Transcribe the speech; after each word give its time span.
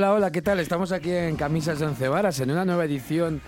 Hola, 0.00 0.14
hola, 0.14 0.32
¿qué 0.32 0.40
tal? 0.40 0.60
Estamos 0.60 0.92
aquí 0.92 1.10
en 1.12 1.36
Camisas 1.36 1.78
de 1.78 1.84
Once 1.84 2.08
Varas 2.08 2.40
en 2.40 2.50
una 2.50 2.64
nueva 2.64 2.86
edición 2.86 3.42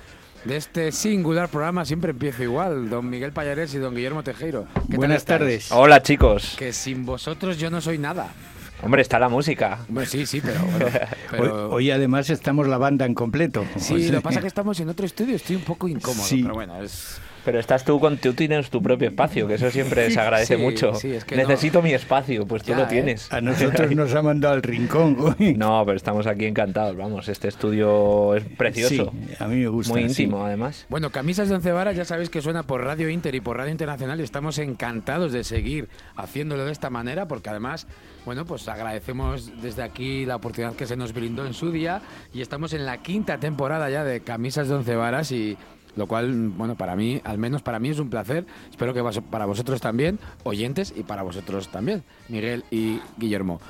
de 0.45 0.59
este 0.59 0.93
singular 0.93 1.49
programa. 1.49 1.87
Siempre 1.87 2.11
empiezo 2.11 2.43
igual, 2.43 2.91
don 2.91 3.09
Miguel 3.09 3.33
Payares 3.33 3.73
y 3.73 3.79
don 3.79 3.95
Guillermo 3.95 4.23
Tejero. 4.23 4.67
¿Qué 4.75 4.81
tal 4.89 4.97
Buenas 4.99 5.17
estáis? 5.23 5.39
tardes. 5.39 5.73
Hola 5.73 6.03
chicos. 6.03 6.55
Que 6.59 6.75
sin 6.75 7.07
vosotros 7.07 7.57
yo 7.57 7.71
no 7.71 7.81
soy 7.81 7.97
nada. 7.97 8.35
Hombre, 8.83 9.01
está 9.01 9.19
la 9.19 9.31
música. 9.31 9.79
Bueno, 9.89 10.07
sí, 10.07 10.27
sí, 10.27 10.43
pero 10.43 10.61
bueno. 10.61 10.87
pero- 11.31 11.69
Hoy, 11.71 11.87
hoy 11.87 11.91
además 11.91 12.29
estamos 12.29 12.69
la 12.69 12.77
banda 12.77 13.07
en 13.07 13.15
completo. 13.15 13.65
Sí, 13.79 13.95
O 13.95 13.99
sea, 14.01 14.09
lo 14.13 14.19
que 14.19 14.21
pasa 14.21 14.39
es 14.41 14.43
que 14.43 14.49
estamos 14.49 14.79
en 14.81 14.91
otro 14.91 15.07
estudio, 15.07 15.37
estoy 15.37 15.57
un 15.57 15.63
poco 15.63 15.89
incómodo, 15.89 16.23
Sí. 16.27 16.43
pero 16.43 16.53
bueno, 16.53 16.83
es... 16.83 17.19
Pero 17.45 17.59
estás 17.59 17.85
tú 17.85 17.99
con 17.99 18.19
tú 18.19 18.35
tienes 18.35 18.71
tu 18.71 18.81
propio 18.83 19.09
espacio, 19.09 19.49
que 19.49 19.55
eso 19.55 19.71
siempre 19.71 20.11
se 20.11 20.21
agradece 20.21 20.57
Sí, 20.57 20.63
mucho. 20.63 20.95
sí, 20.95 21.13
es 21.13 21.25
que 21.25 21.35
Necesito 21.37 21.83
mi 21.83 21.93
espacio, 21.93 22.47
pues 22.47 22.63
tú 22.63 22.71
Ya, 22.71 22.77
lo 22.79 22.85
¿eh? 22.85 22.89
tienes. 22.89 23.33
A 23.33 23.41
nosotros 23.41 23.91
nos 23.97 24.15
ha 24.15 24.23
mandado 24.23 24.55
al 24.55 24.63
rincón. 24.63 25.17
hoy. 25.19 25.55
No, 25.55 25.83
pero 25.85 25.97
estamos 25.97 26.27
aquí 26.27 26.47
encantados, 26.47 26.97
vamos, 26.97 27.29
este 27.29 27.49
estudio 27.49 28.35
es 28.37 28.45
precioso. 28.45 29.13
Sí, 29.13 29.35
a 29.41 29.47
mí 29.49 29.57
me 29.57 29.69
gusta. 29.69 29.93
Muy 29.93 30.03
sí. 30.03 30.23
íntimo, 30.25 30.45
además. 30.45 30.87
Bueno, 30.89 31.11
Camisas 31.11 31.49
de 31.49 31.55
Once 31.57 31.73
Varas 31.73 31.97
ya 31.97 32.05
sabéis 32.05 32.31
que 32.31 32.41
suena 32.43 32.63
por 32.63 32.85
Radio 32.85 33.09
Inter 33.09 33.35
y 33.35 33.41
por 33.41 33.57
Radio 33.57 33.73
Internacional 33.73 34.21
y 34.21 34.23
estamos 34.23 34.59
encantados 34.59 35.33
de 35.33 35.43
seguir 35.45 35.89
haciéndolo 36.17 36.65
de 36.65 36.73
esta 36.73 36.91
manera 36.91 37.27
porque 37.27 37.51
además, 37.51 37.87
bueno, 38.25 38.45
pues 38.45 38.69
agradecemos 38.69 39.51
desde 39.63 39.83
aquí 39.83 40.25
la 40.27 40.37
oportunidad 40.37 40.75
que 40.75 40.87
se 40.87 40.97
nos 40.97 41.13
brindó 41.13 41.45
en 41.47 41.55
su 41.55 41.73
día 41.73 42.03
y 42.33 42.41
estamos 42.41 42.73
en 42.73 42.87
la 42.87 42.99
quinta 43.03 43.39
temporada 43.39 43.91
ya 43.91 44.05
de 44.05 44.21
Camisas 44.21 44.69
de 44.69 44.75
Once 44.75 44.95
Varas 44.95 45.33
y 45.33 45.57
lo 45.97 46.07
cual, 46.07 46.49
bueno, 46.51 46.77
para 46.77 46.97
mí, 46.97 47.21
al 47.25 47.39
menos 47.39 47.63
para 47.63 47.79
mí 47.79 47.91
es 47.91 47.99
un 47.99 48.11
placer. 48.11 48.47
Espero 48.71 48.95
que 48.95 49.03
para 49.31 49.47
vosotros 49.47 49.81
también, 49.81 50.19
oyentes, 50.45 50.93
y 50.97 51.03
para 51.03 51.23
vosotros 51.23 51.69
también, 51.69 52.03
Miguel 52.29 52.65
y 52.71 53.01
Guillermo. 53.19 53.61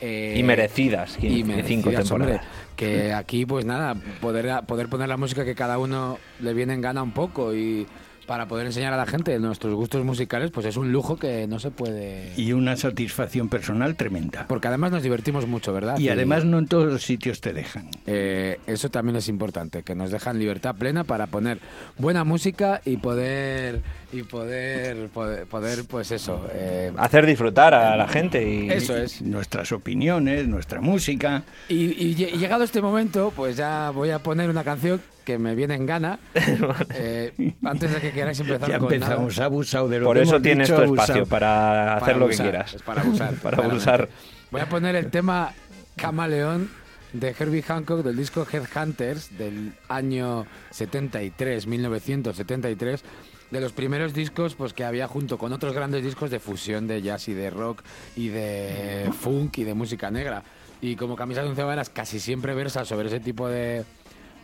Eh, 0.00 0.34
Y 0.36 0.42
merecidas, 0.42 1.16
y 1.18 1.28
15, 1.28 1.44
merecidas, 1.44 1.68
cinco 2.06 2.14
hombre, 2.14 2.40
que 2.76 3.12
aquí, 3.12 3.46
pues 3.46 3.64
nada, 3.64 3.94
poder, 4.20 4.64
poder 4.66 4.88
poner 4.88 5.08
la 5.08 5.16
música 5.16 5.44
que 5.44 5.54
cada 5.54 5.78
uno 5.78 6.18
le 6.40 6.52
viene 6.52 6.74
en 6.74 6.80
gana 6.80 7.02
un 7.02 7.12
poco 7.12 7.54
y 7.54 7.86
para 8.24 8.46
poder 8.48 8.66
enseñar 8.66 8.92
a 8.92 8.96
la 8.96 9.06
gente 9.06 9.38
nuestros 9.38 9.74
gustos 9.74 10.04
musicales, 10.04 10.50
pues 10.50 10.66
es 10.66 10.76
un 10.76 10.92
lujo 10.92 11.16
que 11.16 11.46
no 11.46 11.58
se 11.58 11.70
puede... 11.70 12.32
Y 12.36 12.52
una 12.52 12.76
satisfacción 12.76 13.48
personal 13.48 13.96
tremenda. 13.96 14.46
Porque 14.48 14.68
además 14.68 14.92
nos 14.92 15.02
divertimos 15.02 15.46
mucho, 15.46 15.72
¿verdad? 15.72 15.98
Y 15.98 16.08
además 16.08 16.44
no 16.44 16.58
en 16.58 16.66
todos 16.66 16.90
los 16.92 17.02
sitios 17.02 17.40
te 17.40 17.52
dejan. 17.52 17.88
Eh, 18.06 18.58
eso 18.66 18.90
también 18.90 19.16
es 19.16 19.28
importante, 19.28 19.82
que 19.82 19.94
nos 19.94 20.10
dejan 20.10 20.38
libertad 20.38 20.74
plena 20.74 21.04
para 21.04 21.26
poner 21.26 21.58
buena 21.98 22.24
música 22.24 22.80
y 22.84 22.96
poder 22.96 23.82
y 24.12 24.22
poder 24.22 25.08
poder, 25.08 25.46
poder, 25.46 25.84
pues 25.88 26.10
eso. 26.10 26.46
eh, 26.52 26.92
Hacer 26.96 27.26
disfrutar 27.26 27.74
a 27.74 27.96
la 27.96 28.06
gente 28.08 28.48
y 28.48 28.70
eso 28.70 28.96
es. 28.96 29.20
Nuestras 29.22 29.72
opiniones, 29.72 30.46
nuestra 30.48 30.80
música. 30.80 31.42
Y, 31.68 31.74
y 32.02 32.14
lle- 32.16 32.32
y 32.32 32.38
llegado 32.38 32.64
este 32.64 32.80
momento, 32.80 33.32
pues 33.34 33.56
ya 33.56 33.90
voy 33.90 34.10
a 34.10 34.18
poner 34.20 34.48
una 34.50 34.62
canción 34.64 35.00
que 35.24 35.38
me 35.38 35.54
viene 35.54 35.74
en 35.74 35.86
gana. 35.86 36.18
Eh, 36.94 37.54
antes 37.64 37.92
de 37.92 38.00
que 38.00 38.12
queráis 38.12 38.38
empezar 38.40 38.68
Ya 38.68 38.78
con 38.78 38.92
empezamos, 38.92 39.36
nada. 39.36 39.46
abusado 39.46 39.88
de 39.88 39.98
lo 39.98 40.06
por 40.06 40.16
que 40.16 40.22
eso 40.22 40.40
tienes 40.40 40.68
tu 40.74 40.82
espacio 40.82 41.26
para 41.26 41.94
hacer 41.94 42.00
Para 42.14 42.18
lo 42.18 42.28
que 42.28 42.36
quieras. 42.36 42.74
es 42.74 42.82
para 42.82 43.02
abusar. 43.02 43.34
para 43.42 43.64
abusar. 43.64 44.08
Voy 44.50 44.60
a 44.60 44.68
poner 44.68 44.94
el 44.96 45.10
tema 45.10 45.52
Camaleón 45.96 46.70
de 47.12 47.34
Herbie 47.38 47.62
Hancock 47.62 48.02
del 48.02 48.16
disco 48.16 48.46
Headhunters 48.50 49.36
del 49.38 49.72
año 49.88 50.46
73, 50.70 51.66
1973. 51.66 53.02
De 53.50 53.60
los 53.60 53.72
primeros 53.72 54.14
discos 54.14 54.54
pues 54.54 54.72
que 54.72 54.84
había 54.84 55.06
junto 55.06 55.38
con 55.38 55.52
otros 55.52 55.74
grandes 55.74 56.02
discos 56.02 56.30
de 56.30 56.40
fusión 56.40 56.86
de 56.88 57.02
jazz 57.02 57.28
y 57.28 57.34
de 57.34 57.50
rock 57.50 57.82
y 58.16 58.28
de 58.28 59.10
funk 59.20 59.58
y 59.58 59.64
de 59.64 59.74
música 59.74 60.10
negra. 60.10 60.42
Y 60.80 60.96
como 60.96 61.14
Camisa 61.16 61.42
de 61.42 61.48
Once 61.50 61.62
Varas 61.62 61.88
casi 61.88 62.18
siempre 62.20 62.54
versa 62.54 62.84
sobre 62.84 63.08
ese 63.08 63.20
tipo 63.20 63.48
de, 63.48 63.84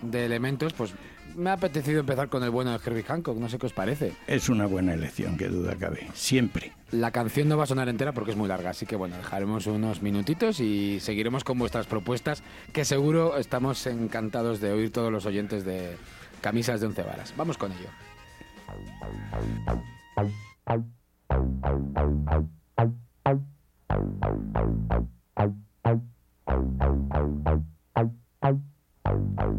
de 0.03 0.25
elementos, 0.25 0.72
pues 0.72 0.94
me 1.37 1.50
ha 1.50 1.55
apetecido 1.55 2.00
empezar 2.00 2.28
con 2.28 2.43
el 2.43 2.50
bueno 2.50 2.72
de 2.72 2.78
Herbie 2.84 3.03
Hancock, 3.05 3.37
no 3.37 3.49
sé 3.49 3.59
qué 3.59 3.66
os 3.66 3.72
parece. 3.72 4.12
Es 4.27 4.49
una 4.49 4.66
buena 4.66 4.94
elección, 4.94 5.37
que 5.37 5.49
duda 5.49 5.77
cabe, 5.77 6.09
siempre. 6.15 6.72
La 6.91 7.11
canción 7.11 7.49
no 7.49 7.56
va 7.56 7.65
a 7.65 7.66
sonar 7.66 7.88
entera 7.88 8.12
porque 8.12 8.33
es 8.33 8.37
muy 8.37 8.49
larga, 8.49 8.71
así 8.71 8.87
que 8.87 8.97
bueno, 8.97 9.16
dejaremos 9.16 9.66
unos 9.66 10.03
minutitos 10.03 10.60
y 10.60 10.99
seguiremos 11.00 11.44
con 11.44 11.59
vuestras 11.59 11.87
propuestas, 11.87 12.43
que 12.72 12.84
seguro 12.84 13.37
estamos 13.39 13.87
encantados 13.87 14.60
de 14.60 14.72
oír 14.72 14.91
todos 14.93 15.12
los 15.12 15.27
oyentes 15.27 15.65
de 15.65 15.97
Camisas 16.41 16.81
de 16.81 16.87
Once 16.87 17.03
Varas. 17.03 17.34
Vamos 17.37 17.59
con 17.59 17.72
ello. 17.72 17.89
Oh. 29.12 29.50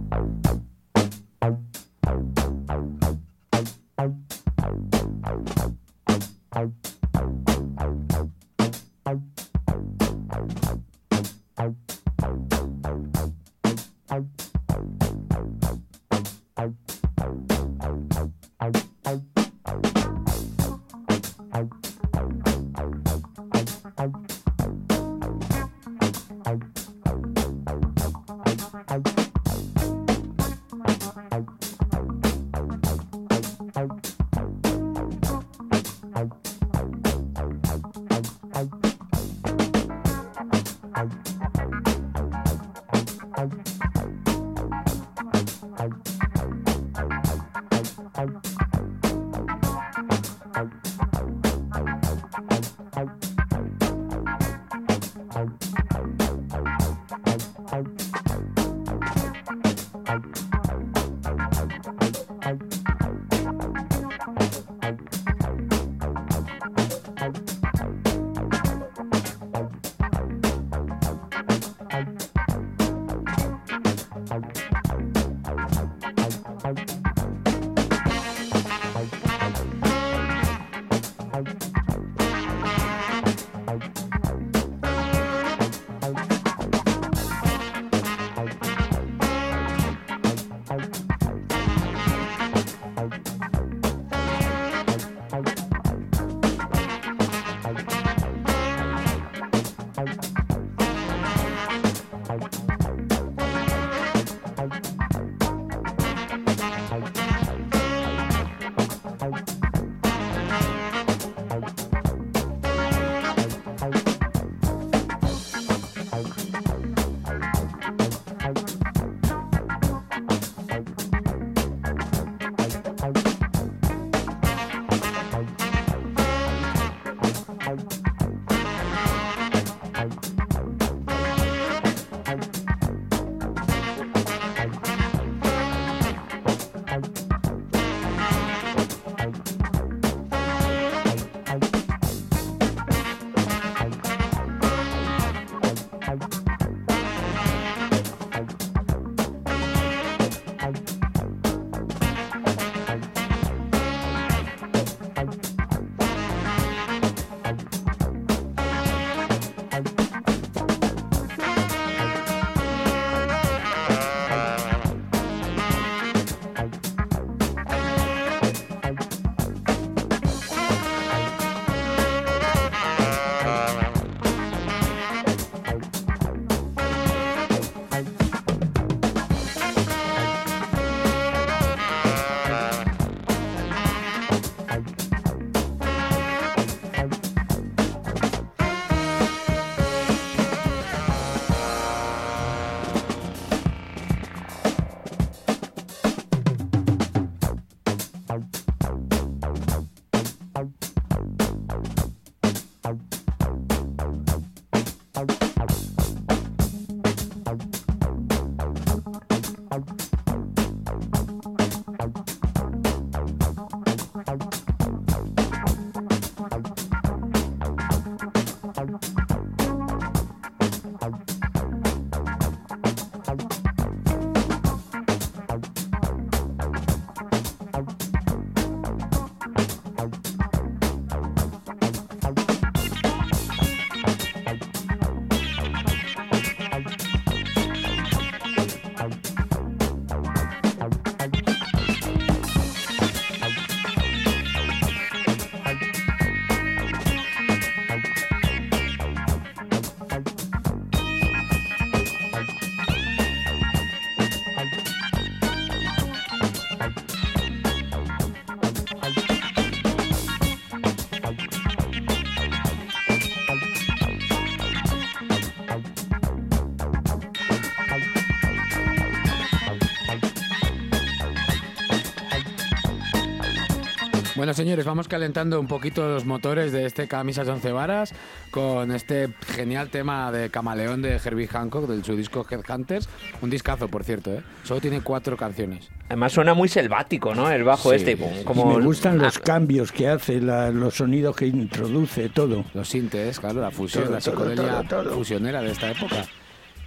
Bueno, 274.52 274.64
señores, 274.66 274.84
vamos 274.86 275.08
calentando 275.08 275.58
un 275.62 275.68
poquito 275.68 276.06
los 276.10 276.26
motores 276.26 276.74
de 276.74 276.86
este 276.86 277.08
Camisas 277.08 277.48
de 277.48 277.54
Once 277.54 277.72
Varas 277.72 278.14
con 278.52 278.92
este 278.92 279.30
genial 279.48 279.88
tema 279.90 280.30
de 280.30 280.50
Camaleón 280.50 281.02
de 281.02 281.16
Herbie 281.24 281.48
Hancock, 281.48 281.88
del 281.88 282.04
su 282.04 282.18
disco 282.18 282.46
Headhunters. 282.52 283.08
Un 283.42 283.50
discazo, 283.50 283.88
por 283.88 284.04
cierto, 284.04 284.34
¿eh? 284.34 284.42
Solo 284.66 284.82
tiene 284.82 285.00
cuatro 285.00 285.38
canciones. 285.38 285.88
Además 286.10 286.34
suena 286.34 286.54
muy 286.54 286.68
selvático, 286.68 287.34
¿no? 287.34 287.50
El 287.50 287.64
bajo 287.64 287.92
Sí, 287.92 287.96
este. 287.96 288.18
Como... 288.44 288.74
Y 288.74 288.78
me 288.80 288.84
gustan 288.84 289.20
los 289.20 289.38
Ah, 289.38 289.42
cambios 289.42 289.94
que 289.94 290.10
hace, 290.10 290.42
la- 290.42 290.70
los 290.70 290.96
sonidos 290.96 291.34
que 291.34 291.48
introduce, 291.48 292.28
todo. 292.28 292.66
Los 292.74 292.90
sintes, 292.90 293.40
claro, 293.40 293.62
la 293.62 293.72
fusión, 293.72 294.04
Todo, 294.04 294.14
la 294.16 294.20
todo, 294.20 294.32
psicodelia 294.34 294.84
todo, 294.90 295.04
todo. 295.04 295.14
fusionera 295.16 295.62
de 295.62 295.72
esta 295.72 295.92
época. 295.92 296.26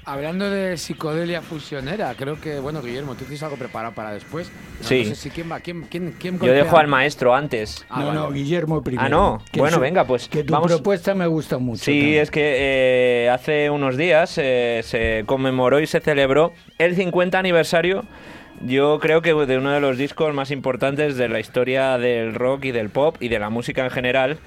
Hablando 0.07 0.51
de 0.51 0.77
psicodelia 0.77 1.41
fusionera, 1.41 2.15
creo 2.17 2.39
que, 2.41 2.59
bueno, 2.61 2.83
Guillermo, 2.83 3.15
tú 3.15 3.21
tienes 3.25 3.43
algo 3.43 3.57
preparado 3.57 3.95
para 3.95 4.13
después. 4.13 4.51
No, 4.83 4.87
Sí. 4.89 4.99
No 5.05 5.05
sé 5.11 5.15
si 5.17 5.31
quién 5.31 5.51
va, 5.51 5.61
quién, 5.61 5.83
quién, 5.91 6.15
quién 6.19 6.39
Yo 6.39 6.53
dejo 6.53 6.77
al 6.77 6.89
maestro 6.89 7.35
antes. 7.35 7.87
Ah, 7.89 8.01
no, 8.01 8.07
vale. 8.09 8.19
no, 8.21 8.31
Guillermo 8.33 8.83
primero. 8.83 9.07
Ah, 9.07 9.09
no. 9.09 9.39
Bueno, 9.57 9.77
su- 9.77 9.81
venga, 9.81 10.05
pues 10.05 10.29
Que 10.29 10.45
tu 10.45 10.53
vamos- 10.53 10.71
propuesta 10.73 11.15
me 11.15 11.27
gusta 11.27 11.57
mucho. 11.59 11.83
Sí, 11.85 11.99
también. 12.01 12.23
es 12.23 12.31
que 12.31 12.55
eh, 13.27 13.31
hace 13.31 13.71
unos 13.71 13.97
días 13.97 14.37
eh, 14.37 14.81
se 14.85 15.25
conmemoró 15.27 15.81
y 15.81 15.87
se 15.87 16.01
celebró 16.01 16.53
el 16.79 16.95
50 16.97 17.39
aniversario, 17.39 18.05
yo 18.61 18.99
creo 19.01 19.23
que 19.23 19.33
de 19.33 19.57
uno 19.59 19.71
de 19.73 19.81
los 19.81 19.97
discos 19.97 20.35
más 20.35 20.51
importantes 20.51 21.17
de 21.17 21.29
la 21.29 21.41
historia 21.41 21.97
del 21.99 22.35
rock 22.35 22.67
y 22.67 22.73
del 22.73 22.91
pop 22.91 23.17
y 23.21 23.29
de 23.29 23.39
la 23.39 23.49
música 23.51 23.85
en 23.85 23.91
general. 23.91 24.39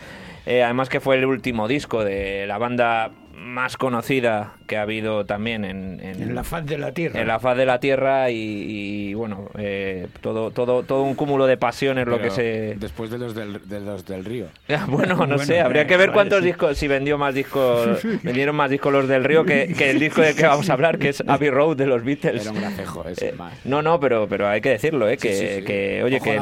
Eh, 0.45 0.63
además 0.63 0.87
que 0.87 1.01
fue 1.01 1.17
el 1.17 1.25
último 1.25 1.67
disco 1.67 2.05
de 2.05 2.45
la 2.47 2.57
banda 2.57 3.11
más 3.47 3.77
conocida 3.77 4.53
que 4.67 4.75
ha 4.77 4.81
habido 4.81 5.25
también 5.25 5.63
en, 5.63 5.99
en- 6.01 6.21
En 6.21 6.35
la 6.35 6.43
faz 6.43 6.65
de 6.65 6.77
la 6.77 6.91
tierra. 6.91 7.21
en 7.21 7.27
la 7.27 7.39
faz 7.39 7.55
de 7.57 7.65
la 7.65 7.79
tierra 7.79 8.29
y, 8.29 8.35
y, 8.37 9.13
bueno, 9.13 9.49
eh, 9.57 10.07
todo, 10.21 10.51
todo, 10.51 10.83
todo 10.83 11.03
un 11.03 11.15
cúmulo 11.15 11.47
de 11.47 11.55
pasiones 11.57 12.05
lo 12.07 12.17
que 12.17 12.23
Pero 12.23 12.35
se... 12.35 12.75
Después 12.77 13.09
de 13.09 13.17
los 13.17 13.33
del, 13.33 13.61
de 13.67 13.79
los 13.79 14.05
del 14.05 14.25
río. 14.25 14.47
Bueno, 14.87 15.15
no 15.15 15.25
Bueno, 15.27 15.37
sé, 15.39 15.61
habría 15.61 15.87
que 15.87 15.95
ver 15.97 16.07
vale, 16.09 16.13
cuántos 16.13 16.39
sí. 16.41 16.47
discos, 16.47 16.77
si 16.77 16.87
vendió 16.87 17.17
más 17.17 17.33
discos, 17.33 17.99
vendieron 18.23 18.55
más 18.55 18.69
discos 18.69 18.91
los 18.91 19.07
del 19.07 19.23
Río 19.23 19.45
que, 19.45 19.73
que 19.77 19.89
el 19.91 19.99
disco 19.99 20.21
del 20.21 20.35
que 20.35 20.45
vamos 20.45 20.69
a 20.69 20.73
hablar, 20.73 20.97
que 20.97 21.09
es 21.09 21.23
Abbey 21.25 21.49
Road 21.49 21.77
de 21.77 21.87
los 21.87 22.03
Beatles. 22.03 22.41
Era 22.41 22.51
un 22.51 22.59
gracejo 22.59 23.07
ese, 23.07 23.29
Eh, 23.29 23.33
más. 23.33 23.53
no, 23.65 23.81
no, 23.81 23.99
pero, 23.99 24.27
pero 24.27 24.47
hay 24.47 24.59
que 24.61 24.69
decirlo, 24.69 25.07
¿eh? 25.09 25.17
Que, 25.17 25.33
Sí, 25.33 25.47
sí, 25.47 25.55
sí. 25.59 25.63
que, 25.63 26.03
oye, 26.03 26.17
Ojo 26.17 26.25
que 26.25 26.35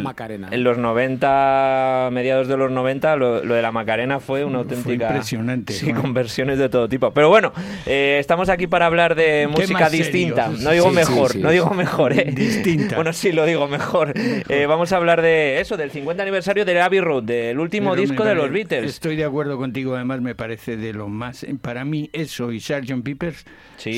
en- 0.52 0.64
los 0.64 0.78
90, 0.78 2.10
mediados 2.12 2.48
de 2.48 2.58
los 2.58 2.72
90, 2.72 3.16
lo, 3.16 3.44
lo 3.44 3.54
de 3.56 3.62
la 3.62 3.72
Macarena 3.72 4.20
fue 4.20 4.44
una 4.44 4.64
Fue 4.64 4.76
auténtica... 4.76 5.08
impresionante, 5.08 5.74
Sí, 5.74 5.92
¿no? 5.94 6.02
con 6.02 6.14
versiones 6.14 6.58
de 6.58 6.70
todo 6.70 6.88
tipo. 6.90 6.95
Pero 7.00 7.30
bueno, 7.30 7.52
eh, 7.86 8.18
estamos 8.20 8.50
aquí 8.50 8.68
para 8.68 8.86
hablar 8.86 9.16
de 9.16 9.48
música 9.48 9.90
serio. 9.90 10.06
distinta. 10.06 10.50
No 10.50 10.72
digo 10.72 10.90
Sí, 10.90 10.96
mejor, 10.96 11.32
sí. 11.32 11.40
no 11.40 11.52
digo 11.52 11.70
mejor, 11.72 12.14
¿eh? 12.14 12.32
Distinta. 12.32 12.96
Bueno, 12.96 13.14
sí, 13.14 13.32
lo 13.32 13.46
digo 13.46 13.68
mejor. 13.68 14.14
Eh, 14.16 14.66
vamos 14.68 14.92
a 14.92 14.98
hablar 14.98 15.22
de 15.22 15.60
eso, 15.60 15.78
del 15.78 15.92
50 15.92 16.22
aniversario 16.24 16.66
de 16.66 16.80
Abbey 16.80 17.00
Road, 17.00 17.24
del 17.24 17.60
último 17.60 17.92
Pero 17.92 18.02
disco 18.02 18.24
de 18.24 18.36
los 18.36 18.52
Beatles. 18.52 18.90
Estoy 18.90 19.16
de 19.16 19.24
acuerdo 19.26 19.58
contigo, 19.58 19.96
además 19.96 20.22
me 20.22 20.36
parece 20.36 20.78
de 20.78 20.94
lo 20.94 21.08
más... 21.08 21.46
Para 21.62 21.84
mí 21.86 22.10
eso 22.14 22.52
y 22.52 22.60
Sgt. 22.60 23.04
Peppers 23.04 23.46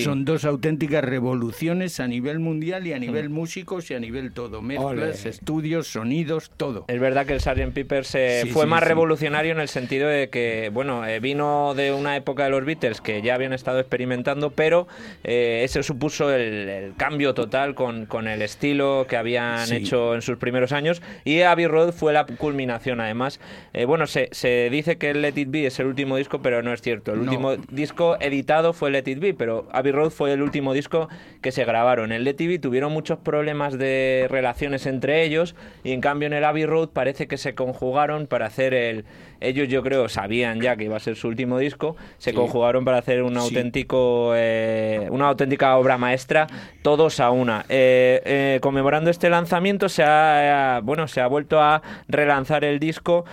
son 0.04 0.26
dos 0.26 0.46
auténticas 0.46 1.04
revoluciones 1.04 2.00
a 2.00 2.08
nivel 2.08 2.40
mundial 2.40 2.88
y 2.88 2.94
a 2.94 3.00
nivel 3.00 3.30
músicos 3.30 3.92
y 3.92 3.94
a 3.94 4.00
nivel 4.00 4.32
todo. 4.32 4.62
Mezclas, 4.62 5.24
Ole. 5.26 5.30
estudios, 5.30 5.88
sonidos, 5.88 6.52
todo. 6.58 6.86
Es 6.88 7.00
verdad 7.00 7.26
que 7.26 7.34
el 7.34 7.42
Sgt. 7.42 7.74
Peppers 7.74 8.16
eh, 8.16 8.44
fue 8.52 8.66
más 8.66 8.84
revolucionario 8.84 9.52
en 9.52 9.60
el 9.60 9.68
sentido 9.68 10.08
de 10.08 10.30
que, 10.30 10.70
bueno, 10.74 11.04
vino 11.22 11.74
de 11.76 11.92
una 11.92 12.16
época 12.16 12.46
de 12.46 12.50
los 12.52 12.66
Beatles 12.66 12.87
que 13.02 13.22
ya 13.22 13.36
habían 13.36 13.54
estado 13.54 13.80
experimentando, 13.80 14.52
pero 14.52 14.88
eh, 15.24 15.62
ese 15.64 15.84
supuso 15.84 16.34
el, 16.34 16.70
el 16.70 16.96
cambio 16.96 17.34
total 17.34 17.76
con, 17.76 18.06
con 18.06 18.28
el 18.28 18.42
estilo 18.42 19.06
que 19.08 19.18
habían 19.18 19.66
Sí. 19.68 19.76
hecho 19.78 20.16
en 20.16 20.22
sus 20.22 20.38
primeros 20.38 20.72
años. 20.72 21.02
Y 21.26 21.42
Abbey 21.42 21.68
Road 21.68 21.92
fue 21.92 22.14
la 22.14 22.26
culminación, 22.26 23.00
además. 23.02 23.40
Eh, 23.74 23.86
bueno, 23.86 24.08
se, 24.08 24.30
se 24.32 24.70
dice 24.70 24.98
que 24.98 25.14
Let 25.14 25.34
It 25.36 25.50
Be 25.52 25.66
es 25.68 25.80
el 25.80 25.88
último 25.88 26.18
disco, 26.18 26.42
pero 26.42 26.62
no 26.64 26.74
es 26.74 26.82
cierto. 26.82 27.12
El 27.14 27.18
No. 27.20 27.24
último 27.26 27.56
disco 27.70 28.18
editado 28.20 28.74
fue 28.74 28.92
Let 28.92 29.04
It 29.08 29.20
Be, 29.20 29.34
pero 29.34 29.68
Abbey 29.72 29.92
Road 29.92 30.10
fue 30.12 30.34
el 30.34 30.42
último 30.42 30.74
disco 30.74 31.10
que 31.42 31.52
se 31.52 31.66
grabaron. 31.66 32.12
En 32.12 32.24
Let 32.24 32.36
It 32.40 32.48
Be 32.48 32.60
tuvieron 32.60 32.92
muchos 32.92 33.20
problemas 33.20 33.78
de 33.78 34.28
relaciones 34.30 34.86
entre 34.86 35.24
ellos 35.24 35.56
y 35.84 35.92
en 35.92 36.02
cambio 36.02 36.28
en 36.28 36.34
el 36.34 36.44
Abbey 36.44 36.66
Road 36.66 36.90
parece 36.90 37.28
que 37.28 37.38
se 37.38 37.56
conjugaron 37.56 38.28
para 38.28 38.46
hacer 38.48 38.74
el... 38.74 39.06
Ellos 39.42 39.68
yo 39.68 39.84
creo 39.84 40.10
sabían 40.10 40.62
ya 40.62 40.76
que 40.76 40.86
iba 40.86 40.98
a 40.98 41.00
ser 41.00 41.16
su 41.16 41.28
último 41.28 41.58
disco, 41.60 41.96
se 42.18 42.32
Sí. 42.32 42.36
conjugaron 42.36 42.86
para 42.86 42.98
hacer 42.98 43.24
un 43.24 43.34
Sí. 43.34 43.40
auténtico, 43.40 44.34
eh, 44.36 45.08
una 45.12 45.28
auténtica 45.30 45.76
obra 45.78 45.98
maestra, 45.98 46.48
todos 46.82 47.20
a 47.20 47.32
una. 47.32 47.66
Eh, 47.70 48.22
eh, 48.26 48.60
conmemorando 48.62 49.10
este 49.10 49.30
lanzamiento 49.30 49.90
se 49.90 50.04
ha, 50.04 50.82
bueno, 50.84 51.08
se 51.08 51.22
ha 51.22 51.28
vuelto 51.28 51.62
a 51.62 51.82
relanzar 52.08 52.64
el 52.64 52.80
disco 52.80 53.26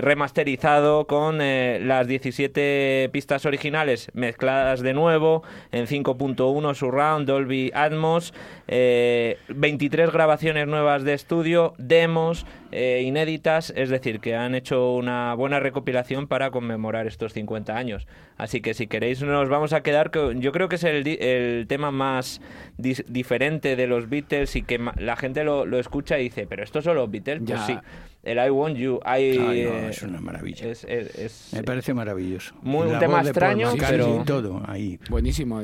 remasterizado 0.00 1.06
con 1.06 1.38
las 1.38 2.06
17 2.06 3.08
pistas 3.12 3.46
originales 3.46 4.10
mezcladas 4.14 4.80
de 4.80 4.94
nuevo 4.94 5.42
en 5.72 5.86
5.1 5.86 6.74
Surround, 6.74 7.26
Dolby 7.26 7.70
Atmos, 7.74 8.34
eh, 8.68 9.38
23 9.48 10.10
grabaciones 10.12 10.66
nuevas 10.66 11.04
de 11.04 11.14
estudio, 11.14 11.74
demos 11.78 12.46
eh, 12.72 13.02
inéditas, 13.04 13.72
es 13.76 13.88
decir, 13.88 14.20
que 14.20 14.34
han 14.34 14.54
hecho 14.54 14.92
una 14.94 15.34
buena 15.34 15.58
recopilación 15.60 16.26
para 16.26 16.50
conmemorar 16.50 17.06
estos 17.06 17.32
50 17.32 17.76
años. 17.76 18.06
Así 18.36 18.60
que 18.60 18.74
si 18.74 18.86
queréis 18.86 19.22
nos 19.22 19.48
vamos 19.48 19.72
a 19.72 19.82
quedar 19.82 20.10
con, 20.10 20.40
yo 20.40 20.52
creo 20.52 20.68
que 20.68 20.76
es 20.76 20.84
el, 20.84 21.02
di- 21.04 21.18
el 21.20 21.66
tema 21.68 21.90
más 21.90 22.40
dis- 22.78 23.04
diferente 23.06 23.74
de 23.76 23.86
los 23.86 24.08
Beatles 24.08 24.54
y 24.56 24.62
que 24.62 24.78
ma- 24.78 24.94
la 24.98 25.16
gente 25.16 25.44
lo, 25.44 25.64
lo 25.66 25.78
escucha 25.78 26.18
y 26.18 26.24
dice, 26.24 26.46
pero 26.46 26.62
estos 26.62 26.84
son 26.84 26.96
los 26.96 27.10
Beatles, 27.10 27.38
pues 27.38 27.48
Ya. 27.60 27.66
sí. 27.66 27.78
El 28.24 28.36
I 28.44 28.50
Want 28.50 28.76
You, 28.76 28.96
I, 29.04 29.08
Ay, 29.08 29.38
no, 29.38 29.52
eh, 29.52 29.88
es 29.90 30.02
una 30.02 30.20
maravilla. 30.20 30.66
es- 30.68 30.84
es- 30.84 31.14
es- 31.14 31.50
Me 31.54 31.62
parece 31.62 31.94
maravilloso. 31.94 32.54
Muy- 32.62 32.88
un 32.88 32.98
tema 32.98 33.22
extraño, 33.22 33.72
pero- 33.78 34.22
todo 34.26 34.62
ahí. 34.66 34.98
Buenísimo. 35.08 35.62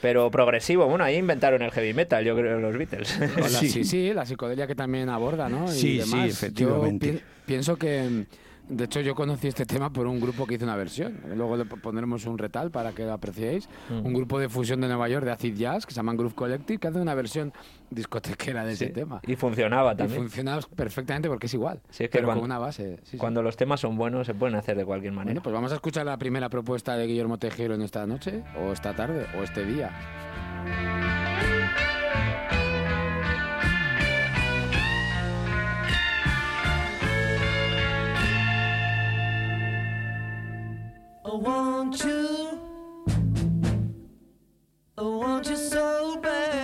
Pero 0.00 0.30
progresivo. 0.30 0.86
Bueno, 0.86 1.04
ahí 1.04 1.16
inventaron 1.16 1.62
el 1.62 1.70
heavy 1.70 1.94
metal, 1.94 2.24
yo 2.24 2.36
creo, 2.36 2.58
los 2.60 2.76
Beatles. 2.76 3.18
Hola, 3.36 3.48
Sí. 3.48 3.68
sí. 3.68 3.84
sí, 3.84 4.12
la 4.14 4.24
psicodelia 4.26 4.66
que 4.66 4.74
también 4.74 5.08
aborda, 5.08 5.48
¿no? 5.48 5.64
Y 5.66 5.74
Sí, 5.74 5.80
sí, 6.02 6.10
demás. 6.10 6.30
efectivamente. 6.30 7.06
Yo 7.06 7.12
pi- 7.14 7.20
pienso 7.46 7.76
que, 7.76 8.24
de 8.68 8.84
hecho, 8.84 9.00
yo 9.00 9.14
conocí 9.14 9.48
este 9.48 9.64
tema 9.66 9.90
por 9.92 10.06
un 10.06 10.20
grupo 10.20 10.46
que 10.46 10.54
hizo 10.54 10.64
una 10.64 10.76
versión. 10.76 11.20
Luego 11.34 11.56
le 11.56 11.64
pondremos 11.64 12.26
un 12.26 12.36
retal 12.38 12.70
para 12.70 12.92
que 12.92 13.04
lo 13.04 13.12
apreciéis. 13.12 13.68
Mm. 13.90 14.06
Un 14.06 14.12
grupo 14.14 14.38
de 14.38 14.48
fusión 14.48 14.80
de 14.80 14.88
Nueva 14.88 15.08
York 15.08 15.24
de 15.24 15.32
acid 15.32 15.54
jazz 15.56 15.86
que 15.86 15.92
se 15.92 15.96
llaman 15.96 16.16
Groove 16.16 16.34
Collective, 16.34 16.78
que 16.78 16.88
hace 16.88 17.00
una 17.00 17.14
versión 17.14 17.52
discotequera 17.90 18.64
de 18.64 18.72
ese 18.74 18.88
tema. 18.88 19.20
Y 19.26 19.36
funcionaba 19.36 19.94
Y 19.94 19.96
también. 19.96 20.20
funciona 20.20 20.58
perfectamente 20.76 21.28
porque 21.28 21.46
es 21.46 21.54
igual. 21.54 21.80
Sí, 21.90 22.04
es 22.04 22.10
que 22.10 22.18
pero 22.18 22.26
cuando- 22.26 22.42
con 22.42 22.50
una 22.50 22.58
base. 22.58 22.98
sí. 23.04 23.16
Cuando 23.16 23.42
los 23.42 23.56
temas 23.56 23.80
son 23.80 23.96
buenos, 23.96 24.26
se 24.26 24.34
pueden 24.34 24.54
hacer 24.56 24.76
de 24.76 24.84
cualquier 24.84 25.12
manera. 25.12 25.30
Bueno, 25.32 25.42
pues 25.42 25.54
vamos 25.54 25.72
a 25.72 25.76
escuchar 25.76 26.04
la 26.06 26.16
primera 26.18 26.48
propuesta 26.48 26.96
de 26.96 27.06
Guillermo 27.06 27.38
Tejero 27.38 27.74
en 27.74 27.82
esta 27.82 28.06
noche, 28.06 28.42
o 28.60 28.72
esta 28.72 28.94
tarde, 28.94 29.26
o 29.38 29.42
este 29.42 29.64
día. 29.64 29.90
Oh, 41.30 41.32
I 41.32 41.40
want 41.42 42.04
you. 42.04 42.58
Oh, 44.96 45.20
I 45.20 45.26
want 45.26 45.50
you 45.50 45.56
so 45.56 46.18
bad. 46.22 46.57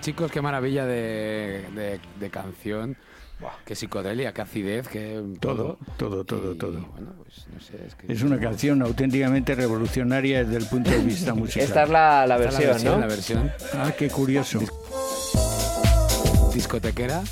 Chicos, 0.00 0.30
qué 0.30 0.40
maravilla 0.40 0.84
de, 0.86 1.64
de- 1.74 2.00
de 2.20 2.30
canción. 2.30 2.96
Qué 3.66 3.74
psicodelia, 3.74 4.32
qué 4.32 4.40
acidez, 4.42 4.88
qué 4.88 5.22
Todo, 5.40 5.78
todo, 5.98 6.24
todo, 6.24 6.52
Y, 6.54 6.56
todo. 6.58 6.80
Bueno, 6.92 7.12
pues 7.22 7.46
no 7.52 7.60
sé, 7.60 7.86
es 7.86 7.94
que... 7.94 8.10
Es 8.10 8.22
una 8.22 8.40
canción 8.40 8.80
auténticamente 8.80 9.54
revolucionaria 9.54 10.42
desde 10.42 10.56
el 10.56 10.66
punto 10.66 10.90
de 10.90 10.98
vista 11.00 11.34
musical. 11.34 11.64
Esta 11.68 11.82
es 11.82 11.90
la, 11.90 12.26
la 12.26 12.36
Esta 12.38 12.48
es 12.62 12.66
versión, 12.68 12.92
¿no? 12.94 13.00
La 13.00 13.06
versión 13.06 13.52
Ah, 13.74 13.92
qué 13.98 14.08
curioso. 14.08 14.58
discotequera. 16.54 17.22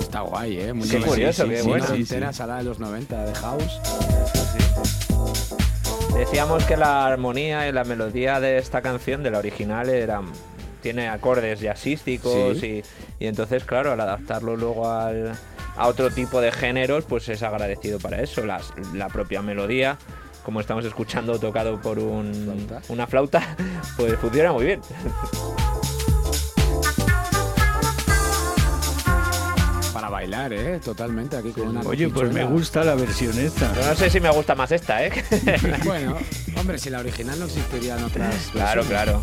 Está 0.00 0.20
guay, 0.22 0.58
¿eh? 0.60 0.72
Muy 0.72 0.88
curioso, 0.88 1.46
qué 1.46 1.62
muy 1.62 1.68
bueno. 1.72 1.86
noventera, 1.88 2.32
salada 2.32 2.60
de 2.60 2.64
los 2.64 2.78
90, 2.78 3.24
de 3.26 3.34
House. 3.34 3.80
Decíamos 6.14 6.64
que 6.64 6.76
la 6.76 7.06
armonía 7.06 7.68
y 7.68 7.72
la 7.72 7.84
melodía 7.84 8.38
de 8.40 8.58
esta 8.58 8.82
canción, 8.82 9.22
de 9.22 9.30
la 9.30 9.38
original, 9.38 9.88
eran 9.88 10.26
tiene 10.82 11.08
acordes 11.08 11.60
jazzísticos 11.60 12.58
Sí. 12.58 12.82
y, 13.18 13.24
y 13.24 13.28
entonces, 13.28 13.64
claro, 13.64 13.92
al 13.92 14.00
adaptarlo 14.00 14.56
luego 14.56 14.90
al, 14.90 15.32
a 15.76 15.86
otro 15.86 16.10
tipo 16.10 16.40
de 16.40 16.50
géneros, 16.52 17.04
pues 17.04 17.28
es 17.28 17.42
agradecido 17.42 17.98
para 18.00 18.20
eso. 18.20 18.44
Las- 18.44 18.72
la 18.92 19.08
propia 19.08 19.42
melodía, 19.42 19.96
como 20.44 20.60
estamos 20.60 20.84
escuchando 20.84 21.38
tocado 21.38 21.80
por 21.80 21.98
un, 22.00 22.32
Flauta. 22.66 22.82
una 22.92 23.06
flauta, 23.06 23.56
pues 23.96 24.14
funciona 24.16 24.52
muy 24.52 24.64
bien. 24.66 24.80
bailar, 30.22 30.52
¿eh? 30.52 30.78
Totalmente, 30.78 31.36
aquí 31.36 31.50
con 31.50 31.68
una 31.68 31.80
Oye, 31.80 32.08
pues 32.08 32.32
me 32.32 32.44
gusta 32.44 32.84
la 32.84 32.94
versión 32.94 33.36
esta. 33.38 33.72
Pero 33.72 33.86
no 33.86 33.94
sé 33.96 34.08
si 34.08 34.20
me 34.20 34.30
gusta 34.30 34.54
más 34.54 34.70
esta, 34.70 35.04
¿eh? 35.04 35.12
Bueno, 35.84 36.16
hombre, 36.56 36.78
si 36.78 36.90
la 36.90 37.00
original 37.00 37.38
no 37.38 37.46
existirían 37.46 38.02
otras 38.04 38.34
claro, 38.52 38.82
versiones. 38.82 38.86
claro. 38.88 39.22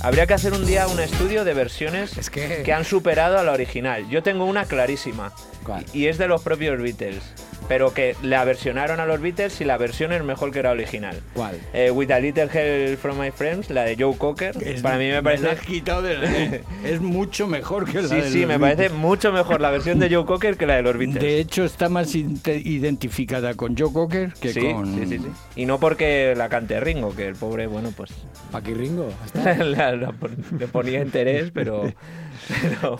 Habría 0.00 0.26
que 0.26 0.34
hacer 0.34 0.52
un 0.52 0.64
día 0.66 0.86
un 0.88 1.00
estudio 1.00 1.44
de 1.44 1.54
versiones 1.54 2.16
Es 2.18 2.30
que... 2.30 2.62
que 2.64 2.72
han 2.72 2.84
superado 2.84 3.38
a 3.38 3.42
la 3.42 3.52
original. 3.52 4.08
Yo 4.08 4.22
tengo 4.22 4.44
una 4.44 4.64
clarísima. 4.64 5.32
¿Cuál? 5.64 5.84
Y 5.92 6.06
es 6.06 6.18
de 6.18 6.28
los 6.28 6.42
propios 6.42 6.80
Beatles. 6.80 7.22
Pero 7.68 7.92
que 7.92 8.16
la 8.22 8.44
versionaron 8.44 8.98
a 8.98 9.04
los 9.06 9.20
Beatles 9.20 9.60
y 9.60 9.64
la 9.64 9.76
versión 9.76 10.12
es 10.12 10.24
mejor 10.24 10.50
que 10.50 10.62
la 10.62 10.70
original. 10.70 11.20
¿Cuál? 11.34 11.58
Eh, 11.74 11.90
With 11.90 12.10
a 12.10 12.18
Little 12.18 12.48
Help 12.52 12.98
from 12.98 13.20
My 13.20 13.30
Friends, 13.30 13.68
la 13.70 13.82
de 13.84 13.94
Joe 13.98 14.16
Cocker. 14.16 14.56
Es- 14.62 14.80
para 14.80 14.96
mí 14.96 15.04
me 15.06 15.12
la 15.12 15.22
parece. 15.22 15.50
has 15.50 15.60
quitado 15.60 16.00
de- 16.02 16.62
es 16.84 17.00
mucho 17.00 17.46
mejor 17.46 17.84
que 17.84 18.00
la 18.02 18.08
Sí, 18.08 18.14
de 18.16 18.30
sí, 18.30 18.38
los 18.40 18.48
me 18.48 18.56
Beatles. 18.58 18.76
parece 18.76 18.94
mucho 18.94 19.32
mejor 19.32 19.60
la 19.60 19.70
versión 19.70 19.98
de 19.98 20.08
Joe 20.14 20.24
Cocker 20.24 20.56
que 20.56 20.66
la 20.66 20.76
de 20.76 20.82
los 20.82 20.96
Beatles. 20.96 21.22
De 21.22 21.38
hecho, 21.40 21.64
está 21.64 21.88
más 21.90 22.14
identificada 22.14 23.54
con 23.54 23.76
Joe 23.76 23.92
Cocker 23.92 24.32
que 24.40 24.52
sí, 24.52 24.60
con... 24.72 24.94
sí, 24.94 25.06
sí, 25.06 25.18
sí. 25.18 25.28
Y 25.56 25.66
no 25.66 25.78
porque 25.78 26.34
la 26.36 26.48
cante 26.48 26.80
Ringo, 26.80 27.14
que 27.14 27.26
el 27.26 27.34
pobre, 27.34 27.66
bueno, 27.66 27.92
pues 27.96 28.10
Paqui 28.50 28.72
Ringo. 28.74 29.12
la- 29.34 29.92
la 29.92 30.14
le 30.58 30.68
ponía 30.68 31.00
interés, 31.02 31.50
pero. 31.52 31.92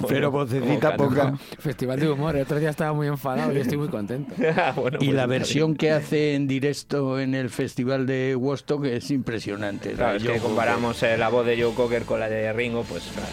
Pero, 0.09 0.31
vocecita 0.31 0.97
poca. 0.97 1.35
Festival 1.59 2.01
de 2.01 2.11
humor. 2.11 2.37
El 2.37 2.43
otro 2.43 2.59
día 2.59 2.71
estaba 2.71 2.93
muy 2.93 3.07
enfadado 3.07 3.53
y 3.53 3.59
estoy 3.59 3.79
muy 3.79 3.89
contento. 3.89 4.35
Bueno, 4.77 4.99
Y 5.01 5.07
pues 5.07 5.17
la 5.17 5.27
versión 5.27 5.69
bien. 5.73 5.77
que 5.79 5.91
hace 5.93 6.35
en 6.35 6.47
directo 6.47 7.19
en 7.19 7.35
el 7.35 7.51
festival 7.51 8.07
de 8.07 8.37
Woodstock 8.37 8.85
es 8.85 9.11
impresionante. 9.11 9.93
Claro, 9.93 10.13
La 10.13 10.17
es 10.19 10.23
que 10.25 10.39
comparamos 10.41 11.03
eh, 11.03 11.17
la 11.17 11.29
voz 11.29 11.47
de 11.47 11.61
Joe 11.61 11.75
Cocker 11.75 12.03
con 12.05 12.21
la 12.21 12.29
de 12.29 12.53
Ringo, 12.53 12.83
pues 12.85 13.05
claro. 13.15 13.29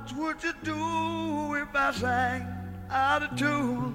What 0.00 0.16
would 0.16 0.36
you 0.42 0.52
do 0.64 1.56
if 1.56 1.68
I 1.74 1.92
sang 1.92 2.46
out 2.90 3.22
of 3.22 3.36
tune? 3.36 3.92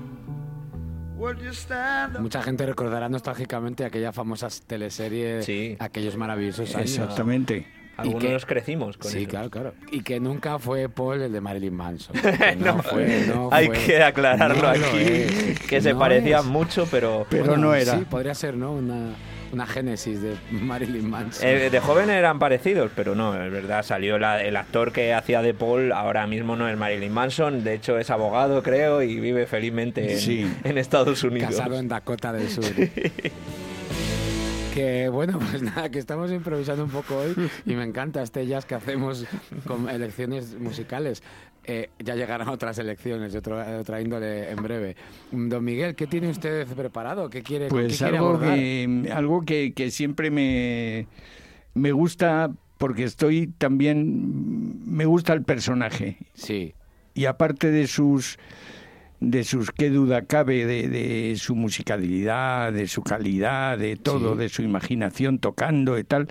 Would 1.17 1.39
you 1.41 1.51
stand 1.53 2.15
up? 2.15 2.21
Mucha 2.21 2.41
gente 2.41 2.65
recordará 2.65 3.09
nostálgicamente 3.09 3.85
aquella 3.85 4.11
famosa 4.11 4.47
teleserie, 4.67 5.41
Sí. 5.43 5.75
aquellos 5.79 6.15
maravillosos 6.17 6.75
años. 6.75 6.91
Exactamente. 6.91 7.67
Algunos 7.97 8.21
que- 8.23 8.29
nos 8.33 8.45
crecimos 8.45 8.97
con 8.97 9.09
Sí, 9.09 9.19
eso. 9.21 9.29
claro, 9.29 9.49
claro. 9.49 9.73
Y 9.91 10.01
que 10.03 10.19
nunca 10.19 10.59
fue 10.59 10.89
Paul 10.89 11.21
el 11.21 11.31
de 11.31 11.39
Marilyn 11.41 11.73
Manson. 11.73 12.13
Que 12.21 12.55
No, 12.57 12.83
fue, 12.83 13.25
no 13.27 13.49
hay 13.53 13.67
fue. 13.67 13.77
que 13.85 14.03
aclararlo 14.03 14.61
No 14.61 14.67
aquí, 14.67 14.97
es. 15.01 15.59
que 15.61 15.81
se 15.81 15.93
No 15.93 15.99
parecían 15.99 16.41
es. 16.41 16.45
mucho, 16.45 16.85
pero... 16.91 17.25
Pero 17.29 17.45
Bueno, 17.45 17.67
no 17.67 17.73
era. 17.73 17.97
Sí, 17.97 18.05
podría 18.09 18.35
ser, 18.35 18.55
¿no? 18.57 18.73
Una, 18.73 19.11
una 19.55 19.65
génesis 19.65 20.21
de 20.21 20.35
Marilyn 20.51 21.09
Manson. 21.09 21.47
Eh, 21.47 21.69
de 21.69 21.79
joven 21.79 22.09
eran 22.09 22.37
parecidos, 22.39 22.91
pero 22.95 23.15
no, 23.15 23.33
es 23.41 23.51
verdad, 23.51 23.83
salió 23.83 24.19
la- 24.19 24.43
el 24.43 24.55
actor 24.57 24.91
que 24.91 25.13
hacía 25.13 25.41
de 25.41 25.53
Paul, 25.53 25.91
ahora 25.93 26.27
mismo 26.27 26.55
no 26.55 26.67
es 26.69 26.77
Marilyn 26.77 27.11
Manson, 27.13 27.63
de 27.63 27.73
hecho 27.73 27.97
es 27.97 28.09
abogado, 28.09 28.61
creo, 28.61 29.01
y 29.01 29.19
vive 29.19 29.47
felizmente 29.47 30.13
en, 30.13 30.19
Sí. 30.19 30.53
en 30.63 30.77
Estados 30.77 31.23
Unidos. 31.23 31.51
Casado 31.55 31.79
en 31.79 31.87
Dakota 31.87 32.31
del 32.33 32.49
Sur. 32.49 32.65
Que 34.75 35.07
bueno, 35.07 35.39
pues 35.51 35.61
nada, 35.61 35.89
que 35.89 35.99
estamos 35.99 36.29
improvisando 36.31 36.83
un 36.83 36.89
poco 36.89 37.15
hoy 37.15 37.33
y 37.65 37.75
me 37.75 37.83
encanta 37.83 38.21
este 38.21 38.45
jazz 38.45 38.65
que 38.65 38.75
hacemos 38.75 39.25
con 39.65 39.87
elecciones 39.87 40.59
musicales. 40.59 41.23
Eh, 41.63 41.89
ya 41.97 42.15
llegarán 42.15 42.49
otras 42.49 42.77
elecciones 42.77 43.31
de, 43.31 43.39
de 43.39 43.77
otra 43.77 44.01
índole 44.01 44.51
en 44.51 44.57
breve. 44.57 44.97
Don 45.31 45.63
Miguel, 45.63 45.95
¿qué 45.95 46.07
tiene 46.07 46.29
usted 46.29 46.67
preparado? 46.67 47.29
¿Qué 47.29 47.41
quiere, 47.41 47.65
qué 47.65 47.69
Pues 47.69 47.97
quiere 47.97 48.17
algo, 48.17 48.37
que, 48.37 49.09
algo 49.13 49.45
que, 49.45 49.73
que 49.73 49.91
siempre 49.91 50.29
me, 50.29 51.07
me 51.73 51.93
gusta 51.93 52.51
porque 52.77 53.05
estoy 53.05 53.47
también... 53.47 54.83
Me 54.85 55.05
gusta 55.05 55.31
el 55.31 55.43
personaje. 55.43 56.17
Sí, 56.33 56.75
y 57.13 57.25
aparte 57.25 57.71
de 57.71 57.87
sus 57.87 58.37
de 59.19 59.43
sus 59.43 59.71
qué 59.71 59.89
duda 59.89 60.23
cabe 60.23 60.65
de, 60.65 60.87
de 60.89 61.35
su 61.37 61.55
musicalidad, 61.55 62.73
de 62.73 62.87
su 62.87 63.01
calidad, 63.01 63.77
de 63.77 63.95
todo, 63.95 64.33
Sí. 64.33 64.39
de 64.39 64.49
su 64.49 64.61
imaginación 64.61 65.39
tocando 65.39 65.97
y 65.97 66.03
tal, 66.03 66.27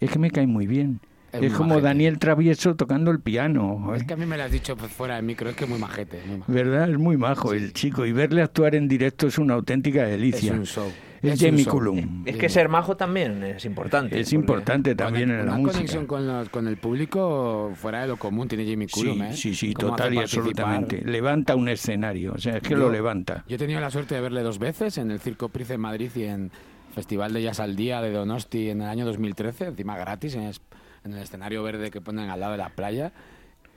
es 0.00 0.10
que 0.10 0.18
me 0.18 0.30
cae 0.30 0.46
muy 0.46 0.66
bien. 0.66 1.00
Es 1.32 1.42
Es, 1.42 1.52
como 1.52 1.70
majete. 1.70 1.84
Daniel 1.86 2.18
Travieso 2.20 2.76
tocando 2.76 3.10
el 3.10 3.20
piano. 3.20 3.92
es 3.94 4.02
¿eh? 4.02 4.06
que 4.06 4.14
a 4.14 4.16
mí 4.16 4.24
me 4.24 4.36
lo 4.36 4.44
has 4.44 4.52
dicho 4.52 4.76
fuera 4.76 5.16
de 5.16 5.22
micro, 5.22 5.50
es 5.50 5.56
que 5.56 5.66
muy 5.66 5.78
majete. 5.80 6.20
Muy 6.26 6.38
majete. 6.38 6.52
¿Verdad? 6.52 6.90
Es 6.90 6.98
muy 6.98 7.16
majo 7.16 7.52
el 7.52 7.72
chico 7.72 8.06
y 8.06 8.12
verle 8.12 8.40
actuar 8.42 8.74
en 8.76 8.86
directo 8.88 9.26
es 9.26 9.38
una 9.38 9.54
auténtica 9.54 10.04
Es 10.04 10.10
delicia. 10.10 10.52
un 10.52 10.64
show. 10.64 10.90
Es 11.32 11.40
Jamie. 11.40 11.64
Cullum. 11.64 12.22
Es 12.26 12.36
que 12.36 12.48
ser 12.48 12.68
majo 12.68 12.96
también 12.96 13.42
es 13.42 13.64
importante. 13.64 14.18
Es 14.20 14.32
importante 14.32 14.94
también 14.94 15.30
en 15.30 15.38
la 15.38 15.42
una 15.44 15.56
música. 15.56 15.72
conexión 15.74 16.06
con, 16.06 16.26
los- 16.26 16.48
con 16.50 16.68
el 16.68 16.76
público 16.76 17.72
fuera 17.74 18.02
de 18.02 18.08
lo 18.08 18.16
común 18.16 18.48
tiene 18.48 18.64
Jimmy 18.64 18.86
Cullum, 18.86 19.18
Sí, 19.18 19.22
¿eh? 19.22 19.32
sí, 19.36 19.54
sí, 19.54 19.74
total 19.74 20.14
y 20.14 20.18
absolutamente. 20.18 21.02
Levanta 21.04 21.54
un 21.56 21.68
escenario, 21.68 22.32
o 22.34 22.38
sea, 22.38 22.56
es 22.56 22.62
que 22.62 22.70
Yo- 22.70 22.76
lo 22.78 22.90
levanta. 22.90 23.44
Yo 23.48 23.56
he 23.56 23.58
tenido 23.58 23.80
la 23.80 23.90
suerte 23.90 24.14
de 24.14 24.20
verle 24.20 24.42
dos 24.42 24.58
veces 24.58 24.98
en 24.98 25.10
el 25.10 25.20
Circo 25.20 25.48
Price 25.48 25.74
en 25.74 25.80
Madrid 25.80 26.10
y 26.14 26.24
en 26.24 26.50
Festival 26.94 27.32
de 27.32 27.42
Jazz 27.42 27.60
al 27.60 27.74
Día 27.76 28.00
de 28.00 28.12
Donosti 28.12 28.70
en 28.70 28.82
el 28.82 28.88
año 28.88 29.04
2013, 29.04 29.66
encima 29.66 29.96
gratis, 29.98 30.34
en, 30.36 30.42
es- 30.44 30.60
en 31.04 31.12
el 31.12 31.18
escenario 31.22 31.62
verde 31.62 31.90
que 31.90 32.00
ponen 32.00 32.30
al 32.30 32.40
lado 32.40 32.52
de 32.52 32.58
la 32.58 32.68
playa. 32.70 33.12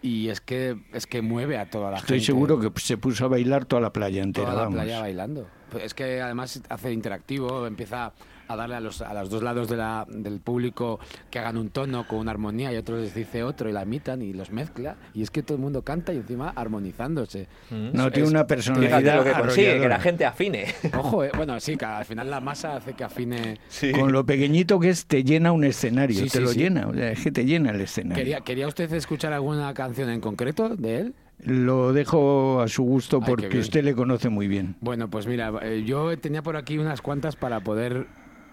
Y 0.02 0.30
es 0.30 0.42
que 0.42 0.78
es 0.94 1.08
que 1.08 1.22
mueve 1.22 1.58
a 1.58 1.70
toda 1.70 1.90
la 1.92 1.98
Estoy 1.98 2.18
gente. 2.20 2.26
seguro 2.28 2.60
que 2.60 2.80
se 2.80 2.98
puso 2.98 3.26
a 3.26 3.28
bailar 3.30 3.66
toda 3.66 3.82
la 3.82 3.92
playa 3.92 4.22
entera, 4.22 4.48
toda 4.48 4.58
la 4.58 4.64
vamos. 4.64 4.76
playa 4.80 5.00
bailando. 5.00 5.48
Pues 5.72 5.84
Es 5.86 5.94
que 5.94 6.22
además 6.22 6.62
hace 6.70 6.92
interactivo, 6.94 7.66
empieza 7.68 8.14
a 8.48 8.56
darle 8.56 8.76
a 8.76 8.80
los, 8.80 9.02
a 9.02 9.14
los 9.14 9.30
dos 9.30 9.44
lados 9.44 9.68
de 9.70 9.78
la- 9.78 10.06
del 10.10 10.40
público 10.40 11.00
que 11.30 11.40
hagan 11.40 11.58
un 11.58 11.70
tono 11.70 12.08
con 12.08 12.20
una 12.20 12.32
armonía 12.32 12.72
y 12.74 12.78
otros 12.78 13.02
les 13.02 13.14
dice 13.14 13.44
otro 13.44 13.70
y 13.70 13.74
la 13.74 13.84
imitan 13.84 14.22
y 14.22 14.34
los 14.34 14.52
mezcla. 14.52 14.96
Y 15.14 15.22
es 15.22 15.32
que 15.32 15.44
todo 15.44 15.56
el 15.58 15.62
mundo 15.62 15.82
canta 15.82 16.14
y 16.14 16.18
encima 16.18 16.50
armonizándose. 16.56 17.48
Mm. 17.70 17.90
No, 17.94 18.08
Es- 18.08 18.14
tiene 18.14 18.30
una 18.30 18.48
personalidad 18.48 19.18
lo 19.18 19.24
que 19.24 19.32
consigue, 19.32 19.80
que 19.80 19.88
la 19.90 20.00
gente 20.00 20.26
afine. 20.26 20.66
Ojo, 20.98 21.24
eh, 21.24 21.32
bueno, 21.36 21.60
sí, 21.60 21.76
que 21.78 21.86
al 21.86 22.06
final 22.06 22.30
la 22.30 22.40
masa 22.42 22.76
hace 22.78 22.94
que 22.94 23.04
afine. 23.04 23.60
Con 23.94 24.12
lo 24.12 24.26
pequeñito 24.26 24.80
que 24.80 24.90
es, 24.90 25.06
te 25.06 25.24
llena 25.24 25.52
un 25.52 25.64
escenario, 25.64 26.18
Sí, 26.18 26.24
te 26.30 26.38
sí, 26.38 26.40
lo 26.40 26.48
sí. 26.50 26.60
llena, 26.60 26.88
o 26.88 26.94
sea, 26.94 27.12
es 27.12 27.22
que 27.24 27.32
te 27.32 27.46
llena 27.46 27.72
el 27.72 27.82
escenario. 27.82 28.16
¿Quería, 28.24 28.42
¿Quería 28.42 28.68
usted 28.68 28.92
escuchar 28.94 29.34
alguna 29.34 29.74
canción 29.74 30.10
en 30.10 30.22
concreto 30.22 30.76
de 30.76 30.98
él? 31.00 31.14
Lo 31.44 31.94
dejo 31.94 32.62
a 32.62 32.68
su 32.68 32.82
gusto 32.84 33.20
Ay, 33.22 33.24
porque 33.28 33.48
bien. 33.48 33.60
usted 33.60 33.84
le 33.84 33.94
conoce 33.94 34.30
muy 34.30 34.48
bien. 34.48 34.76
Bueno, 34.82 35.08
pues 35.10 35.28
mira, 35.28 35.52
eh, 35.62 35.84
yo 35.86 36.18
tenía 36.18 36.42
por 36.42 36.58
aquí 36.58 36.80
unas 36.80 37.02
cuantas 37.02 37.36
para 37.36 37.60
poder 37.60 38.08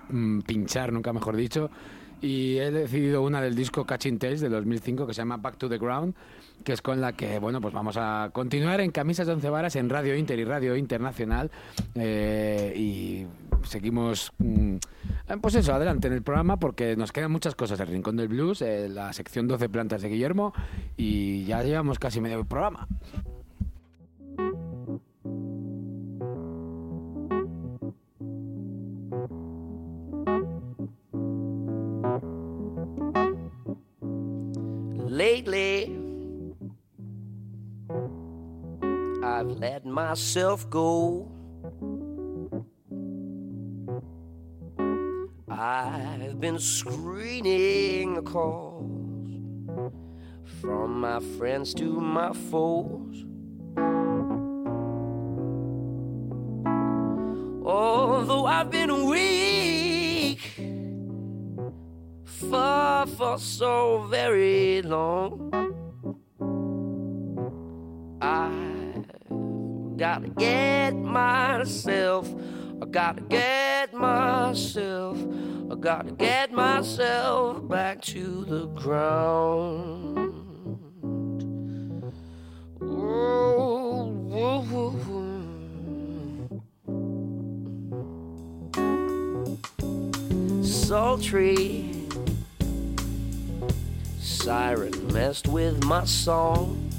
mm, 0.09 0.41
pinchar, 0.41 0.93
nunca 0.93 1.13
mejor 1.13 1.37
dicho, 1.37 1.71
y 2.21 2.57
he 2.57 2.71
decidido 2.71 3.23
una 3.23 3.43
del 3.43 3.55
disco 3.55 3.85
Catching 3.85 4.19
Tales 4.19 4.41
de 4.41 4.49
2005 4.49 5.07
que 5.07 5.13
se 5.13 5.21
llama 5.21 5.37
Back 5.37 5.59
to 5.59 5.69
the 5.69 5.77
Ground, 5.77 6.15
que 6.63 6.73
es 6.73 6.81
con 6.81 7.01
la 7.01 7.13
que, 7.13 7.39
bueno, 7.39 7.61
pues 7.61 7.75
vamos 7.75 7.97
a 7.99 8.31
continuar 8.33 8.81
en 8.81 8.91
Camisas 8.91 9.27
de 9.27 9.35
Once 9.35 9.51
Varas 9.51 9.77
en 9.77 9.91
Radio 9.91 10.17
Inter 10.17 10.39
y 10.39 10.45
Radio 10.45 10.75
Internacional 10.77 11.51
eh, 11.95 12.73
y 12.75 13.27
seguimos, 13.67 14.33
mm, 14.39 14.77
pues 15.41 15.55
eso, 15.57 15.75
adelante 15.75 16.07
en 16.07 16.15
el 16.15 16.23
programa 16.23 16.59
porque 16.59 16.97
nos 16.97 17.13
quedan 17.13 17.31
muchas 17.31 17.55
cosas, 17.55 17.79
el 17.81 17.89
Rincón 17.89 18.17
del 18.17 18.29
Blues, 18.29 18.63
eh, 18.63 18.89
la 18.89 19.13
sección 19.13 19.47
12 19.47 19.69
plantas 19.69 20.01
de 20.01 20.09
Guillermo 20.09 20.55
y 20.97 21.45
ya 21.45 21.63
llevamos 21.63 21.99
casi 21.99 22.23
medio 22.23 22.45
programa. 22.45 22.89
Lately 35.15 35.97
I've 39.23 39.47
let 39.47 39.87
myself 39.87 40.69
go. 40.69 41.31
I've 45.49 46.41
been 46.41 46.59
screening 46.59 48.15
the 48.15 48.23
calls 48.23 49.31
from 50.61 51.01
my 51.01 51.21
friends 51.39 51.75
to 51.75 51.85
my 51.85 52.33
foes. 52.33 53.25
Although 57.65 58.47
I've 58.47 58.71
been 58.71 59.07
weak 59.07 60.41
for, 62.25 62.84
for 63.15 63.39
so 63.39 64.07
very 64.11 64.83
long, 64.83 65.51
I've 68.21 69.97
gotta 69.97 70.29
get 70.29 70.95
myself, 70.95 72.33
I 72.83 72.87
gotta 72.87 73.23
get 73.23 73.95
myself, 73.95 75.19
I 75.71 75.75
gotta 75.77 76.13
get 76.13 76.53
myself 76.53 77.69
back 77.69 78.03
to 78.03 78.45
the 78.45 78.67
ground. 78.67 80.19
Ooh. 82.83 83.45
sultry. 90.95 91.94
Siren 94.45 94.93
messed 95.11 95.49
with 95.49 95.83
my 95.85 96.05
song. 96.05 96.91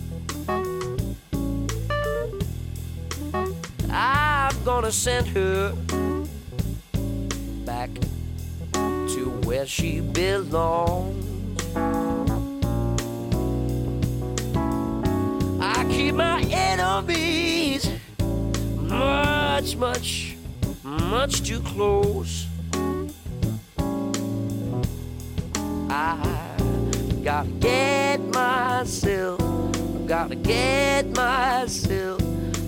I'm 3.92 4.64
gonna 4.64 4.92
send 4.92 5.28
her 5.28 5.72
back 7.64 7.92
to 8.74 9.42
where 9.44 9.68
she 9.68 10.00
belongs. 10.00 11.24
I 15.62 15.86
keep 15.92 16.16
my 16.16 16.42
enemies 16.50 17.88
much, 18.80 19.76
much, 19.76 20.36
much 20.84 21.44
too 21.44 21.60
close. 21.60 22.48
I 25.88 26.45
gotta 27.26 27.50
get 27.50 28.20
myself, 28.20 29.42
I 29.42 30.06
gotta 30.06 30.36
get 30.36 31.08
myself, 31.16 32.22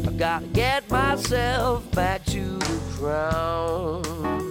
I 0.07 0.11
gotta 0.13 0.47
get 0.47 0.89
myself 0.89 1.91
back 1.91 2.25
to 2.25 2.57
the 2.57 2.81
ground. 2.97 4.46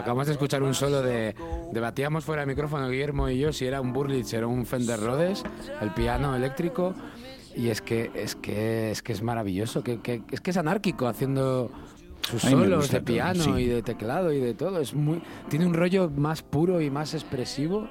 Acabamos 0.00 0.26
de 0.26 0.32
escuchar 0.32 0.62
un 0.62 0.74
solo 0.74 1.02
de... 1.02 1.34
Debatíamos 1.72 2.24
fuera 2.24 2.42
del 2.42 2.48
micrófono, 2.48 2.88
Guillermo 2.88 3.28
y 3.28 3.38
yo, 3.38 3.52
si 3.52 3.66
era 3.66 3.80
un 3.80 3.92
Burlitz, 3.92 4.32
era 4.32 4.46
un 4.46 4.66
Fender 4.66 4.98
Rhodes, 5.00 5.42
el 5.80 5.90
piano 5.94 6.34
eléctrico. 6.34 6.94
Y 7.56 7.68
es 7.68 7.80
que 7.80 8.10
es 8.14 8.36
que 8.36 8.90
es 8.92 9.02
que 9.02 9.12
es 9.12 9.22
maravilloso, 9.22 9.82
que, 9.82 10.00
que- 10.00 10.22
es 10.30 10.40
que 10.40 10.50
es 10.52 10.56
anárquico 10.56 11.08
haciendo 11.08 11.70
sus 12.22 12.42
solos 12.42 12.90
de 12.90 12.98
todo, 13.00 13.04
piano 13.06 13.42
sí. 13.42 13.50
y 13.50 13.66
de 13.66 13.82
teclado 13.82 14.32
y 14.32 14.38
de 14.40 14.54
todo. 14.54 14.80
Es 14.80 14.94
muy 14.94 15.20
tiene 15.48 15.66
un 15.66 15.74
rollo 15.74 16.08
más 16.10 16.42
puro 16.42 16.80
y 16.80 16.90
más 16.90 17.12
expresivo. 17.14 17.88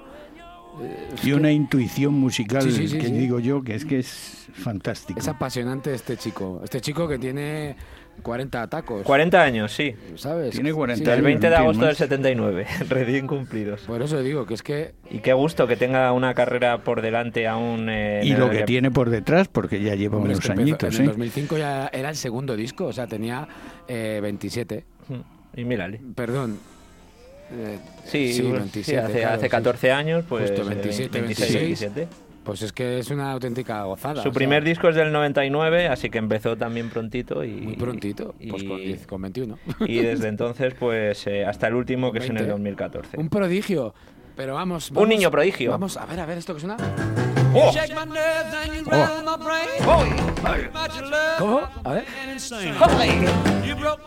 Eh, 0.81 1.09
es 1.13 1.23
Y 1.25 1.27
que 1.27 1.33
una 1.35 1.51
intuición 1.51 2.13
musical 2.13 2.61
Sí, 2.61 2.71
sí, 2.71 2.87
sí, 2.87 2.97
que 2.99 3.07
digo 3.09 3.39
yo 3.39 3.61
que 3.61 3.75
es 3.75 3.83
que 3.83 3.99
es 3.99 4.47
fantástico. 4.53 5.19
es 5.19 5.27
apasionante 5.27 5.93
este 5.93 6.15
chico. 6.15 6.61
Este 6.63 6.79
chico 6.79 7.05
que 7.07 7.19
tiene 7.19 7.75
40 8.21 8.67
tacos. 8.69 9.03
40 9.03 9.41
años, 9.41 9.71
sí. 9.73 9.95
¿Sabes? 10.15 10.51
Tiene 10.51 10.71
40 10.73 10.97
Sí, 10.97 11.03
El 11.03 11.11
años. 11.11 11.23
20 11.25 11.49
de 11.49 11.55
agosto 11.55 11.81
del 11.81 11.89
más. 11.91 11.97
79, 11.97 12.65
recién 12.89 13.27
cumplidos. 13.27 13.81
Por 13.81 14.01
eso 14.01 14.21
digo 14.21 14.45
que 14.45 14.53
es 14.53 14.63
que 14.63 14.93
Y 15.09 15.19
qué 15.19 15.33
gusto 15.33 15.67
que 15.67 15.75
tenga 15.75 16.11
una 16.13 16.33
carrera 16.33 16.79
por 16.83 17.01
delante 17.01 17.47
aún. 17.47 17.87
eh, 17.89 18.21
Y 18.23 18.33
lo 18.35 18.51
el 18.51 18.57
que 18.59 18.63
tiene 18.63 18.91
por 18.91 19.09
detrás, 19.09 19.47
porque 19.47 19.81
ya 19.81 19.95
lleva 19.95 20.17
Hombre, 20.17 20.33
es 20.33 20.37
unos 20.39 20.45
que 20.45 20.51
empezó- 20.53 20.61
añitos, 20.61 20.95
en 20.95 21.01
el 21.01 21.07
¿eh? 21.07 21.11
2005 21.11 21.57
ya 21.57 21.89
era 21.93 22.09
el 22.09 22.15
segundo 22.15 22.55
disco, 22.55 22.85
o 22.85 22.93
sea, 22.93 23.07
tenía 23.07 23.47
eh, 23.87 24.19
27. 24.21 24.85
Y 25.55 25.63
mírale. 25.65 25.99
Perdón. 26.15 26.59
Eh, 27.51 27.79
Sí, 28.05 28.33
sí, 28.33 28.41
pues, 28.43 28.53
27, 28.59 28.83
sí, 28.83 28.95
hace, 28.95 29.19
claro, 29.21 29.35
hace 29.35 29.45
sí. 29.45 29.49
14 29.49 29.91
años, 29.91 30.23
pues. 30.29 30.51
Justo, 30.51 30.61
eh, 30.63 30.75
27, 30.75 31.21
26, 31.21 31.53
26. 31.53 31.79
27. 31.93 32.28
Pues 32.43 32.61
es 32.61 32.71
que 32.71 32.99
es 32.99 33.11
una 33.11 33.31
auténtica 33.31 33.83
gozada. 33.83 34.23
Su 34.23 34.31
primer 34.31 34.63
sea, 34.63 34.69
disco 34.69 34.89
es 34.89 34.95
del 34.95 35.11
99, 35.11 35.87
así 35.87 36.09
que 36.09 36.17
empezó 36.17 36.57
también 36.57 36.89
prontito. 36.89 37.43
Y, 37.43 37.51
Muy 37.51 37.75
prontito, 37.75 38.33
Y, 38.39 38.49
pues 38.49 38.63
con, 38.63 38.77
10, 38.77 39.07
con 39.07 39.21
21. 39.21 39.57
y 39.81 39.99
desde 39.99 40.29
entonces, 40.29 40.73
pues 40.73 41.27
eh, 41.27 41.45
hasta 41.45 41.67
el 41.67 41.75
último, 41.75 42.11
que 42.11 42.19
es 42.19 42.25
en 42.25 42.37
el 42.37 42.43
20. 42.47 42.51
2014. 42.51 43.17
Un 43.19 43.29
prodigio. 43.29 43.93
Pero 44.35 44.53
vamos, 44.53 44.89
vamos- 44.91 45.09
niño 45.09 45.29
prodigio. 45.29 45.71
Vamos 45.71 45.97
a 45.97 46.05
ver, 46.05 46.19
a 46.21 46.25
ver, 46.25 46.37
esto 46.37 46.53
que 46.53 46.61
suena. 46.61 46.77
¡Oh! 47.53 47.71
Love 49.25 49.39
¿Cómo? 51.37 51.61
A 51.83 51.93
ver. 51.93 52.05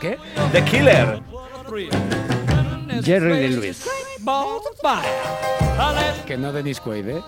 ¿Qué? 0.01 0.17
The 0.53 0.65
Killer. 0.65 1.23
Jerry 3.05 3.49
Lee 3.49 3.57
Lewis. 3.57 3.87
Que 6.27 6.37
no 6.37 6.53
Dennis 6.53 6.81
Quaid, 6.81 7.09
¿eh? 7.09 7.23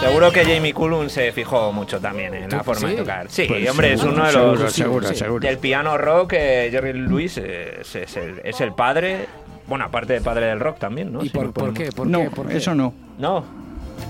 Seguro 0.00 0.30
que 0.30 0.44
Jamie 0.44 0.72
Cullum 0.74 1.08
se 1.08 1.32
fijó 1.32 1.72
mucho 1.72 1.98
también 2.00 2.34
en 2.34 2.48
¿Tú- 2.48 2.56
la 2.56 2.64
forma 2.64 2.88
sí? 2.88 2.94
de 2.94 3.00
tocar. 3.00 3.26
Sí, 3.30 3.44
Pues 3.48 3.70
hombre, 3.70 3.92
es 3.94 4.00
seguro, 4.00 4.16
uno 4.16 4.26
de 4.26 4.32
seguro, 4.32 4.54
los. 4.56 4.72
seguro, 4.72 5.08
sí. 5.08 5.14
seguro. 5.16 5.40
Del 5.46 5.58
piano 5.58 5.96
rock, 5.96 6.34
eh, 6.34 6.68
Jerry 6.70 6.92
Lewis 6.92 7.38
es, 7.38 7.94
es 7.94 8.16
el, 8.16 8.40
es 8.44 8.60
el 8.60 8.74
padre 8.74 9.26
Bueno, 9.66 9.86
aparte 9.86 10.12
de 10.12 10.20
padre 10.20 10.46
del 10.46 10.60
rock 10.60 10.78
también, 10.78 11.10
¿no? 11.12 11.20
¿Y 11.22 11.28
Si 11.28 11.30
por, 11.30 11.52
por 11.52 11.72
qué? 11.72 11.90
¿Por 11.90 12.06
no, 12.06 12.20
qué? 12.24 12.30
¿Por 12.30 12.48
qué? 12.48 12.58
eso 12.58 12.74
no. 12.74 12.92
No. 13.18 13.63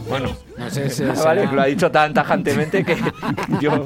Bueno, 0.09 0.37
No 0.59 0.71
sé, 0.71 0.91
si 0.91 1.03
Ah, 1.05 1.15
vale, 1.25 1.47
lo 1.47 1.61
ha 1.63 1.67
dicho 1.67 1.91
tan 1.91 2.13
tajantemente 2.15 2.85
que 2.85 2.97
yo 3.61 3.85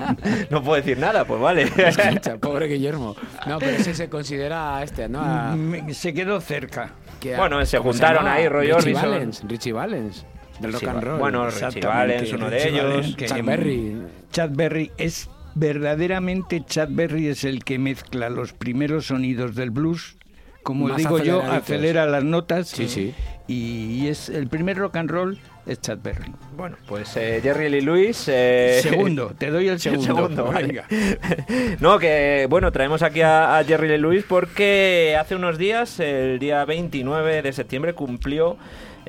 no 0.51 0.63
puedo 0.63 0.77
decir 0.77 0.99
nada, 0.99 1.25
pues 1.25 1.41
vale. 1.41 1.63
Escucha, 1.77 2.37
Pobre 2.39 2.67
Guillermo. 2.67 3.15
No, 3.47 3.59
pero 3.59 3.73
ese 3.73 3.95
se 3.95 4.09
considera 4.09 4.83
este, 4.83 5.09
¿no? 5.09 5.21
A- 5.21 5.55
Me- 5.57 5.95
Se 5.95 6.13
quedó 6.13 6.41
cerca. 6.41 6.91
que- 7.21 7.37
Bueno, 7.37 7.65
se 7.65 7.79
¿cómo 7.79 7.91
juntaron 7.93 8.25
llama? 8.25 8.35
ahí, 8.35 8.49
Roy 8.49 8.67
Richie 8.67 8.75
Orbison. 8.77 9.11
Valens, 9.11 9.43
Richie 9.47 9.73
Valens, 9.73 10.27
del 10.61 10.73
rock 10.73 10.81
Sí, 10.81 10.87
and 10.89 11.03
roll. 11.05 11.19
bueno, 11.19 11.47
Richie 11.51 11.81
Valens, 11.87 12.33
uno 12.33 12.51
de 12.51 12.57
Richie 12.57 12.69
ellos. 12.71 12.85
Valens, 12.85 13.17
que- 13.17 13.27
Chuck 13.27 13.45
Berry. 13.45 14.03
Chad 14.33 14.51
Berry 14.53 14.91
es 14.99 15.31
verdaderamente 15.55 16.63
Chad 16.67 16.89
Berry 16.91 17.29
es 17.29 17.45
el 17.45 17.65
que 17.65 17.79
mezcla 17.79 18.29
los 18.29 18.53
primeros 18.53 19.07
sonidos 19.07 19.55
del 19.55 19.71
blues, 19.71 20.17
como 20.63 20.91
digo 20.91 21.19
yo, 21.23 21.43
acelera 21.43 22.07
las 22.07 22.25
notas. 22.25 22.69
Sí, 22.69 22.89
sí. 22.89 23.15
Y 23.47 24.07
es 24.09 24.29
el 24.29 24.49
primer 24.49 24.77
rock 24.77 24.97
and 24.97 25.11
roll 25.11 25.39
es 25.69 25.81
Chad 25.81 25.99
Berry. 26.03 26.33
Bueno, 26.57 26.77
pues 26.87 27.17
eh, 27.17 27.41
Jerry 27.43 27.69
Lee 27.69 27.81
Lewis. 27.83 28.25
eh, 28.29 28.81
Segundo, 28.83 29.35
te 29.37 29.51
doy 29.51 29.69
el 29.69 29.79
segundo. 29.81 30.05
Segundo, 30.05 30.45
vale. 30.47 30.67
Venga. 30.69 30.87
no, 31.81 31.99
que 31.99 32.47
bueno, 32.49 32.73
traemos 32.73 33.03
aquí 33.03 33.21
a, 33.21 33.59
a 33.59 33.65
Jerry 33.65 33.89
Lee 33.89 33.99
Lewis 33.99 34.25
porque 34.29 35.17
hace 35.21 35.37
unos 35.37 35.59
días, 35.59 36.01
el 36.01 36.39
día 36.39 36.65
29 36.65 37.43
de 37.43 37.53
septiembre, 37.53 37.93
cumplió. 37.95 38.57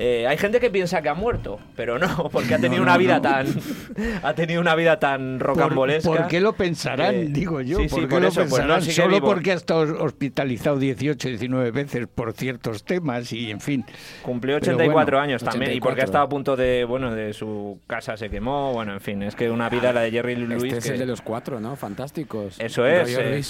Eh, 0.02 0.26
hay 0.26 0.38
gente 0.38 0.60
que 0.60 0.70
piensa 0.70 1.02
que 1.02 1.10
ha 1.10 1.14
muerto, 1.14 1.60
pero 1.76 1.98
no, 1.98 2.28
porque 2.32 2.54
ha 2.54 2.58
tenido 2.58 2.78
No, 2.78 2.84
una 2.84 2.96
vida 2.96 3.16
no. 3.16 3.22
tan 3.22 3.46
ha 4.22 4.32
tenido 4.34 4.60
una 4.62 4.74
vida 4.74 4.98
tan 4.98 5.38
¿Por, 5.38 5.48
rocambolesca. 5.48 6.08
por 6.10 6.26
qué 6.26 6.40
lo 6.40 6.54
pensarán? 6.54 7.14
Eh, 7.14 7.26
digo 7.28 7.60
yo. 7.60 7.76
sí, 7.78 7.88
sí, 7.88 7.94
¿Por 7.94 8.00
qué 8.02 8.06
por 8.08 8.22
lo 8.22 8.28
eso, 8.28 8.40
pues 8.40 8.50
no 8.50 8.56
pensarán? 8.58 8.82
sigue 8.82 8.94
Solo 8.94 9.14
vivo. 9.16 9.26
porque 9.28 9.50
ha 9.52 9.54
estado 9.54 10.02
hospitalizado 10.02 10.78
18, 10.78 11.28
19 11.28 11.70
veces 11.70 12.06
por 12.14 12.32
ciertos 12.32 12.82
temas 12.84 13.30
y, 13.32 13.50
en 13.50 13.60
fin. 13.60 13.84
Cumplió 14.22 14.58
Pero 14.60 14.72
84 14.76 15.16
bueno, 15.18 15.22
años 15.22 15.42
también 15.44 15.72
y 15.72 15.80
porque 15.80 16.00
84. 16.00 16.02
ha 16.02 16.04
estado 16.06 16.24
a 16.24 16.28
punto 16.30 16.56
de, 16.56 16.84
bueno, 16.84 17.14
de 17.14 17.34
su 17.34 17.78
casa 17.86 18.16
se 18.16 18.30
quemó, 18.30 18.72
bueno, 18.72 18.94
en 18.94 19.00
fin, 19.02 19.22
es 19.22 19.34
que 19.36 19.50
una 19.50 19.68
vida 19.68 19.92
la 19.92 20.00
de 20.00 20.10
Jerry 20.12 20.34
Lewis 20.36 20.64
Este 20.64 20.78
es 20.78 20.84
que- 20.86 20.92
el 20.94 20.98
de 21.00 21.06
los 21.06 21.20
cuatro, 21.20 21.60
¿no? 21.60 21.76
Fantásticos. 21.76 22.58
Eso 22.58 22.86
es, 22.86 23.16
eh. 23.18 23.42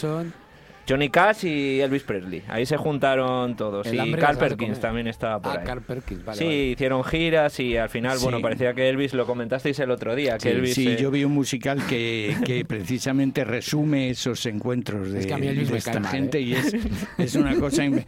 Johnny 0.91 1.09
Cash 1.09 1.45
y 1.45 1.81
Elvis 1.81 2.03
Presley. 2.03 2.43
Ahí 2.49 2.67
se 2.67 2.77
juntaron 2.77 3.55
todos. 3.57 3.87
El 3.87 4.09
y 4.09 4.13
Carl 4.15 4.37
Perkins 4.37 4.81
también 4.81 5.07
estaba 5.07 5.41
por 5.41 5.53
Ah, 5.53 5.61
ahí. 5.61 5.67
Carl 5.67 5.83
Perkins, 5.83 6.25
vale. 6.25 6.39
sí, 6.39 6.45
vale. 6.45 6.57
hicieron 6.57 7.05
giras 7.05 7.61
y 7.61 7.77
al 7.77 7.89
final, 7.89 8.19
bueno, 8.21 8.41
parecía 8.41 8.75
que 8.75 8.89
Elvis, 8.89 9.15
lo 9.15 9.25
comentasteis 9.27 9.79
el 9.79 9.91
otro 9.91 10.15
día, 10.17 10.35
que 10.39 10.41
Sí, 10.41 10.49
Elvis... 10.49 10.75
sí, 10.75 10.89
eh, 10.89 10.97
yo 11.01 11.11
vi 11.11 11.23
un 11.25 11.33
musical 11.33 11.81
que, 11.87 12.37
que 12.45 12.65
precisamente 12.65 13.45
resume 13.45 14.11
esos 14.11 14.45
encuentros 14.47 15.13
de, 15.13 15.21
Es 15.21 15.27
que 15.27 15.35
a 15.35 15.39
mí 15.39 15.47
Elvis 15.47 15.69
de 15.69 15.73
me 15.73 15.79
esta 15.79 16.03
gente 16.03 16.39
¿eh? 16.39 16.43
y 16.43 16.53
es, 16.55 16.75
es 17.19 17.35
una 17.37 17.55
cosa... 17.57 17.85
inme- 17.85 18.05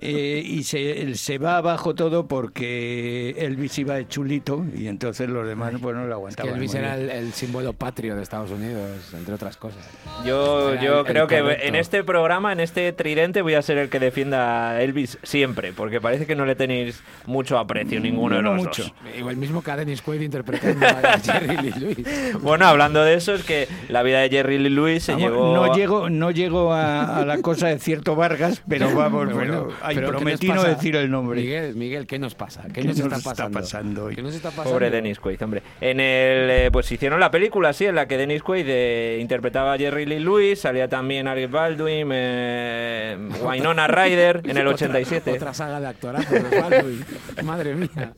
eh, 0.00 0.42
y 0.44 0.62
se, 0.64 1.14
se 1.14 1.38
va 1.38 1.56
abajo 1.56 1.94
todo 1.94 2.26
porque 2.28 3.34
Elvis 3.38 3.78
iba 3.78 3.94
de 3.94 4.06
chulito 4.06 4.64
y 4.76 4.86
entonces 4.88 5.28
los 5.28 5.46
demás 5.46 5.72
pues 5.80 5.94
no 5.96 6.02
lo 6.06 6.28
Es 6.28 6.36
que 6.36 6.42
aguantaban. 6.42 6.54
Elvis 6.54 6.74
era 6.74 6.94
el, 6.96 7.10
el 7.10 7.32
símbolo 7.32 7.72
patrio 7.72 8.14
de 8.16 8.22
Estados 8.22 8.50
Unidos, 8.50 9.12
entre 9.14 9.34
otras 9.34 9.56
cosas. 9.56 9.88
Yo, 10.26 10.72
Era 10.72 10.82
yo 10.82 11.00
el- 11.00 11.06
creo 11.06 11.22
el 11.24 11.28
que 11.28 11.66
en 11.68 11.74
este 11.74 12.04
programa, 12.04 12.17
en 12.26 12.60
este 12.60 12.92
tridente, 12.92 13.42
voy 13.42 13.54
a 13.54 13.62
ser 13.62 13.78
el 13.78 13.88
que 13.88 13.98
defienda 13.98 14.70
a 14.70 14.82
Elvis 14.82 15.18
siempre, 15.22 15.72
porque 15.72 16.00
parece 16.00 16.26
que 16.26 16.34
no 16.34 16.44
le 16.44 16.54
tenéis 16.54 17.02
mucho 17.26 17.58
aprecio 17.58 18.00
ninguno 18.00 18.36
de 18.36 18.42
los 18.42 18.56
mucho. 18.56 18.82
dos. 18.82 18.92
Igual 19.16 19.36
mismo 19.36 19.62
que 19.62 19.70
a 19.70 19.76
Dennis 19.76 20.02
Quaid 20.02 20.20
interpretando 20.20 20.86
a 20.86 21.18
Jerry 21.24 21.56
Lee 21.56 21.72
Lewis. 21.78 22.42
Bueno, 22.42 22.66
hablando 22.66 23.02
de 23.02 23.14
eso, 23.14 23.34
es 23.34 23.44
que 23.44 23.68
la 23.88 24.02
vida 24.02 24.20
de 24.20 24.28
Jerry 24.30 24.58
Lee 24.58 24.68
Lewis 24.70 25.04
se 25.04 25.12
Vamos, 25.12 25.30
llevó... 25.30 25.54
No 25.54 25.74
llego, 25.74 26.10
no 26.10 26.30
llego 26.30 26.72
a, 26.72 27.18
a 27.20 27.24
la 27.24 27.40
cosa 27.40 27.68
de 27.68 27.78
cierto 27.78 28.16
Vargas, 28.16 28.62
pero 28.68 28.86
vamos, 28.94 29.24
Pero 29.26 29.36
bueno, 29.36 29.68
ay, 29.82 29.94
pero 29.94 30.08
¿qué 30.10 30.16
prometí 30.16 30.48
no 30.48 30.62
decir 30.64 30.96
el 30.96 31.10
nombre. 31.10 31.40
Miguel, 31.40 31.74
Miguel, 31.76 32.06
¿qué 32.06 32.18
nos 32.18 32.34
pasa? 32.34 32.64
¿Qué, 32.64 32.82
¿Qué 32.82 32.88
nos, 32.88 32.98
nos 32.98 33.06
está 33.06 33.16
está 33.16 33.30
pasando? 33.30 33.60
pasando 33.60 34.04
hoy? 34.06 34.14
¿Qué 34.16 34.22
nos 34.22 34.34
está 34.34 34.50
pasando? 34.50 34.70
Pobre 34.70 34.90
Dennis 34.90 35.18
Quaid, 35.20 35.42
hombre. 35.42 35.62
En 35.80 36.00
el, 36.00 36.50
eh, 36.50 36.68
pues 36.72 36.90
hicieron 36.90 37.20
la 37.20 37.30
película, 37.30 37.72
sí, 37.72 37.86
en 37.86 37.94
la 37.94 38.06
que 38.08 38.16
Dennis 38.16 38.42
Quaid 38.42 38.66
eh, 38.68 39.18
interpretaba 39.20 39.74
a 39.74 39.78
Jerry 39.78 40.06
Lee 40.06 40.18
Lewis, 40.18 40.60
salía 40.60 40.88
también 40.88 41.28
Alec 41.28 41.50
Baldwin, 41.50 42.07
eh, 42.12 43.16
Winona 43.42 43.86
Ryder 43.86 44.42
en 44.44 44.56
el 44.56 44.66
Otra- 44.66 44.86
87. 44.88 45.32
Otra, 45.32 45.54
saga 45.54 45.80
de. 45.80 47.44
Madre 47.44 47.74
mía. 47.74 48.12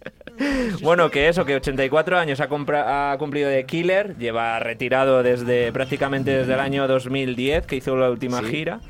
Bueno, 0.83 1.11
que 1.11 1.29
eso, 1.29 1.44
que 1.44 1.57
84 1.57 2.18
años 2.18 2.40
ha, 2.40 2.48
compra- 2.48 3.12
ha 3.12 3.18
cumplido 3.18 3.48
de 3.48 3.64
Killer, 3.66 4.16
lleva 4.18 4.59
retirado 4.59 5.22
desde 5.22 5.72
prácticamente 5.72 6.31
desde 6.31 6.55
el 6.55 6.61
año 6.61 6.88
2010, 6.88 7.66
que 7.66 7.76
hizo 7.76 7.96
la 7.96 8.11
última 8.11 8.40
Sí. 8.40 8.46
gira. 8.46 8.81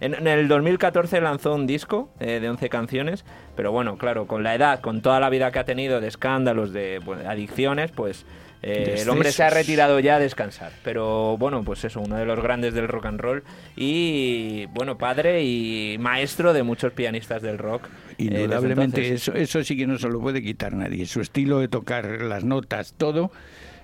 En, 0.00 0.14
en 0.14 0.26
el 0.26 0.48
2014 0.48 1.20
lanzó 1.20 1.54
un 1.54 1.66
disco 1.66 2.10
eh, 2.20 2.40
de 2.40 2.48
11 2.50 2.68
canciones, 2.68 3.24
pero 3.56 3.70
bueno, 3.70 3.96
claro, 3.96 4.26
con 4.26 4.42
la 4.42 4.54
edad, 4.54 4.80
con 4.80 5.02
toda 5.02 5.20
la 5.20 5.30
vida 5.30 5.52
que 5.52 5.58
ha 5.60 5.64
tenido 5.64 6.00
de 6.00 6.08
escándalos, 6.08 6.72
de 6.72 7.00
pues, 7.04 7.24
adicciones, 7.24 7.92
pues 7.92 8.26
eh, 8.64 8.96
el 9.00 9.08
hombre 9.10 9.30
se 9.32 9.42
ha 9.42 9.50
retirado 9.50 10.00
ya 10.00 10.16
a 10.16 10.18
descansar. 10.18 10.72
Pero 10.82 11.36
bueno, 11.38 11.62
pues 11.64 11.84
eso, 11.84 12.00
uno 12.00 12.16
de 12.16 12.24
los 12.24 12.42
grandes 12.42 12.74
del 12.74 12.88
rock 12.88 13.06
and 13.06 13.20
roll 13.20 13.44
y 13.76 14.66
bueno, 14.66 14.96
padre 14.98 15.42
y 15.44 15.96
maestro 15.98 16.52
de 16.52 16.62
muchos 16.62 16.92
pianistas 16.92 17.42
del 17.42 17.58
rock. 17.58 17.86
eh, 18.18 18.24
Indudablemente, 18.24 19.06
entonces. 19.08 19.28
eso, 19.28 19.34
eso 19.34 19.62
sí 19.64 19.76
que 19.76 19.86
no 19.86 19.98
se 19.98 20.08
lo 20.08 20.20
puede 20.20 20.42
quitar 20.42 20.72
nadie. 20.74 21.06
Su 21.06 21.20
estilo 21.20 21.58
de 21.60 21.68
tocar 21.68 22.06
las 22.22 22.44
notas, 22.44 22.94
todo, 22.96 23.30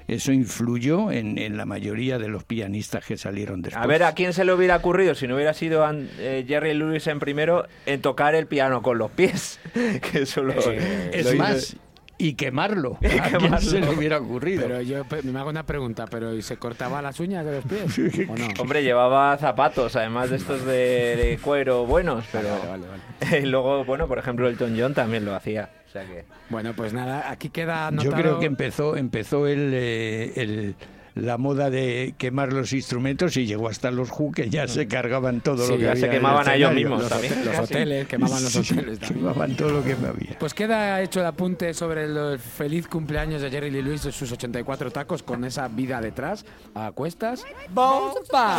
eso 0.08 0.32
influyó 0.32 1.12
en, 1.12 1.38
en 1.38 1.56
la 1.56 1.66
mayoría 1.66 2.18
de 2.18 2.28
los 2.28 2.42
pianistas 2.44 3.04
que 3.04 3.16
salieron 3.16 3.62
después. 3.62 3.84
A 3.84 3.86
ver, 3.86 4.02
¿a 4.02 4.14
quién 4.14 4.32
se 4.32 4.44
le 4.44 4.52
hubiera 4.52 4.76
ocurrido 4.76 5.14
si 5.14 5.28
no 5.28 5.34
hubiera 5.36 5.54
sido 5.54 5.84
An- 5.84 6.08
eh, 6.18 6.44
Jerry 6.48 6.74
Lewis 6.74 7.06
en 7.06 7.20
primero 7.20 7.66
en 7.86 8.00
tocar 8.00 8.34
el 8.34 8.46
piano 8.46 8.82
con 8.82 8.98
los 8.98 9.10
pies? 9.10 9.60
que 10.10 10.22
eso 10.22 10.42
lo, 10.42 10.54
Eh, 10.54 11.10
es 11.12 11.24
lo 11.26 11.34
hizo- 11.34 11.38
más, 11.38 11.76
y 12.20 12.34
quemarlo. 12.34 12.96
¿A 12.96 12.98
quién 13.00 13.22
quemarlo. 13.38 13.58
se 13.70 13.80
le 13.80 13.90
hubiera 13.90 14.18
ocurrido? 14.18 14.62
Pero 14.62 14.80
yo 14.82 15.04
pe- 15.04 15.22
me 15.22 15.38
hago 15.38 15.50
una 15.50 15.64
pregunta, 15.64 16.06
pero 16.10 16.34
¿y 16.34 16.42
se 16.42 16.56
cortaba 16.56 17.00
las 17.02 17.18
uñas 17.20 17.44
de 17.44 17.52
los 17.52 17.64
pies? 17.64 17.98
¿O 18.28 18.36
no? 18.36 18.46
Hombre, 18.60 18.82
llevaba 18.82 19.36
zapatos, 19.38 19.96
además 19.96 20.30
de 20.30 20.36
estos 20.36 20.64
de, 20.64 21.16
de 21.16 21.38
cuero 21.42 21.86
buenos, 21.86 22.24
pero 22.30 22.48
Vale, 22.68 22.84
vale, 22.86 23.40
y 23.42 23.46
luego, 23.46 23.84
bueno, 23.84 24.06
por 24.06 24.18
ejemplo, 24.18 24.48
Elton 24.48 24.76
John 24.78 24.94
también 24.94 25.24
lo 25.24 25.34
hacía. 25.34 25.70
O 25.88 25.92
sea 25.92 26.04
que... 26.04 26.24
Bueno, 26.50 26.72
pues 26.76 26.92
nada, 26.92 27.30
aquí 27.30 27.48
queda 27.48 27.90
Yo 27.92 28.12
creo 28.12 28.38
que 28.38 28.46
empezó, 28.46 28.96
empezó 28.96 29.46
el, 29.48 29.70
eh, 29.74 30.32
el- 30.36 30.74
la 31.14 31.38
moda 31.38 31.70
de 31.70 32.14
quemar 32.18 32.52
los 32.52 32.72
instrumentos 32.72 33.36
y 33.36 33.46
llegó 33.46 33.68
hasta 33.68 33.90
los 33.90 34.10
Who 34.10 34.32
que 34.32 34.48
ya 34.50 34.68
se 34.68 34.86
cargaban 34.88 35.40
todo 35.40 35.64
Sí, 35.66 35.72
lo 35.72 35.78
que 35.78 35.84
ya 35.84 35.90
había 35.92 36.00
se 36.06 36.10
quemaban 36.10 36.48
a 36.48 36.54
ellos 36.54 36.72
mismos 36.74 37.00
los, 37.00 37.08
también. 37.08 37.44
los 37.44 37.58
hoteles, 37.58 38.06
quemaban 38.06 38.42
los 38.42 38.52
Sí, 38.52 38.58
hoteles 38.58 38.98
también. 38.98 39.20
Quemaban 39.20 39.56
todo 39.56 39.70
lo 39.70 39.84
que 39.84 39.92
había. 39.92 40.38
Pues 40.38 40.54
queda 40.54 41.00
hecho 41.02 41.20
el 41.20 41.26
apunte 41.26 41.74
sobre 41.74 42.04
el 42.04 42.38
feliz 42.38 42.86
cumpleaños 42.88 43.42
de 43.42 43.50
Jerry 43.50 43.70
Lee 43.70 43.82
Lewis 43.82 44.02
de 44.04 44.12
sus 44.12 44.30
84 44.32 44.90
tacos 44.90 45.22
con 45.22 45.44
esa 45.44 45.68
vida 45.68 46.00
detrás, 46.00 46.44
a 46.74 46.92
cuestas. 46.92 47.44
¡Bomba! 47.74 48.58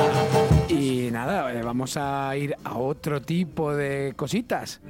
Y 0.69 1.09
nada, 1.11 1.53
eh, 1.53 1.61
vamos 1.63 1.97
a 1.97 2.35
ir 2.37 2.55
a 2.63 2.77
otro 2.77 3.21
tipo 3.21 3.73
de 3.73 4.13
cositas. 4.15 4.81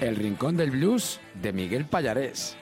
El 0.00 0.16
Rincón 0.16 0.56
del 0.56 0.70
Blues 0.70 1.20
de 1.42 1.52
Miguel 1.52 1.84
Pallarés. 1.86 2.56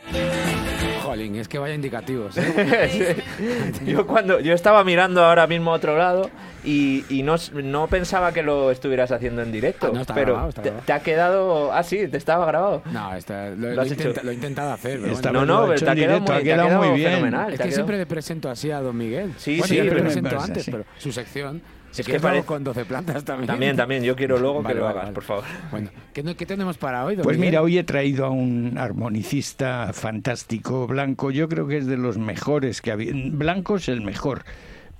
Jolín, 1.02 1.36
es 1.36 1.46
que 1.48 1.58
vaya 1.58 1.74
indicativos, 1.74 2.36
¿eh? 2.36 3.16
yo 3.86 4.06
cuando 4.06 4.40
yo 4.40 4.52
estaba 4.54 4.82
mirando 4.84 5.24
ahora 5.24 5.46
mismo 5.46 5.70
a 5.70 5.74
otro 5.74 5.96
lado 5.96 6.30
y, 6.64 7.04
y 7.08 7.22
no, 7.22 7.36
no 7.62 7.86
pensaba 7.86 8.32
que 8.32 8.42
lo 8.42 8.72
estuvieras 8.72 9.12
haciendo 9.12 9.40
en 9.42 9.52
directo, 9.52 9.86
Ah, 9.88 9.90
no, 9.94 10.00
está 10.00 10.14
pero 10.14 10.26
grabado, 10.32 10.48
está 10.48 10.62
te, 10.62 10.68
grabado. 10.70 10.84
te 10.86 10.92
ha 10.92 11.00
quedado... 11.00 11.72
Ah, 11.72 11.82
sí, 11.84 12.08
te 12.08 12.16
estaba 12.16 12.44
grabado. 12.46 12.82
No, 12.92 13.14
esta- 13.14 13.50
lo, 13.50 13.70
Lo 13.74 13.82
has 13.82 13.88
intenta- 13.88 14.22
lo 14.24 14.30
he 14.32 14.34
intentado 14.34 14.72
hacer, 14.72 14.98
pero 15.00 15.12
Esta 15.12 15.30
bueno. 15.30 15.46
No, 15.46 15.60
no, 15.62 15.68
pero 15.68 15.78
te 15.80 15.90
ha 15.90 15.94
quedado 15.94 16.12
directo, 16.20 16.32
muy, 16.32 16.40
ha 16.40 16.44
te 16.44 16.52
ha 16.52 16.56
quedado 16.66 16.82
muy 16.82 16.96
bien. 16.98 17.10
fenomenal. 17.12 17.44
Es 17.44 17.50
que 17.52 17.56
quedado- 17.58 17.74
siempre 17.74 17.98
le 17.98 18.06
presento 18.06 18.50
así 18.50 18.70
a 18.72 18.80
don 18.80 18.96
Miguel. 18.96 19.32
Sí, 19.36 19.58
bueno, 19.58 19.66
sí, 19.68 19.76
ya 19.76 19.84
le 19.84 19.92
presento 19.92 20.40
antes, 20.40 20.64
sí. 20.64 20.70
pero 20.72 20.84
su 20.98 21.12
sección. 21.12 21.62
Si 21.96 22.02
Es 22.02 22.09
que 22.09 22.20
parece- 22.20 22.44
con 22.46 22.62
12 22.62 22.85
plantas 22.85 23.24
también. 23.24 23.46
También, 23.46 23.74
también, 23.76 24.02
yo 24.04 24.14
quiero 24.14 24.38
luego 24.38 24.62
Vale, 24.62 24.74
que 24.74 24.80
lo 24.80 24.87
hagas, 24.87 25.02
vale. 25.04 25.14
por 25.14 25.22
favor. 25.24 25.44
Bueno, 25.70 25.88
¿qué, 26.12 26.22
tenemos 26.46 26.76
para 26.76 27.04
hoy, 27.06 27.16
don 27.16 27.22
Pues 27.22 27.38
Miguel? 27.38 27.50
mira, 27.52 27.62
hoy 27.62 27.78
he 27.78 27.85
traído 27.85 28.26
a 28.26 28.30
un 28.30 28.76
armonicista 28.76 29.90
fantástico, 29.94 30.87
blanco. 30.87 31.30
Yo 31.30 31.48
creo 31.48 31.66
que 31.66 31.78
es 31.78 31.87
de 31.87 31.96
los 31.96 32.18
mejores 32.18 32.82
que 32.82 32.90
había. 32.92 33.12
Blanco 33.14 33.76
es 33.76 33.88
el 33.88 34.02
mejor, 34.02 34.44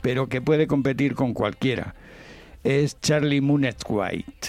pero 0.01 0.29
que 0.29 0.41
puede 0.41 0.67
competir 0.67 1.15
con 1.15 1.35
cualquiera. 1.35 1.95
Es 2.65 2.99
Charlie 3.01 3.43
Munez 3.43 3.77
White. 3.87 4.49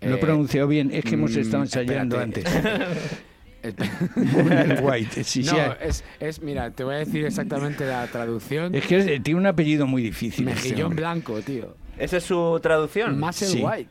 Lo 0.00 0.10
he 0.10 0.14
Eh, 0.14 0.16
pronunciado 0.18 0.68
bien, 0.68 0.90
es 0.92 1.04
que 1.04 1.14
hemos 1.14 1.32
mm, 1.36 1.38
estado 1.40 1.62
ensayando 1.64 2.20
espérate. 2.20 2.48
antes. 2.48 3.04
White, 4.82 5.24
sí, 5.24 5.42
sí. 5.44 5.50
no, 5.50 5.72
es, 5.80 6.04
es, 6.20 6.40
mira, 6.42 6.70
te 6.70 6.84
voy 6.84 6.94
a 6.96 6.98
decir 6.98 7.24
exactamente 7.24 7.86
la 7.86 8.06
traducción. 8.06 8.74
Es 8.74 8.86
que 8.86 8.96
es- 8.98 9.22
tiene 9.22 9.40
un 9.40 9.46
apellido 9.46 9.86
muy 9.86 10.02
difícil. 10.02 10.48
este 10.48 10.68
Mejillón 10.68 10.86
hombre. 10.88 11.00
blanco, 11.02 11.40
tío. 11.40 11.76
¿Esa 11.98 12.16
es 12.18 12.24
su 12.24 12.58
traducción? 12.62 13.18
Muscle 13.20 13.46
Sí. 13.46 13.62
White. 13.62 13.90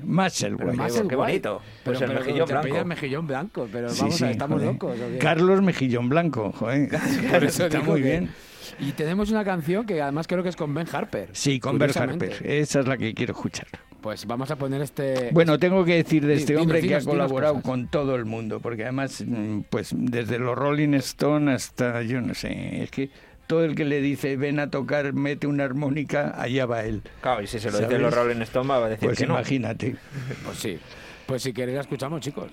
Muscle 0.00 0.56
Pero 0.56 0.70
White. 0.70 0.82
Muscle 0.82 1.08
qué 1.08 1.16
White. 1.16 1.16
bonito. 1.16 1.62
Pues 1.84 1.98
Pero, 1.98 2.10
el 2.12 2.18
pero 2.18 2.20
mejillón 2.26 2.48
te 2.48 2.68
blanco. 2.68 2.84
mejillón 2.84 3.26
blanco, 3.26 3.68
pero 3.70 3.88
Sí, 3.90 4.00
vamos 4.00 4.14
a 4.14 4.18
sí, 4.18 4.22
ver, 4.24 4.32
estamos 4.32 4.56
joder. 4.58 4.72
locos. 4.72 4.96
Carlos 5.20 5.62
Mejillón 5.62 6.08
Blanco, 6.08 6.52
joder. 6.52 6.88
Por 7.30 7.44
eso 7.44 7.66
Está 7.66 7.80
muy 7.80 8.02
bien. 8.02 8.30
Y 8.78 8.92
tenemos 8.92 9.30
una 9.30 9.44
canción 9.44 9.86
que 9.86 10.00
además 10.00 10.26
creo 10.26 10.42
que 10.42 10.48
es 10.48 10.56
con 10.56 10.72
Ben 10.74 10.86
Harper. 10.92 11.28
Sí, 11.32 11.60
con 11.60 11.78
curiosamente. 11.78 12.32
Harper. 12.32 12.50
Esa 12.50 12.80
es 12.80 12.86
la 12.86 12.96
que 12.96 13.14
quiero 13.14 13.32
escuchar. 13.32 13.66
Pues 14.00 14.26
vamos 14.26 14.50
a 14.50 14.56
poner 14.56 14.82
este... 14.82 15.30
Bueno, 15.32 15.58
tengo 15.58 15.84
que 15.84 15.94
decir 15.96 16.26
de 16.26 16.34
este 16.34 16.52
dinos, 16.52 16.62
hombre 16.62 16.82
que 16.82 16.94
ha 16.94 17.00
colaborado 17.00 17.62
con 17.62 17.88
todo 17.88 18.14
el 18.16 18.26
mundo, 18.26 18.60
porque 18.60 18.82
además, 18.82 19.24
mm, 19.26 19.60
pues 19.70 19.92
desde 19.96 20.38
los 20.38 20.54
Rolling 20.56 20.92
Stone 20.94 21.50
hasta, 21.52 22.02
yo 22.02 22.20
no 22.20 22.34
sé, 22.34 22.82
es 22.82 22.90
que 22.90 23.08
todo 23.46 23.64
el 23.64 23.74
que 23.74 23.86
le 23.86 24.02
dice 24.02 24.36
ven 24.36 24.58
a 24.58 24.70
tocar, 24.70 25.14
mete 25.14 25.46
una 25.46 25.64
armónica, 25.64 26.34
allá 26.38 26.66
va 26.66 26.84
él. 26.84 27.02
Claro, 27.22 27.42
y 27.42 27.46
si 27.46 27.58
se 27.58 27.66
lo 27.66 27.72
¿Sabes? 27.72 27.88
dicen 27.88 28.02
los 28.02 28.14
Rolling 28.14 28.42
Stone 28.42 28.68
va 28.68 28.76
a 28.84 28.88
decir 28.90 29.08
Pues 29.08 29.18
que 29.18 29.26
no. 29.26 29.34
imagínate. 29.34 29.96
Pues 30.44 30.58
sí. 30.58 30.78
Pues 31.26 31.42
si 31.42 31.54
queréis 31.54 31.76
la 31.76 31.80
escuchamos, 31.82 32.20
chicos. 32.20 32.52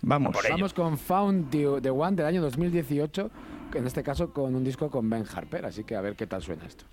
Vamos. 0.00 0.34
Vamos 0.48 0.72
con 0.72 0.96
Found 0.96 1.50
the, 1.50 1.66
the 1.82 1.90
One 1.90 2.16
del 2.16 2.24
año 2.24 2.40
2018, 2.40 3.30
que 3.30 3.32
en 3.74 3.86
este 3.86 4.02
caso 4.02 4.32
con 4.32 4.54
un 4.54 4.64
disco 4.64 4.90
con 4.90 5.08
Ben 5.08 5.24
Harper, 5.32 5.66
así 5.66 5.84
que 5.84 5.96
a 5.96 6.00
ver 6.00 6.16
qué 6.16 6.26
tal 6.26 6.42
suena 6.42 6.64
esto. 6.66 6.84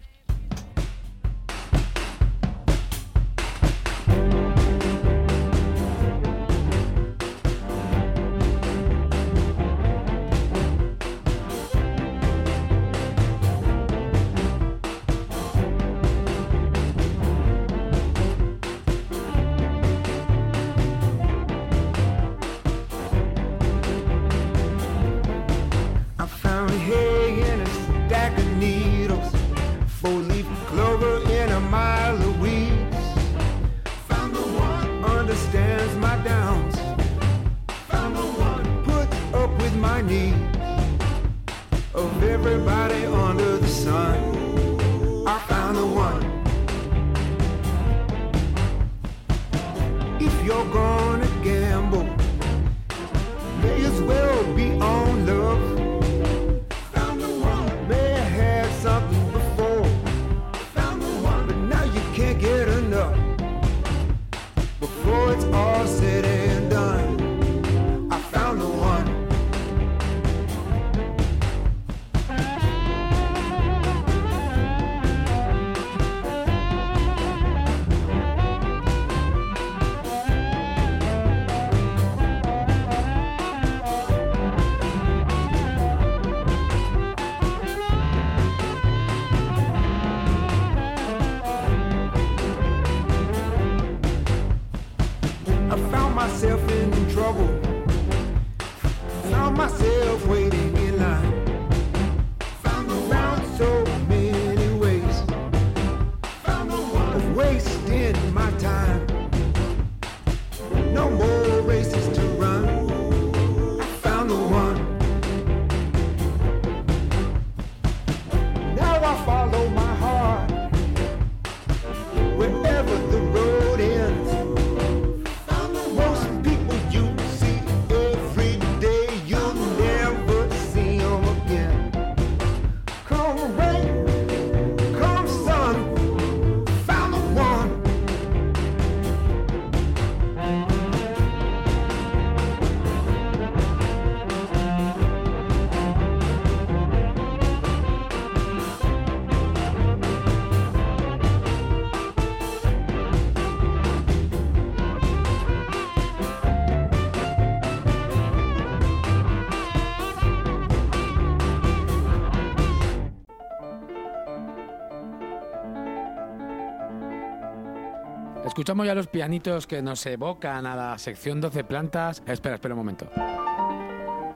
Escuchamos 168.56 168.86
ya 168.88 168.96
los 168.96 169.08
pianitos 169.08 169.68
que 169.68 169.82
nos 169.82 170.06
evocan 170.06 170.66
a 170.66 170.78
la 170.78 170.98
sección 170.98 171.42
12 171.42 171.66
plantas. 171.66 172.24
Espera, 172.26 172.56
espera 172.56 172.74
un 172.74 172.80
momento. 172.80 173.06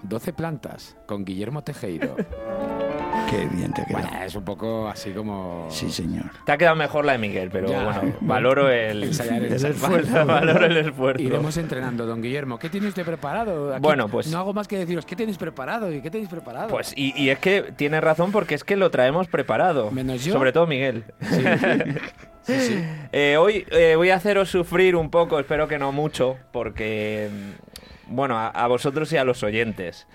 12 0.04 0.34
plantas 0.34 0.98
con 1.06 1.24
Guillermo 1.24 1.62
Tejeiro. 1.64 2.18
Qué 3.30 3.46
bien 3.56 3.72
te 3.74 3.86
queda. 3.86 4.00
Bueno, 4.02 4.24
es 4.26 4.36
un 4.36 4.44
poco 4.44 4.90
así 4.90 5.12
como... 5.12 5.68
Sí, 5.70 5.90
señor. 5.90 6.26
Te 6.46 6.52
ha 6.52 6.58
quedado 6.58 6.76
mejor 6.76 7.06
la 7.06 7.14
de 7.14 7.20
Miguel, 7.20 7.50
pero 7.50 7.70
Ya. 7.70 7.84
bueno, 7.86 8.14
valoro 8.20 8.70
el, 8.70 9.04
Ensayar, 9.06 9.42
El 9.44 9.54
ensayar. 9.54 9.76
esfuerzo. 9.76 10.26
valoro 10.26 10.66
el 10.66 10.78
esfuerzo. 10.78 11.22
Iremos 11.24 11.56
entrenando, 11.56 12.06
don 12.06 12.22
Guillermo. 12.22 12.60
¿Qué 12.60 12.70
tiene 12.70 12.88
usted 12.90 13.06
preparado? 13.06 13.72
Aquí 13.74 13.82
Bueno, 13.82 14.10
pues- 14.10 14.28
No 14.32 14.40
hago 14.40 14.52
más 14.54 14.68
que 14.68 14.78
deciros, 14.80 15.06
¿qué 15.06 15.16
tenéis 15.16 15.38
preparado? 15.38 15.94
¿Y 15.94 16.02
qué 16.02 16.12
tenéis 16.12 16.30
preparado? 16.30 16.68
Pues, 16.68 16.92
y, 16.98 17.14
y 17.22 17.30
es 17.30 17.40
que 17.40 17.72
tienes 17.78 18.02
razón 18.04 18.34
porque 18.34 18.56
es 18.56 18.66
que 18.66 18.76
lo 18.76 18.90
traemos 18.92 19.28
preparado. 19.30 19.92
Menos 19.92 20.26
yo. 20.26 20.34
Sobre 20.34 20.52
todo 20.52 20.68
Miguel. 20.68 21.06
Sí, 21.22 21.44
sí. 22.60 22.84
Eh, 23.12 23.38
hoy 23.38 23.66
eh, 23.72 23.94
voy 23.96 24.10
a 24.10 24.16
haceros 24.16 24.50
sufrir 24.50 24.96
un 24.96 25.10
poco, 25.10 25.40
espero 25.40 25.68
que 25.68 25.78
no 25.80 25.92
mucho, 25.92 26.38
porque, 26.52 27.30
mm, 27.32 28.16
bueno, 28.16 28.38
a, 28.38 28.48
a 28.48 28.68
vosotros 28.68 29.12
y 29.14 29.18
a 29.18 29.24
los 29.24 29.44
oyentes. 29.44 30.08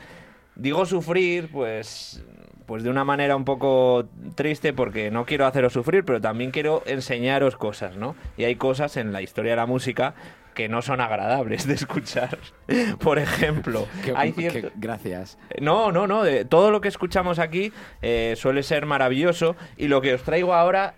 Digo 0.56 0.86
sufrir, 0.86 1.50
pues, 1.50 2.22
pues 2.66 2.82
de 2.84 2.90
una 2.90 3.04
manera 3.04 3.34
un 3.36 3.44
poco 3.44 4.06
triste, 4.36 4.72
porque 4.72 5.10
no 5.10 5.26
quiero 5.26 5.46
haceros 5.46 5.72
sufrir, 5.72 6.04
pero 6.04 6.20
también 6.20 6.50
quiero 6.50 6.82
enseñaros 6.86 7.56
cosas, 7.56 7.96
¿no? 7.96 8.14
Y 8.36 8.44
hay 8.44 8.54
cosas 8.56 8.96
en 8.96 9.12
la 9.12 9.20
historia 9.20 9.52
de 9.52 9.56
la 9.56 9.66
música 9.66 10.14
que 10.54 10.68
no 10.68 10.82
son 10.82 11.00
agradables 11.00 11.66
de 11.66 11.74
escuchar. 11.74 12.38
Por 13.00 13.18
ejemplo, 13.18 13.88
hay 14.14 14.32
gracias. 14.76 15.36
No, 15.60 15.90
no, 15.90 16.06
no. 16.06 16.22
de- 16.22 16.44
todo 16.44 16.70
lo 16.70 16.80
que 16.80 16.86
escuchamos 16.86 17.40
aquí 17.40 17.72
eh, 18.02 18.34
suele 18.36 18.62
ser 18.62 18.86
maravilloso. 18.86 19.56
Y 19.76 19.88
lo 19.88 20.00
que 20.00 20.14
os 20.14 20.22
traigo 20.22 20.54
ahora, 20.54 20.94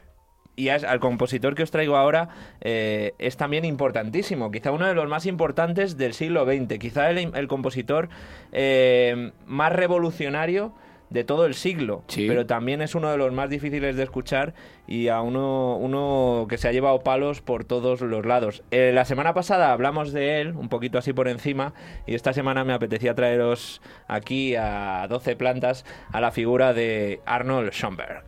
y 0.57 0.69
es- 0.69 0.85
al 0.85 0.99
compositor 1.01 1.55
que 1.55 1.63
os 1.63 1.71
traigo 1.71 1.97
ahora, 1.97 2.29
eh, 2.63 3.13
es 3.19 3.37
también 3.37 3.65
importantísimo. 3.65 4.51
Quizá 4.51 4.73
uno 4.73 4.87
de 4.87 4.95
los 4.95 5.09
más 5.09 5.27
importantes 5.27 5.97
del 5.97 6.15
siglo 6.15 6.45
XX. 6.47 6.79
Quizá 6.79 7.11
el, 7.11 7.31
el 7.35 7.47
compositor 7.49 8.09
eh, 8.53 9.33
más 9.47 9.73
revolucionario 9.73 10.73
de 11.11 11.23
todo 11.23 11.47
el 11.47 11.55
siglo, 11.55 12.03
Sí. 12.09 12.27
pero 12.27 12.47
también 12.47 12.83
es 12.83 12.97
uno 12.97 13.13
de 13.13 13.17
los 13.17 13.33
más 13.33 13.49
difíciles 13.49 13.95
de 13.95 14.03
escuchar 14.03 14.55
y 14.89 15.07
a 15.07 15.21
uno, 15.21 15.77
uno 15.77 16.47
que 16.49 16.59
se 16.59 16.67
ha 16.67 16.73
llevado 16.73 16.99
palos 17.05 17.41
por 17.43 17.65
todos 17.65 18.01
los 18.01 18.27
lados. 18.27 18.65
Eh, 18.73 18.91
la 18.93 19.05
semana 19.05 19.33
pasada 19.33 19.71
hablamos 19.71 20.13
de 20.13 20.41
él, 20.41 20.55
un 20.57 20.69
poquito 20.69 20.99
así 20.99 21.13
por 21.13 21.29
encima, 21.29 21.75
y 22.09 22.17
esta 22.17 22.33
semana 22.33 22.65
me 22.65 22.73
apetecía 22.73 23.15
traeros 23.15 23.81
aquí 24.09 24.57
a 24.57 25.07
12 25.09 25.37
plantas 25.37 25.85
a 26.11 26.21
la 26.21 26.33
figura 26.33 26.73
de 26.75 27.21
Arnold 27.25 27.71
Schoenberg. 27.71 28.25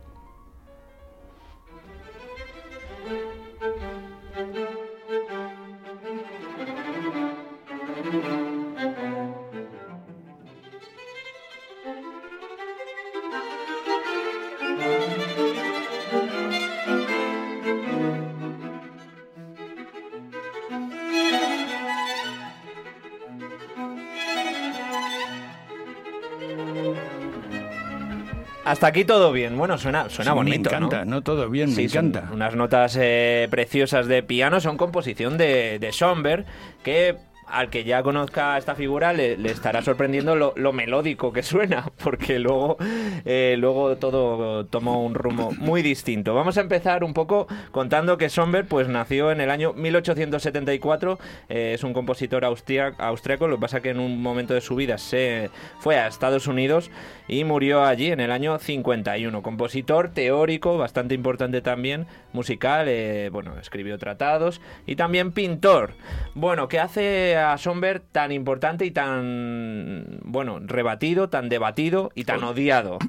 Hasta 28.69 28.87
aquí 28.87 29.03
todo 29.03 29.31
bien. 29.31 29.57
Bueno, 29.57 29.77
suena, 29.79 30.09
suena 30.09 30.31
Sí, 30.31 30.35
bonito, 30.35 30.69
Me 30.69 30.77
encanta, 30.77 31.05
¿no? 31.05 31.11
¿no? 31.15 31.21
Todo 31.21 31.49
bien, 31.49 31.69
Sí, 31.69 31.77
me 31.77 31.83
encanta. 31.85 32.29
unas 32.31 32.55
notas 32.55 32.95
eh, 33.01 33.47
preciosas 33.49 34.07
de 34.07 34.21
piano, 34.21 34.59
son 34.59 34.77
composición 34.77 35.37
de, 35.37 35.79
de 35.79 35.91
Schoenberg, 35.91 36.45
que 36.83 37.15
al 37.51 37.69
que 37.69 37.83
ya 37.83 38.03
conozca 38.03 38.57
esta 38.57 38.75
figura 38.75 39.13
le, 39.13 39.33
estará 39.49 39.81
sorprendiendo 39.81 40.35
lo, 40.35 40.73
melódico 40.73 41.33
que 41.33 41.43
suena, 41.43 41.91
porque 42.03 42.39
luego, 42.39 42.77
eh, 43.25 43.55
luego 43.57 43.97
todo 43.97 44.65
tomó 44.65 45.03
un 45.03 45.15
rumbo 45.15 45.51
muy 45.57 45.81
distinto. 45.81 46.35
Vamos 46.35 46.57
a 46.57 46.61
empezar 46.61 47.03
un 47.03 47.13
poco 47.13 47.47
contando 47.71 48.17
que 48.17 48.29
Schoenberg 48.29 48.67
pues, 48.67 48.87
nació 48.87 49.31
en 49.31 49.41
el 49.41 49.49
año 49.49 49.73
1874, 49.73 51.19
eh, 51.49 51.71
es 51.73 51.83
un 51.83 51.93
compositor 51.93 52.45
austria- 52.45 52.93
austriaco, 52.97 53.47
lo 53.47 53.57
que 53.57 53.61
pasa 53.61 53.81
que 53.81 53.89
en 53.89 53.99
un 53.99 54.21
momento 54.21 54.53
de 54.53 54.61
su 54.61 54.75
vida 54.75 54.97
se 54.97 55.49
fue 55.79 55.97
a 55.97 56.07
Estados 56.07 56.47
Unidos 56.47 56.91
y 57.27 57.43
murió 57.43 57.83
allí 57.83 58.11
en 58.11 58.19
el 58.19 58.31
año 58.31 58.59
51. 58.59 59.41
Compositor 59.41 60.09
teórico, 60.09 60.77
bastante 60.77 61.15
importante 61.15 61.61
también, 61.61 62.07
musical, 62.33 62.87
eh, 62.87 63.29
bueno, 63.31 63.57
escribió 63.59 63.97
tratados 63.97 64.61
y 64.85 64.95
también 64.95 65.31
pintor. 65.31 65.93
Bueno, 66.35 66.67
¿qué 66.67 66.79
hace 66.79 67.38
a 67.39 67.57
Schoenberg 67.57 68.03
tan 68.11 68.31
importante 68.31 68.85
y 68.85 68.91
tan, 68.91 70.19
bueno, 70.23 70.59
rebatido, 70.61 71.29
tan 71.29 71.49
debatido 71.49 72.11
y 72.15 72.23
tan 72.25 72.43
odiado? 72.43 72.99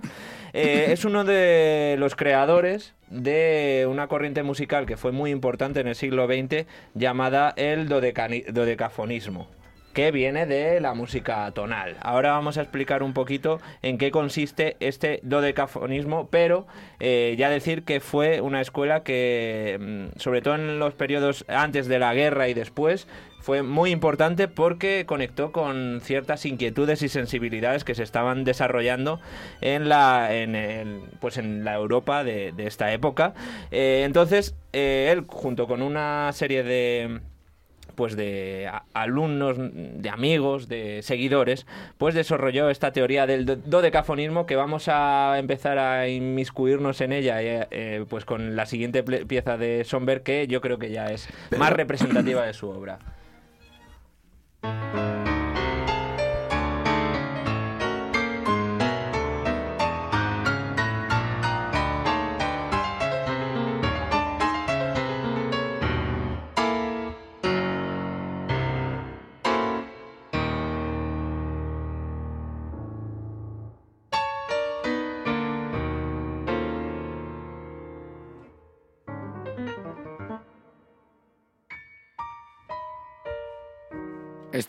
Eh, 0.52 0.86
es 0.90 1.04
uno 1.04 1.24
de 1.24 1.96
los 1.98 2.16
creadores 2.16 2.94
de 3.08 3.86
una 3.90 4.06
corriente 4.06 4.42
musical 4.42 4.86
que 4.86 4.96
fue 4.96 5.12
muy 5.12 5.30
importante 5.30 5.80
en 5.80 5.88
el 5.88 5.94
siglo 5.94 6.26
XX 6.26 6.66
llamada 6.94 7.52
el 7.56 7.88
dodecafonismo 7.88 9.48
que 9.92 10.10
viene 10.12 10.46
de 10.46 10.80
la 10.80 10.94
música 10.94 11.50
tonal. 11.52 11.96
Ahora 12.00 12.30
vamos 12.32 12.58
a 12.58 12.62
explicar 12.62 13.02
un 13.02 13.12
poquito 13.12 13.60
en 13.82 13.98
qué 13.98 14.10
consiste 14.10 14.76
este 14.80 15.20
dodecafonismo, 15.22 16.28
pero 16.30 16.66
eh, 17.00 17.34
ya 17.38 17.50
decir 17.50 17.82
que 17.84 18.00
fue 18.00 18.40
una 18.40 18.60
escuela 18.60 19.02
que, 19.02 19.78
mm, 20.14 20.18
sobre 20.18 20.42
todo 20.42 20.54
en 20.54 20.78
los 20.78 20.94
periodos 20.94 21.44
antes 21.48 21.88
de 21.88 21.98
la 21.98 22.14
guerra 22.14 22.48
y 22.48 22.54
después, 22.54 23.08
fue 23.42 23.62
muy 23.62 23.90
importante 23.90 24.48
porque 24.48 25.06
conectó 25.06 25.50
con 25.50 26.00
ciertas 26.02 26.44
inquietudes 26.44 27.00
y 27.02 27.08
sensibilidades 27.08 27.84
que 27.84 27.94
se 27.94 28.02
estaban 28.02 28.44
desarrollando 28.44 29.18
en 29.62 29.88
la, 29.88 30.34
en 30.36 30.54
el- 30.54 31.00
pues 31.20 31.38
en 31.38 31.64
la 31.64 31.74
Europa 31.74 32.22
de, 32.22 32.52
de 32.52 32.66
esta 32.66 32.92
época. 32.92 33.32
Eh, 33.70 34.02
entonces, 34.04 34.54
eh, 34.74 35.08
él, 35.10 35.24
junto 35.26 35.66
con 35.66 35.80
una 35.80 36.30
serie 36.34 36.62
de 36.62 37.20
pues 38.00 38.16
de 38.16 38.66
alumnos, 38.94 39.58
de 39.60 40.08
amigos, 40.08 40.68
de 40.68 41.02
seguidores, 41.02 41.66
pues 41.98 42.14
desarrolló 42.14 42.70
esta 42.70 42.92
teoría 42.92 43.26
del 43.26 43.44
do- 43.44 43.56
dodecafonismo 43.56 44.46
que 44.46 44.56
vamos 44.56 44.88
a 44.88 45.34
empezar 45.38 45.76
a 45.78 46.08
inmiscuirnos 46.08 47.02
en 47.02 47.12
ella 47.12 47.42
eh, 47.42 47.66
eh, 47.70 48.06
pues 48.08 48.24
con 48.24 48.56
la 48.56 48.64
siguiente 48.64 49.02
pieza 49.02 49.58
de 49.58 49.84
Somber 49.84 50.22
que 50.22 50.46
yo 50.46 50.62
creo 50.62 50.78
que 50.78 50.90
ya 50.90 51.08
es 51.08 51.28
más 51.58 51.74
representativa 51.74 52.46
de 52.46 52.54
su 52.54 52.70
obra. 52.70 52.98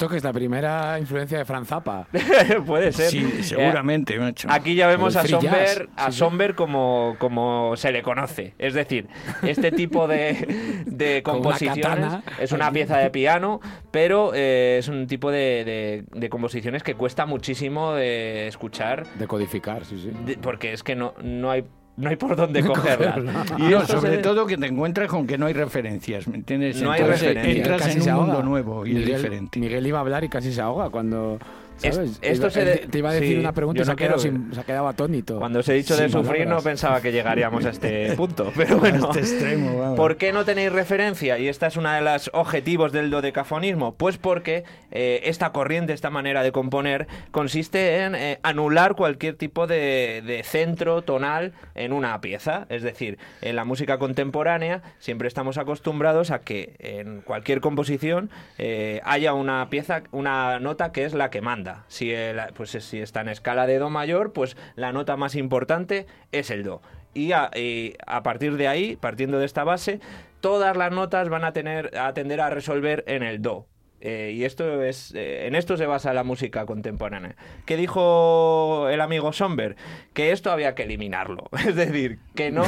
Esto 0.02 0.10
que 0.10 0.18
es 0.18 0.24
la 0.24 0.34
primera 0.34 0.98
influencia 0.98 1.38
de 1.38 1.46
Franz 1.46 1.68
Zappa. 1.68 2.08
Puede 2.66 2.92
ser. 2.92 3.12
Sí, 3.12 3.20
Eh, 3.38 3.44
seguramente, 3.44 4.18
macho. 4.18 4.48
Aquí 4.50 4.74
ya 4.74 4.88
vemos 4.88 5.16
a 5.16 5.28
Somber, 5.28 5.90
a 5.96 6.06
sí, 6.08 6.12
sí. 6.14 6.18
Somber 6.18 6.56
como, 6.56 7.16
como 7.20 7.76
se 7.78 7.92
le 7.92 8.02
conoce. 8.02 8.56
Es 8.58 8.74
decir, 8.74 9.08
este 9.44 9.72
tipo 9.72 10.08
de, 10.08 10.84
de 10.88 11.22
una 11.24 11.34
composiciones 11.34 12.14
es 12.40 12.52
una 12.52 12.72
pieza 12.72 12.98
de 12.98 13.12
piano, 13.12 13.60
pero 13.92 14.32
eh, 14.34 14.78
es 14.80 14.88
un 14.88 15.06
tipo 15.06 15.30
de, 15.30 15.64
de- 15.66 16.20
de 16.20 16.30
composiciones 16.30 16.82
que 16.82 16.96
cuesta 16.96 17.28
muchísimo 17.28 17.94
de 17.94 18.48
escuchar, 18.48 19.06
De 19.20 19.28
codificar, 19.28 19.86
sí, 19.86 20.00
sí. 20.02 20.12
de- 20.26 20.38
porque 20.40 20.74
es 20.74 20.82
que 20.82 20.96
no, 20.96 21.14
no 21.22 21.52
hay 21.52 21.64
no 21.98 22.10
hay 22.10 22.16
por 22.16 22.36
dónde 22.36 22.64
cogerlas. 22.66 23.20
Y 23.58 23.64
no, 23.64 23.86
sobre 23.86 24.16
se- 24.16 24.18
todo 24.20 24.46
que 24.48 24.58
te 24.58 24.68
encuentras 24.68 25.08
con 25.10 25.28
que 25.28 25.38
no 25.38 25.46
hay 25.46 25.54
referencias, 25.54 26.28
¿me 26.28 26.38
entiendes? 26.38 26.82
No 26.82 26.92
hay 26.92 27.04
referencias. 27.04 27.58
entras 27.58 27.82
Casi 27.82 28.00
en 28.00 28.10
un 28.16 28.20
mundo 28.26 28.44
nuevo 28.44 28.86
y 28.86 28.92
es 28.92 28.96
Miguel, 28.98 29.16
diferente. 29.22 29.60
Miguel 29.60 29.88
iba 29.88 29.98
a 29.98 30.02
hablar 30.02 30.24
y 30.24 30.30
casi 30.30 30.52
se 30.54 30.62
ahoga 30.62 30.90
cuando. 30.90 31.40
Esto 31.88 32.48
Iba- 32.48 32.50
se 32.52 32.62
él 32.62 32.66
de- 32.68 32.88
te- 32.92 32.98
iba 32.98 33.10
a 33.10 33.14
decir 33.14 33.30
sí, 33.36 33.40
una 33.40 33.54
pregunta 33.54 33.82
y 33.82 33.86
se, 33.86 33.90
no 33.90 33.94
ha 33.94 33.96
quedado 33.96 34.18
quiero- 34.22 34.38
sin- 34.38 34.54
se 34.54 34.60
ha 34.60 34.64
quedado 34.64 34.88
atónito. 34.88 35.40
Cuando 35.40 35.60
os 35.60 35.70
he 35.70 35.74
dicho 35.74 35.96
de 35.98 36.10
sufrir 36.10 36.48
no 36.48 36.62
pensaba 36.62 37.02
que 37.02 37.12
llegaríamos 37.12 37.66
a 37.66 37.70
este 37.70 38.14
punto, 38.18 38.52
pero 38.56 38.78
bueno. 38.78 39.08
A 39.08 39.10
este 39.10 39.20
extremo. 39.22 39.96
¿Por 39.96 40.18
qué 40.18 40.32
no 40.34 40.46
tenéis 40.46 40.72
referencia? 40.72 41.38
Y 41.40 41.48
esta 41.48 41.68
es 41.68 41.78
una 41.78 41.96
de 41.96 42.02
los 42.02 42.30
objetivos 42.34 42.92
del 42.92 43.10
dodecafonismo. 43.10 43.96
Pues 43.96 44.18
porque 44.18 44.64
eh, 44.92 45.22
esta 45.26 45.52
corriente, 45.52 45.94
esta 45.94 46.10
manera 46.10 46.44
de 46.44 46.52
componer, 46.52 47.08
consiste 47.32 48.04
en 48.04 48.16
eh, 48.16 48.40
anular 48.44 48.96
cualquier 48.96 49.36
tipo 49.36 49.68
de, 49.68 50.22
de 50.26 50.44
centro 50.44 51.02
tonal 51.02 51.54
en 51.76 51.94
una 51.94 52.20
pieza. 52.22 52.66
Es 52.70 52.84
decir, 52.84 53.18
en 53.42 53.56
la 53.56 53.66
música 53.66 53.98
contemporánea 53.98 54.82
siempre 55.00 55.28
estamos 55.28 55.58
acostumbrados 55.58 56.32
a 56.32 56.40
que 56.40 56.76
en 56.80 57.22
cualquier 57.22 57.62
composición 57.62 58.30
eh, 58.58 59.02
haya 59.04 59.34
una 59.34 59.70
pieza, 59.70 60.04
una 60.12 60.60
nota 60.60 60.92
que 60.92 61.06
es 61.06 61.14
la 61.14 61.30
que 61.30 61.42
manda. 61.42 61.71
Si, 61.88 62.12
el- 62.12 62.40
pues, 62.56 62.72
si 62.72 63.00
está 63.00 63.22
en 63.22 63.30
escala 63.30 63.68
de 63.68 63.78
do 63.80 63.90
mayor, 63.90 64.34
pues 64.34 64.58
la 64.76 64.92
nota 64.92 65.18
más 65.18 65.36
importante 65.36 66.06
es 66.32 66.50
el 66.52 66.64
do. 66.64 66.82
Y 67.14 67.34
a, 67.34 67.50
y 67.56 67.96
a 68.08 68.24
partir 68.24 68.56
de 68.58 68.68
ahí, 68.68 68.96
partiendo 68.96 69.38
de 69.40 69.46
esta 69.46 69.64
base, 69.64 70.00
todas 70.40 70.78
las 70.78 70.92
notas 70.92 71.30
van 71.30 71.44
a 71.44 71.52
tener 71.54 71.98
a 71.98 72.14
tender 72.14 72.40
a 72.42 72.50
resolver 72.50 73.04
en 73.08 73.24
el 73.24 73.42
do. 73.42 73.68
Eh, 74.04 74.32
y 74.36 74.46
esto 74.46 74.82
es 74.82 75.14
eh, 75.14 75.46
en 75.46 75.54
esto 75.54 75.78
se 75.78 75.86
basa 75.86 76.12
la 76.14 76.24
música 76.24 76.66
contemporánea. 76.66 77.36
¿Qué 77.68 77.78
dijo 77.78 78.90
el 78.90 79.00
amigo 79.00 79.32
Somber? 79.32 79.76
Que 80.14 80.32
esto 80.32 80.52
había 80.52 80.74
que 80.74 80.84
eliminarlo. 80.84 81.44
Es 81.68 81.76
decir, 81.76 82.18
que 82.34 82.50
no, 82.50 82.64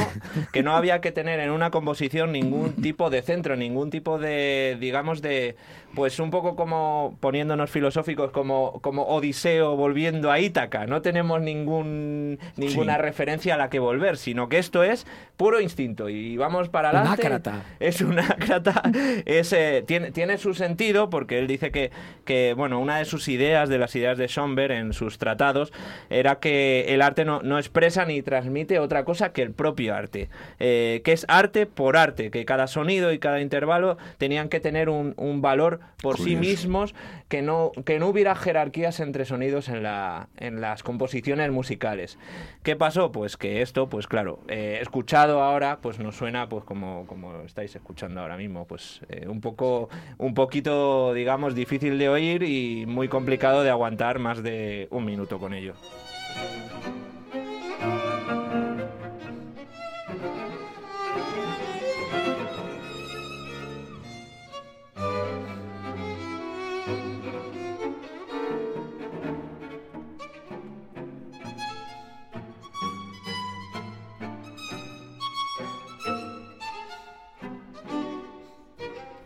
que 0.52 0.62
no 0.62 0.76
había 0.76 1.02
que 1.02 1.12
tener 1.12 1.40
en 1.40 1.50
una 1.50 1.72
composición 1.72 2.32
ningún 2.32 2.74
tipo 2.74 3.10
de 3.10 3.24
centro, 3.24 3.56
ningún 3.56 3.90
tipo 3.90 4.20
de, 4.20 4.78
digamos, 4.80 5.24
de, 5.24 5.56
pues 5.96 6.20
un 6.20 6.32
poco 6.32 6.56
como 6.56 7.18
poniéndonos 7.20 7.70
filosóficos, 7.70 8.32
como, 8.32 8.80
como 8.82 9.04
Odiseo 9.04 9.76
volviendo 9.76 10.32
a 10.32 10.40
Ítaca. 10.40 10.86
No 10.88 11.02
tenemos 11.02 11.42
ningún, 11.42 12.40
ninguna 12.58 12.96
Sí. 12.96 13.02
referencia 13.02 13.56
a 13.56 13.58
la 13.58 13.70
que 13.70 13.80
volver, 13.80 14.18
sino 14.18 14.50
que 14.50 14.58
esto 14.58 14.84
es 14.84 15.06
puro 15.38 15.62
instinto 15.62 16.10
y 16.10 16.38
vamos 16.38 16.70
para 16.70 16.90
Un 16.92 16.98
adelante. 16.98 17.28
ácrata. 17.28 17.64
Es 17.80 18.02
un 18.02 18.18
ácrata, 18.20 18.82
es, 19.26 19.54
eh, 19.54 19.84
tiene, 19.86 20.12
tiene 20.12 20.38
su 20.38 20.54
sentido 20.54 21.10
porque 21.10 21.40
él 21.40 21.48
dice 21.48 21.72
que, 21.72 21.92
que, 22.26 22.54
bueno, 22.56 22.80
una 22.80 22.98
de 22.98 23.06
sus 23.06 23.28
ideas, 23.28 23.70
de 23.70 23.78
las 23.78 23.96
ideas 23.96 24.18
de 24.18 24.28
Schomberg 24.28 24.72
en 24.74 24.94
sus 24.94 25.18
tratados, 25.18 25.72
era 26.10 26.40
que 26.40 26.86
el 26.90 27.02
arte 27.02 27.26
no, 27.26 27.42
no 27.44 27.58
expresa 27.60 28.06
ni 28.06 28.22
transmite 28.22 28.80
otra 28.80 29.04
cosa 29.06 29.32
que 29.34 29.42
el 29.42 29.52
propio 29.52 29.94
arte. 29.96 30.30
Eh, 30.60 31.02
que 31.04 31.12
es 31.12 31.26
arte 31.30 31.66
por 31.66 31.98
arte, 31.98 32.32
que 32.32 32.46
cada 32.46 32.68
sonido 32.68 33.12
y 33.14 33.20
cada 33.20 33.42
intervalo 33.42 33.98
tenían 34.18 34.50
que 34.50 34.60
tener 34.60 34.90
un, 34.90 35.14
un 35.18 35.42
valor 35.42 35.80
por 36.02 36.18
sí 36.18 36.36
mismos, 36.36 36.94
que 37.30 37.42
no, 37.42 37.72
que 37.86 37.98
no 37.98 38.08
hubiera 38.08 38.36
jerarquías 38.36 39.00
entre 39.00 39.26
sonidos 39.26 39.70
en, 39.70 39.84
la, 39.84 40.28
en 40.38 40.60
las 40.60 40.84
composiciones 40.84 41.50
musicales. 41.52 42.18
¿Qué 42.62 42.76
pasó? 42.76 43.12
Pues 43.12 43.38
que 43.38 43.62
esto, 43.62 43.90
pues 43.90 44.08
claro, 44.08 44.42
eh, 44.50 44.80
escuchado 44.82 45.42
ahora, 45.42 45.80
pues 45.82 46.00
nos 46.00 46.16
suena 46.16 46.50
pues 46.50 46.66
como, 46.66 47.06
como 47.08 47.42
estáis 47.44 47.76
escuchando 47.76 48.20
ahora 48.22 48.36
mismo, 48.36 48.68
pues 48.68 49.02
eh, 49.10 49.28
un 49.28 49.40
poco, 49.40 49.90
un 50.18 50.34
poquito, 50.34 51.14
digamos, 51.14 51.56
difícil 51.56 51.98
de 51.98 52.10
oír 52.10 52.44
y 52.44 52.86
muy 52.86 53.08
complicado 53.08 53.64
de 53.64 53.70
aguantar 53.70 54.20
más 54.20 54.44
de 54.44 54.88
un 54.92 55.06
minuto 55.06 55.40
con 55.40 55.54
ello. 55.54 55.74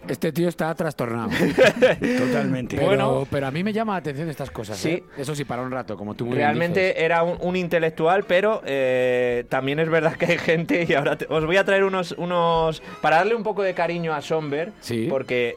Este 0.10 0.32
tío 0.32 0.47
está 0.49 0.74
trastornado. 0.76 1.30
Totalmente. 2.18 2.76
Pero, 2.76 2.88
Bueno. 2.88 3.28
pero 3.30 3.47
a 3.47 3.51
mí 3.51 3.64
me 3.64 3.74
llama 3.74 3.93
la 3.93 3.99
atención 3.99 4.30
estas 4.30 4.51
cosas. 4.51 4.78
Sí. 4.78 4.89
¿eh? 4.89 5.03
Eso 5.18 5.36
sí, 5.36 5.45
para 5.45 5.62
un 5.62 5.72
rato, 5.72 5.95
como 5.97 6.16
tú 6.16 6.26
muy 6.26 6.36
bien 6.38 6.47
dices. 6.47 6.58
Realmente 6.60 7.03
era 7.03 7.24
un, 7.24 7.38
un 7.41 7.55
intelectual, 7.55 8.24
pero 8.24 8.62
eh, 8.66 9.45
también 9.49 9.80
es 9.80 9.89
verdad 9.89 10.14
que 10.16 10.26
hay 10.26 10.38
gente, 10.38 10.86
y 10.88 10.93
ahora 10.93 11.18
te- 11.18 11.28
os 11.30 11.45
voy 11.45 11.58
a 11.58 11.64
traer 11.64 11.84
unos, 11.84 12.12
unos... 12.14 12.82
Para 13.01 13.18
darle 13.18 13.36
un 13.36 13.43
poco 13.43 13.64
de 13.64 13.74
cariño 13.74 14.14
a 14.14 14.22
Somber, 14.22 14.72
Sí. 14.80 15.08
porque 15.10 15.55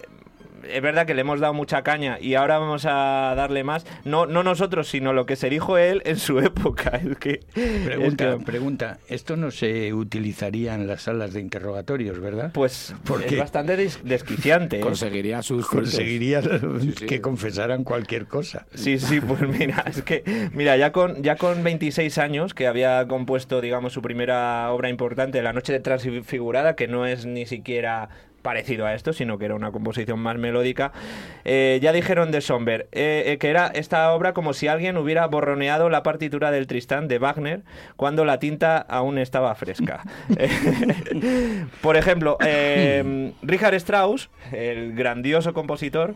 es 0.68 0.82
verdad 0.82 1.06
que 1.06 1.14
le 1.14 1.20
hemos 1.22 1.40
dado 1.40 1.54
mucha 1.54 1.82
caña 1.82 2.18
y 2.20 2.34
ahora 2.34 2.58
vamos 2.58 2.84
a 2.86 3.34
darle 3.36 3.64
más, 3.64 3.86
no, 4.04 4.26
no 4.26 4.42
nosotros, 4.42 4.88
sino 4.88 5.12
lo 5.12 5.26
que 5.26 5.36
se 5.36 5.50
dijo 5.50 5.78
él 5.78 6.02
en 6.04 6.16
su 6.18 6.38
época. 6.40 6.90
Es 7.04 7.16
que, 7.18 7.40
Pregunta, 7.84 8.36
que, 8.38 8.44
pregunta. 8.44 8.98
Esto 9.08 9.36
no 9.36 9.50
se 9.50 9.92
utilizaría 9.94 10.74
en 10.74 10.86
las 10.86 11.02
salas 11.02 11.32
de 11.32 11.40
interrogatorios, 11.40 12.20
¿verdad? 12.20 12.50
pues 12.52 12.94
¿Por 13.04 13.22
es 13.22 13.38
bastante 13.38 13.76
des- 13.76 14.00
desquiciante. 14.04 14.78
¿eh? 14.78 14.80
Conseguiría 14.80 15.42
sus. 15.42 15.66
Conseguiría 15.66 16.42
sí. 16.80 17.06
que 17.06 17.20
confesaran 17.20 17.84
cualquier 17.84 18.26
cosa. 18.26 18.66
Sí, 18.74 18.98
sí, 18.98 19.20
pues 19.20 19.40
mira, 19.42 19.84
es 19.86 20.02
que, 20.02 20.22
mira, 20.52 20.76
ya 20.76 20.92
con, 20.92 21.22
ya 21.22 21.36
con 21.36 21.62
26 21.62 22.18
años, 22.18 22.54
que 22.54 22.66
había 22.66 23.06
compuesto, 23.08 23.60
digamos, 23.60 23.92
su 23.92 24.02
primera 24.02 24.70
obra 24.72 24.88
importante, 24.88 25.42
La 25.42 25.52
Noche 25.52 25.72
de 25.72 25.80
Transfigurada, 25.80 26.76
que 26.76 26.88
no 26.88 27.06
es 27.06 27.26
ni 27.26 27.46
siquiera 27.46 28.08
parecido 28.42 28.86
a 28.86 28.94
esto, 28.94 29.12
sino 29.12 29.38
que 29.38 29.44
era 29.44 29.54
una 29.54 29.72
composición 29.72 30.18
más 30.18 30.36
melódica, 30.36 30.92
eh, 31.44 31.78
ya 31.82 31.92
dijeron 31.92 32.30
de 32.30 32.40
Somber 32.40 32.88
eh, 32.92 33.24
eh, 33.26 33.38
que 33.38 33.48
era 33.48 33.68
esta 33.68 34.12
obra 34.12 34.32
como 34.32 34.52
si 34.52 34.68
alguien 34.68 34.96
hubiera 34.96 35.26
borroneado 35.26 35.90
la 35.90 36.02
partitura 36.02 36.50
del 36.50 36.66
Tristán 36.66 37.08
de 37.08 37.18
Wagner 37.18 37.62
cuando 37.96 38.24
la 38.24 38.38
tinta 38.38 38.78
aún 38.78 39.18
estaba 39.18 39.54
fresca. 39.54 40.02
Por 41.82 41.96
ejemplo, 41.96 42.38
Richard 43.42 43.74
Strauss, 43.74 44.30
el 44.52 44.94
grandioso 44.94 45.52
compositor, 45.52 46.14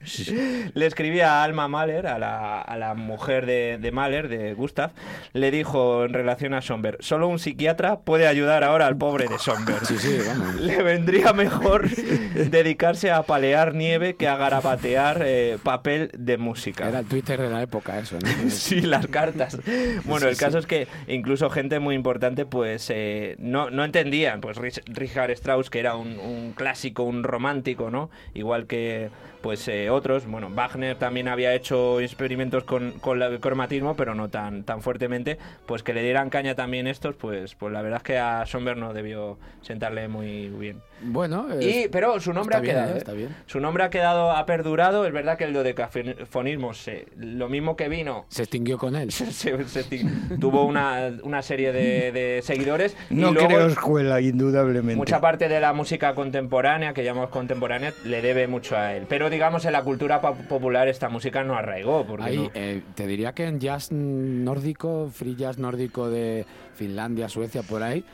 le 0.74 0.86
escribía 0.86 1.40
a 1.40 1.44
Alma 1.44 1.68
Mahler, 1.68 2.06
a 2.06 2.18
la, 2.18 2.60
a 2.60 2.76
la 2.78 2.94
mujer 2.94 3.46
de, 3.46 3.78
de 3.80 3.92
Mahler, 3.92 4.28
de 4.28 4.54
Gustav, 4.54 4.92
le 5.32 5.50
dijo 5.50 6.04
en 6.04 6.12
relación 6.14 6.54
a 6.54 6.62
Somber, 6.62 6.96
solo 7.00 7.28
un 7.28 7.38
psiquiatra 7.38 8.00
puede 8.00 8.26
ayudar 8.26 8.64
ahora 8.64 8.86
al 8.86 8.96
pobre 8.96 9.28
de 9.28 9.38
Somber. 9.38 9.84
Sí, 9.84 9.98
sí, 9.98 10.18
vamos. 10.26 10.54
Le 10.60 10.82
vendría 10.82 11.32
mejor 11.32 11.88
dedicarse 12.34 13.10
a 13.10 13.22
palear 13.22 13.74
nieve 13.74 14.16
que 14.16 14.28
a 14.28 14.36
garabatear 14.36 15.22
eh, 15.24 15.58
papel 15.62 16.10
de 16.16 16.38
música. 16.38 16.88
Era 16.88 17.00
el 17.00 17.06
Twitter 17.06 17.40
de 17.40 17.50
la 17.50 17.62
época, 17.62 17.98
eso, 17.98 18.16
¿no? 18.20 18.50
Sí, 18.50 18.80
las 18.80 19.06
cartas. 19.06 19.58
Bueno, 20.04 20.28
el 20.28 20.36
caso 20.36 20.58
es 20.58 20.66
que 20.66 20.88
incluso 21.08 21.50
gente 21.50 21.78
muy 21.78 21.94
importante 21.94 22.46
pues 22.46 22.88
eh, 22.90 23.36
no, 23.38 23.70
no 23.70 23.84
entendían, 23.84 24.40
pues 24.40 24.56
Rich- 24.56 24.82
Richard 24.86 25.30
Strauss, 25.32 25.70
que 25.70 25.78
era 25.80 25.94
un, 25.96 26.18
un 26.18 26.52
clásico, 26.52 27.02
un 27.02 27.22
romántico, 27.22 27.90
¿no? 27.90 28.10
Igual 28.34 28.66
que 28.66 29.10
pues 29.40 29.66
eh, 29.68 29.90
otros, 29.90 30.26
bueno, 30.26 30.50
Wagner 30.50 30.96
también 30.96 31.28
había 31.28 31.54
hecho 31.54 32.00
experimentos 32.00 32.64
con, 32.64 32.92
con 33.00 33.22
el 33.22 33.40
cromatismo, 33.40 33.96
pero 33.96 34.14
no 34.14 34.28
tan, 34.28 34.64
tan 34.64 34.82
fuertemente, 34.82 35.38
pues 35.66 35.82
que 35.82 35.94
le 35.94 36.02
dieran 36.02 36.30
caña 36.30 36.54
también 36.54 36.86
estos, 36.86 37.14
pues, 37.14 37.54
pues 37.54 37.72
la 37.72 37.82
verdad 37.82 37.98
es 37.98 38.02
que 38.02 38.18
a 38.18 38.44
Somber 38.46 38.76
no 38.76 38.92
debió 38.92 39.38
sentarle 39.62 40.08
muy 40.08 40.48
bien. 40.48 40.80
Bueno, 41.02 41.46
Y, 41.60 41.68
es- 41.68 41.88
pero 41.88 42.20
su 42.20 42.32
nombre 42.32 42.56
está 42.56 42.58
ha 42.58 42.60
bien, 42.60 42.74
quedado. 42.74 42.90
¿eh? 42.90 42.94
¿eh? 42.94 42.98
Está 42.98 43.12
bien. 43.12 43.36
Su 43.46 43.60
nombre 43.60 43.84
ha 43.84 43.90
quedado, 43.90 44.30
ha 44.32 44.44
perdurado. 44.46 45.06
Es 45.06 45.12
verdad 45.12 45.38
que 45.38 45.44
el 45.44 45.52
dodecafonismo, 45.52 46.74
se, 46.74 47.06
lo 47.16 47.48
mismo 47.48 47.76
que 47.76 47.88
vino, 47.88 48.26
se 48.28 48.42
extinguió 48.42 48.78
con 48.78 48.96
él. 48.96 49.10
se- 49.12 49.32
se 49.32 49.84
ti- 49.84 50.02
tuvo 50.40 50.64
una, 50.64 51.10
una 51.22 51.42
serie 51.42 51.72
de, 51.72 52.12
de 52.12 52.40
seguidores. 52.42 52.96
No 53.10 53.30
y 53.30 53.34
luego 53.34 53.48
creo 53.48 53.66
escuela, 53.66 54.20
indudablemente. 54.20 54.96
mucha 54.96 55.20
parte 55.20 55.48
de 55.48 55.60
la 55.60 55.72
música 55.72 56.14
contemporánea, 56.14 56.92
que 56.92 57.04
llamamos 57.04 57.30
contemporánea, 57.30 57.92
le 58.04 58.22
debe 58.22 58.46
mucho 58.46 58.76
a 58.76 58.94
él. 58.94 59.06
Pero 59.08 59.30
digamos, 59.30 59.64
en 59.64 59.72
la 59.72 59.82
cultura 59.82 60.20
po- 60.20 60.34
popular 60.48 60.88
esta 60.88 61.08
música 61.08 61.42
no 61.44 61.54
arraigó. 61.56 62.04
Porque 62.06 62.24
Ahí, 62.24 62.36
no- 62.36 62.50
eh, 62.54 62.82
te 62.94 63.06
diría 63.06 63.32
que 63.32 63.44
en 63.46 63.58
jazz 63.60 63.90
nórdico, 63.92 65.10
free 65.12 65.34
jazz 65.36 65.58
nórdico 65.58 66.08
de 66.10 66.44
Finlandia, 66.74 67.28
Suecia, 67.28 67.62
por 67.62 67.82
ahí, 67.82 68.04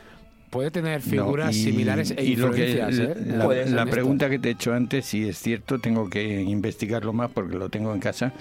puede 0.50 0.70
tener 0.70 1.00
No, 1.04 1.10
figuras 1.10 1.54
y- 1.56 1.64
similares 1.64 2.10
e 2.16 2.24
y 2.24 2.36
lo 2.36 2.50
que-. 2.52 2.72
¿eh? 2.80 3.14
la, 3.26 3.46
la 3.64 3.86
pregunta 3.86 4.28
que 4.30 4.38
te 4.38 4.48
he 4.48 4.52
hecho 4.52 4.72
antes, 4.72 5.04
si 5.06 5.28
es 5.28 5.38
cierto, 5.38 5.78
tengo 5.78 6.08
que 6.10 6.42
investigarlo 6.42 7.12
más 7.12 7.30
porque 7.30 7.56
lo 7.56 7.68
tengo 7.68 7.92
en 7.92 8.00
casa. 8.00 8.32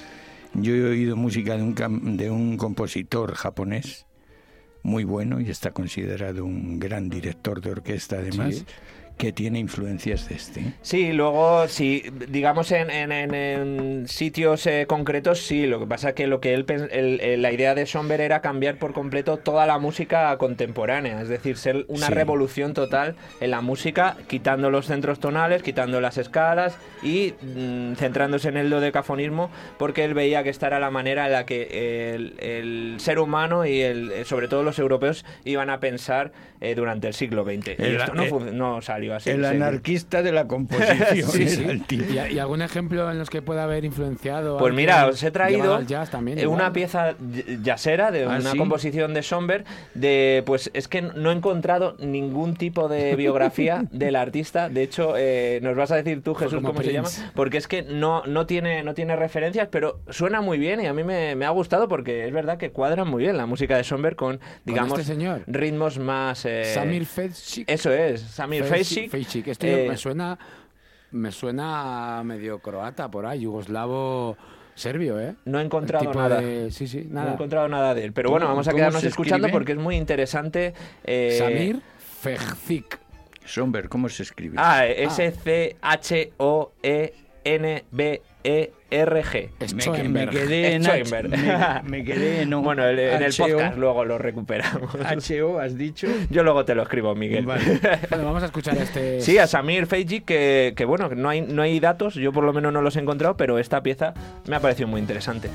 Yo 0.54 0.74
he 0.74 0.84
oído 0.84 1.16
música 1.16 1.58
de 1.58 1.64
un, 1.64 2.18
de 2.18 2.30
un 2.32 2.58
compositor 2.58 3.34
japonés 3.36 4.06
muy 4.84 5.04
bueno 5.04 5.42
y 5.42 5.50
está 5.50 5.72
considerado 5.72 6.46
un 6.46 6.80
gran 6.80 7.10
director 7.10 7.60
de 7.62 7.72
orquesta 7.72 8.18
además, 8.18 8.56
Sí. 8.56 8.66
Que 9.18 9.32
tiene 9.32 9.60
influencias 9.60 10.28
de 10.30 10.36
este. 10.36 10.74
Sí, 10.82 11.14
luego, 11.14 11.68
sí, 11.68 12.04
digamos 12.28 12.72
en, 12.72 12.90
en- 12.90 13.12
en- 13.12 13.34
en 13.34 14.08
sitios 14.08 14.66
eh, 14.68 14.86
concretos, 14.88 15.40
sí. 15.40 15.66
Lo 15.68 15.80
que 15.80 15.88
pasa 15.88 16.10
es 16.10 16.16
que 16.16 16.28
lo 16.28 16.42
que 16.42 16.54
él, 16.54 16.66
el- 16.92 17.22
el- 17.22 17.42
la 17.42 17.52
idea 17.52 17.76
de 17.76 17.86
Somber 17.86 18.20
era 18.22 18.42
cambiar 18.42 18.78
por 18.78 18.94
completo 18.94 19.38
toda 19.38 19.66
la 19.66 19.80
música 19.80 20.38
contemporánea, 20.38 21.22
es 21.22 21.30
decir, 21.30 21.58
ser 21.58 21.86
una 21.88 22.08
Sí. 22.08 22.14
revolución 22.14 22.74
total 22.74 23.16
en 23.40 23.52
la 23.52 23.62
música, 23.62 24.18
quitando 24.28 24.70
los 24.70 24.88
centros 24.88 25.20
tonales, 25.20 25.64
quitando 25.64 26.02
las 26.02 26.18
escalas 26.18 26.78
y 27.02 27.34
mm, 27.42 27.94
centrándose 27.96 28.50
en 28.50 28.58
el 28.58 28.70
dodecafonismo, 28.70 29.50
porque 29.78 30.04
él 30.04 30.14
veía 30.14 30.44
que 30.44 30.50
esta 30.50 30.68
era 30.68 30.80
la 30.80 30.92
manera 30.92 31.26
en 31.28 31.32
la 31.32 31.46
que 31.46 32.14
el, 32.16 32.36
el 32.40 32.96
ser 33.00 33.20
humano 33.20 33.66
y 33.66 33.82
el, 33.82 34.12
eh, 34.12 34.26
sobre 34.26 34.48
todo 34.48 34.64
los 34.64 34.78
europeos 34.80 35.26
iban 35.46 35.70
a 35.70 35.80
pensar 35.80 36.32
eh, 36.62 36.76
durante 36.76 37.08
el 37.08 37.14
siglo 37.14 37.44
XX. 37.44 37.76
y 37.80 37.96
esto 37.96 38.14
no, 38.14 38.24
eh, 38.24 38.30
fun- 38.30 38.58
el 39.26 39.46
anarquista 39.46 40.22
de 40.24 40.32
la 40.32 40.48
composición 40.48 41.28
Sí, 41.32 41.42
era 41.44 41.50
sí. 41.52 41.64
el 41.70 41.84
tipo. 41.84 42.04
¿Y, 42.12 42.34
y 42.36 42.40
algún 42.40 42.62
ejemplo 42.62 43.10
en 43.12 43.18
los 43.20 43.30
que 43.30 43.42
pueda 43.42 43.64
haber 43.64 43.86
influenciado? 43.86 44.58
Pues 44.58 44.72
a 44.72 44.76
mira, 44.76 45.08
os 45.08 45.22
he 45.24 45.32
traído 45.32 45.80
también, 46.12 46.38
eh, 46.38 46.44
igual? 46.44 46.60
una 46.62 46.74
pieza 46.74 47.12
y- 47.34 47.60
jazzera 47.64 48.12
de 48.12 48.24
¿Ah, 48.26 48.38
una 48.40 48.52
sí? 48.52 48.58
composición 48.58 49.14
de 49.14 49.24
Somber 49.24 49.66
de 49.94 50.44
pues 50.46 50.70
es 50.74 50.88
que 50.88 51.02
no 51.02 51.32
he 51.32 51.34
encontrado 51.34 51.96
ningún 52.00 52.56
tipo 52.56 52.88
de 52.88 53.16
biografía 53.16 53.86
del 53.92 54.16
artista. 54.16 54.70
De 54.70 54.84
hecho, 54.84 55.14
eh, 55.18 55.60
nos 55.62 55.76
vas 55.76 55.92
a 55.92 55.96
decir 55.98 56.22
tú, 56.22 56.34
Jesús, 56.36 56.56
como 56.56 56.70
cómo 56.70 56.82
se 56.84 56.94
llama, 56.94 57.10
porque 57.34 57.58
es 57.58 57.68
que 57.68 57.84
no, 57.84 58.24
no 58.26 58.46
tiene 58.46 58.84
no 58.84 58.94
tiene 58.94 59.16
referencias, 59.16 59.68
pero 59.72 60.00
suena 60.10 60.42
muy 60.42 60.58
bien 60.58 60.82
y 60.82 60.86
a 60.88 60.94
mí 60.94 61.04
me, 61.04 61.36
me 61.36 61.46
ha 61.46 61.50
gustado 61.50 61.88
porque 61.88 62.26
es 62.28 62.34
verdad 62.34 62.58
que 62.58 62.72
cuadra 62.72 63.06
muy 63.06 63.24
bien 63.24 63.38
la 63.38 63.46
música 63.46 63.78
de 63.78 63.84
Somber 63.84 64.16
con 64.16 64.40
digamos 64.66 65.00
este 65.00 65.14
señor? 65.14 65.42
ritmos 65.48 66.00
más 66.00 66.46
eh, 66.46 66.66
Samir 66.74 67.06
Fetchik. 67.06 67.70
Eso 67.70 67.92
es, 67.92 68.22
Samir 68.22 68.64
Fejcik. 69.02 69.12
Fejcik. 69.12 69.48
Esto 69.48 69.68
Eh, 69.68 69.86
me 69.90 69.98
suena 69.98 70.38
me 71.12 71.32
suena 71.32 72.22
medio 72.26 72.60
croata 72.60 73.10
por 73.10 73.26
ahí, 73.26 73.42
yugoslavo 73.42 74.36
serbio, 74.74 75.20
¿eh? 75.20 75.36
No 75.46 75.60
he 75.60 75.64
encontrado 75.64 76.14
nada. 76.14 76.42
de- 76.42 76.72
Sí, 76.72 76.88
sí, 76.88 77.08
No 77.10 77.26
he 77.26 77.32
encontrado 77.32 77.70
nada 77.70 77.94
de 77.94 78.04
él. 78.04 78.12
Pero 78.14 78.28
¿Cómo- 78.28 78.34
bueno, 78.40 78.48
vamos 78.48 78.68
a 78.68 78.74
quedarnos 78.74 79.04
escuchando 79.04 79.48
porque 79.50 79.72
es 79.74 79.78
muy 79.78 79.96
interesante. 79.96 80.74
eh, 81.06 81.36
Samir 81.40 81.82
Fejcik. 82.22 83.00
Somber, 83.46 83.88
¿cómo 83.90 84.10
se 84.10 84.24
escribe? 84.24 84.56
Ah, 84.58 84.86
Me, 89.74 89.84
que- 89.98 90.10
me 90.10 90.28
quedé 90.28 90.74
en 90.76 90.84
H- 90.88 91.04
me, 91.84 91.90
me 91.90 92.04
quedé 92.06 92.42
en. 92.44 92.50
Bueno, 92.62 92.86
el- 92.86 93.00
en 93.00 93.24
el 93.24 93.34
podcast 93.34 93.78
luego 93.78 94.06
lo 94.06 94.18
recuperamos. 94.18 94.94
H-O, 95.04 95.60
has 95.60 95.78
dicho. 95.78 96.08
Yo 96.30 96.44
luego 96.44 96.64
te 96.66 96.76
lo 96.76 96.84
escribo, 96.84 97.16
Miguel. 97.16 97.46
Vale. 97.46 97.64
Bueno, 98.10 98.26
vamos 98.26 98.44
a 98.44 98.48
escuchar 98.48 98.78
este... 98.78 99.20
Sí, 99.22 99.38
a 99.38 99.48
Samir 99.48 99.88
Fejcik, 99.88 100.26
que, 100.26 100.74
que 100.76 100.86
bueno, 100.86 101.10
no 101.16 101.30
hay, 101.30 101.42
no 101.42 101.62
hay 101.64 101.80
datos, 101.80 102.14
yo 102.16 102.32
por 102.32 102.44
lo 102.44 102.54
menos 102.54 102.72
no 102.72 102.82
los 102.82 102.96
he 102.96 103.00
encontrado, 103.00 103.36
pero 103.36 103.58
esta 103.60 103.82
pieza 103.84 104.14
me 104.48 104.56
ha 104.56 104.60
parecido 104.60 104.88
muy 104.88 105.02
interesante. 105.02 105.50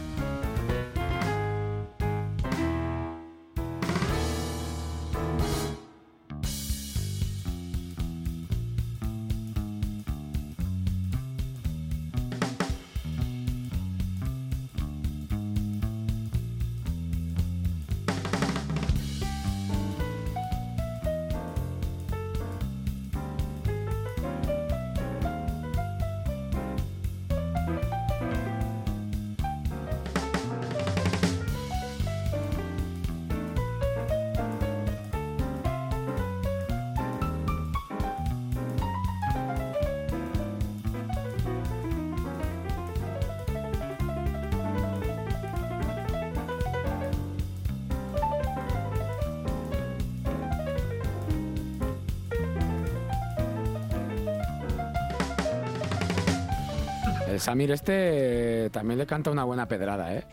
Samir 57.51 57.73
este 57.73 58.67
eh, 58.67 58.71
también 58.71 58.97
le 58.97 59.07
canta 59.07 59.29
una 59.29 59.43
buena 59.43 59.67
pedrada, 59.67 60.15
¿eh? 60.15 60.25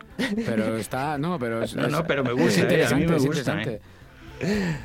Pero 0.46 0.78
está... 0.78 1.18
No, 1.18 1.40
pero 1.40 1.64
es, 1.64 1.76
No, 1.76 2.06
pero 2.06 2.24
me 2.24 2.30
es 2.30 2.38
gusta, 2.38 2.62
¿eh? 2.62 2.86
A 2.86 2.96
mí 2.96 3.02
interesante, 3.02 3.16
es 3.16 3.26
interesante. 3.26 3.82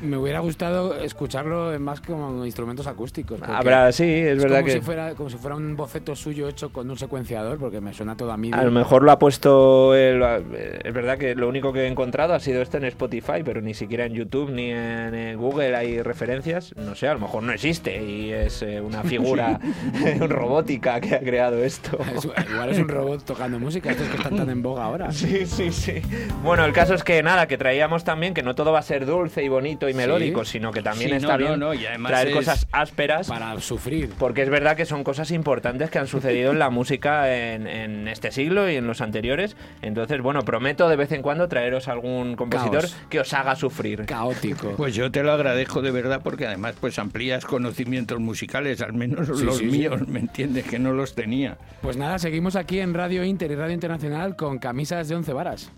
Me 0.03 0.16
hubiera 0.16 0.40
gustado 0.40 0.94
escucharlo 0.98 1.78
más 1.78 2.00
como 2.00 2.44
instrumentos 2.44 2.86
acústicos. 2.86 3.40
Habrá, 3.42 3.92
sí, 3.92 4.05
es, 4.05 4.42
verdad 4.42 4.59
como 4.61 4.66
que... 4.66 4.72
Si 4.72 4.80
fuera, 4.80 5.14
como 5.14 5.30
si 5.30 5.36
fuera 5.36 5.57
un 5.57 5.76
boceto 5.76 6.16
suyo 6.16 6.48
hecho 6.48 6.72
con 6.72 6.90
un 6.90 6.96
secuenciador, 6.96 7.59
porque 7.59 7.80
me 7.80 7.92
suena 7.92 8.16
todo 8.16 8.32
a 8.32 8.36
mí. 8.36 8.50
A 8.53 8.64
lo 8.64 8.70
mejor 8.70 9.03
lo 9.03 9.12
ha 9.12 9.18
puesto. 9.18 9.94
él, 9.94 10.22
eh, 10.55 10.80
es 10.84 10.94
verdad 10.94 11.18
que 11.18 11.34
lo 11.34 11.48
único 11.48 11.72
que 11.72 11.84
he 11.84 11.86
encontrado 11.88 12.34
ha 12.34 12.40
sido 12.40 12.62
este 12.62 12.78
en 12.78 12.84
Spotify, 12.84 13.42
pero 13.44 13.61
ni 13.61 13.74
siquiera 13.74 14.07
en 14.07 14.14
YouTube 14.14 14.50
ni 14.50 14.70
en, 14.70 15.36
Google 15.36 15.76
hay 15.76 16.03
referencias. 16.03 16.74
No 16.76 16.94
sé, 16.94 17.09
a 17.09 17.14
lo 17.14 17.20
mejor 17.20 17.42
no 17.42 17.53
existe 17.53 18.03
y 18.03 18.32
es 18.32 18.62
eh, 18.62 18.80
una 18.80 19.03
figura 19.03 19.59
robótica 20.20 21.00
que 21.00 21.14
ha 21.14 21.20
creado 21.20 21.62
esto. 21.62 21.98
Es- 22.14 22.28
igual 22.50 22.70
es 22.70 22.78
un 22.78 22.88
robot 22.88 23.24
tocando 23.24 23.59
música, 23.59 23.90
estos 23.90 24.09
que 24.09 24.16
están 24.16 24.36
tan 24.36 24.50
en 24.50 24.62
boga 24.62 24.84
ahora. 24.84 25.12
Sí, 25.12 25.46
sí, 25.46 25.72
sí. 25.72 26.03
Bueno, 26.42 26.64
el 26.64 26.72
caso 26.72 26.94
es 26.94 27.05
que 27.05 27.22
nada, 27.22 27.46
que 27.46 27.59
traíamos 27.59 28.05
también 28.05 28.34
que 28.34 28.42
no 28.42 28.55
todo 28.55 28.72
va 28.72 28.80
a 28.80 28.82
ser 28.82 29.07
dulce 29.07 29.41
y 29.43 29.49
bonito 29.49 29.88
y 29.88 29.95
melódico, 29.95 30.45
sino 30.45 30.70
que 30.72 30.82
también 30.82 31.11
Sí, 31.11 31.16
está 31.16 31.36
no, 31.36 31.38
no, 31.38 31.47
bien 31.49 31.61
no, 31.61 31.74
y 31.74 31.86
además 31.86 32.11
traer 32.12 32.28
es- 32.28 32.34
cosas 32.34 32.66
ásperas. 32.72 33.28
Para 33.28 33.61
sufrir. 33.61 34.11
Porque 34.18 34.43
es 34.43 34.49
verdad 34.51 34.76
que 34.76 34.84
son 34.86 35.05
cosas 35.05 35.30
importantes 35.30 35.90
que 35.90 35.99
han 35.99 36.07
sucedido 36.07 36.53
en 36.53 36.59
la 36.59 36.70
música 36.70 37.34
en, 37.34 37.66
en 37.66 38.09
este 38.09 38.30
siglo 38.32 38.70
y 38.70 38.76
en 38.76 38.86
los 38.86 39.01
anteriores. 39.01 39.57
Entonces, 39.82 40.20
bueno, 40.20 40.43
prometo 40.43 40.88
de 40.88 40.97
vez 40.97 41.12
en 41.12 41.22
cuando 41.22 41.49
traeros 41.49 41.88
algún 41.88 42.36
compositor 42.36 42.80
Caos. 42.82 42.97
que 43.11 43.20
os 43.20 43.32
haga 43.34 43.57
sufrir. 43.57 44.05
Caótico. 44.07 44.72
Pues 44.76 44.95
yo 44.95 45.11
te 45.11 45.22
lo 45.22 45.32
agradezco 45.32 45.82
de 45.82 45.90
verdad 45.90 46.20
porque 46.24 46.47
además 46.47 46.74
pues 46.80 46.99
amplías 46.99 47.45
conocimientos 47.45 48.18
musicales, 48.20 48.80
al 48.80 48.93
menos 48.95 49.26
Sí, 49.38 49.45
los 49.45 49.59
sí, 49.59 49.70
sí. 49.70 49.78
míos, 49.78 50.07
¿me 50.09 50.20
entiendes? 50.20 50.64
Que 50.64 50.78
no 50.78 50.93
los 50.93 51.14
tenía. 51.14 51.57
Pues 51.82 51.97
nada, 51.97 52.18
seguimos 52.18 52.57
aquí 52.57 52.80
en 52.80 52.95
Radio 52.95 53.24
Inter 53.24 53.51
y 53.51 53.55
Radio 53.55 53.74
Internacional 53.74 54.36
con 54.36 54.59
camisas 54.59 55.09
de 55.09 55.14
11 55.16 55.32
varas. 55.32 55.70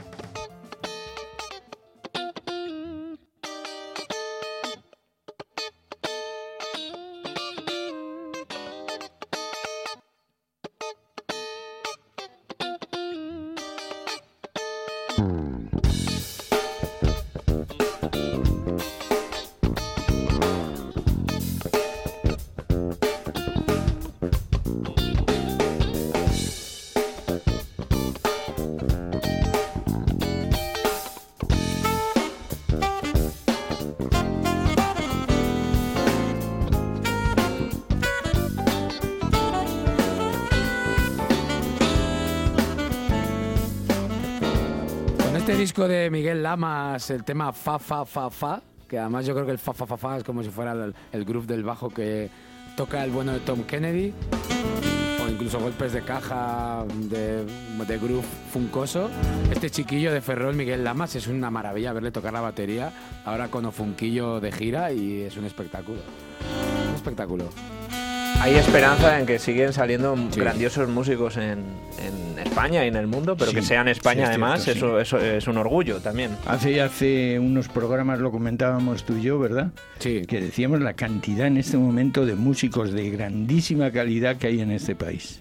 Disco 45.85 45.89
de 45.89 46.11
Miguel 46.11 46.43
Lamas, 46.43 47.11
el 47.11 47.25
tema 47.25 47.53
Fa, 47.53 47.79
Fa, 47.79 48.05
Fa, 48.05 48.31
Fa, 48.31 48.63
que 48.89 48.99
además 48.99 49.27
yo 49.27 49.35
creo 49.35 49.47
que 49.47 49.53
el 49.53 49.59
Fa, 49.59 49.73
Fa, 49.73 49.87
Fa, 49.87 49.97
Fa 49.97 50.17
es 50.19 50.25
como 50.25 50.43
si 50.43 50.51
fuera 50.51 50.73
el, 50.73 50.95
el 51.13 51.25
groove 51.25 51.47
del 51.47 51.63
bajo 51.63 51.91
que 51.91 52.31
toca 52.77 53.05
el 53.05 53.11
bueno 53.11 53.33
de 53.33 53.41
Tom 53.41 53.65
Kennedy, 53.65 54.13
o 55.25 55.29
incluso 55.29 55.59
golpes 55.61 55.93
de 55.93 56.03
caja 56.03 56.85
de, 56.95 57.45
de 57.45 57.99
groove 57.99 58.25
funcoso. 58.53 59.11
Este 59.51 59.71
chiquillo 59.71 60.13
de 60.13 60.21
Ferrol, 60.21 60.55
Miguel 60.55 60.85
Lamas, 60.85 61.17
es 61.17 61.27
una 61.27 61.51
maravilla 61.51 61.93
verle 61.93 62.11
tocar 62.11 62.33
la 62.33 62.41
batería, 62.41 62.93
ahora 63.25 63.49
con 63.49 63.65
Ofunquillo 63.65 64.41
de 64.41 64.53
gira 64.53 64.93
y 64.93 65.23
es 65.23 65.37
un 65.37 65.45
espectáculo. 65.45 66.01
Un 66.89 66.95
espectáculo. 66.95 67.49
Hay 68.45 68.57
esperanza 68.57 69.19
en 69.19 69.25
que 69.25 69.39
siguen 69.39 69.73
saliendo 69.73 70.15
Sí. 70.31 70.39
grandiosos 70.39 70.87
músicos 70.91 71.39
en, 71.39 71.61
en 71.99 72.39
España 72.45 72.85
y 72.85 72.89
en 72.89 72.97
el 72.97 73.07
mundo, 73.07 73.37
pero 73.39 73.51
Sí, 73.53 73.57
que 73.57 73.63
sean 73.63 73.89
España 73.89 74.17
sí, 74.17 74.23
es 74.25 74.29
además, 74.29 74.63
cierto, 74.65 75.01
eso, 75.01 75.19
eso 75.19 75.25
es 75.27 75.47
un 75.49 75.57
orgullo 75.57 76.01
también. 76.01 76.33
Hace, 76.47 76.83
hace 76.83 77.39
unos 77.39 77.69
programas 77.69 78.19
lo 78.19 78.31
comentábamos 78.31 79.05
tú 79.05 79.17
y 79.17 79.23
yo, 79.23 79.39
¿verdad? 79.39 79.71
Sí. 79.99 80.23
Que 80.29 80.43
decíamos 80.43 80.81
la 80.83 80.93
cantidad 80.93 81.47
en 81.47 81.57
este 81.57 81.79
momento 81.79 82.27
de 82.27 82.35
músicos 82.35 82.93
de 82.93 83.09
grandísima 83.09 83.91
calidad 83.91 84.37
que 84.37 84.49
hay 84.49 84.61
en 84.61 84.73
este 84.73 84.95
país. 84.95 85.41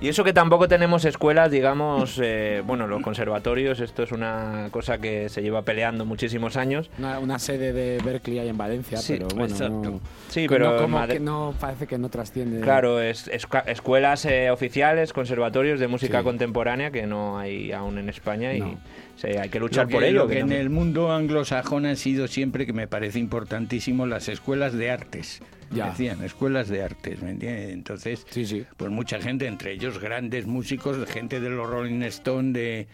Y 0.00 0.08
eso 0.08 0.22
que 0.24 0.32
tampoco 0.34 0.68
tenemos 0.68 1.04
escuelas, 1.04 1.50
digamos, 1.50 2.18
eh, 2.22 2.62
bueno, 2.66 2.86
los 2.86 3.00
conservatorios, 3.00 3.80
esto 3.80 4.02
es 4.02 4.12
una 4.12 4.68
cosa 4.70 4.98
que 4.98 5.28
se 5.30 5.40
lleva 5.40 5.62
peleando 5.62 6.04
muchísimos 6.04 6.56
años. 6.56 6.90
Una, 6.98 7.20
una 7.20 7.38
sede 7.38 7.72
de 7.72 8.02
Berkeley 8.04 8.40
hay 8.40 8.48
en 8.48 8.58
Valencia, 8.58 8.98
Sí, 8.98 9.14
pero 9.14 9.28
bueno, 9.28 9.54
exacto. 9.54 9.72
no, 9.92 10.00
Sí, 10.28 10.42
no- 10.44 10.48
pero 10.50 10.76
en 10.76 10.82
como 10.82 11.06
que 11.06 11.20
no 11.20 11.54
parece 11.58 11.86
que 11.86 11.96
no 11.96 12.08
trasciende. 12.10 12.60
Claro, 12.60 13.00
es, 13.00 13.28
esca- 13.30 13.64
escuelas 13.66 14.24
eh, 14.26 14.50
oficiales, 14.50 15.12
conservatorios 15.12 15.80
de 15.80 15.86
música 15.88 16.18
Sí. 16.18 16.24
contemporánea 16.24 16.90
que 16.90 17.06
no 17.06 17.38
hay 17.38 17.72
aún 17.72 17.96
en 17.96 18.08
España 18.10 18.52
y 18.52 18.60
No. 18.60 18.76
se- 19.16 19.38
hay 19.38 19.48
que 19.48 19.60
luchar 19.60 19.86
que, 19.86 19.94
por 19.94 20.04
ello. 20.04 20.18
lo 20.24 20.26
que 20.28 20.34
que 20.34 20.40
en 20.40 20.48
no- 20.48 20.54
el 20.56 20.70
mundo 20.70 21.12
anglosajón 21.12 21.86
han 21.86 21.96
sido 21.96 22.26
siempre, 22.26 22.66
que 22.66 22.72
me 22.74 22.88
parece 22.88 23.20
importantísimo, 23.20 24.06
las 24.06 24.28
escuelas 24.28 24.74
de 24.74 24.90
artes. 24.90 25.40
Ya. 25.70 25.90
Decían, 25.90 26.22
escuelas 26.22 26.68
de 26.68 26.82
artes, 26.82 27.20
¿me 27.22 27.30
entiendes? 27.30 27.70
Entonces, 27.72 28.26
Sí, 28.30 28.46
sí. 28.46 28.64
pues 28.76 28.90
mucha 28.90 29.20
gente, 29.20 29.46
entre 29.46 29.72
ellos 29.72 29.98
grandes 29.98 30.46
músicos, 30.46 30.96
gente 31.08 31.40
de 31.40 31.50
los 31.50 31.68
Rolling 31.68 32.02
Stone, 32.02 32.52
de, 32.52 32.86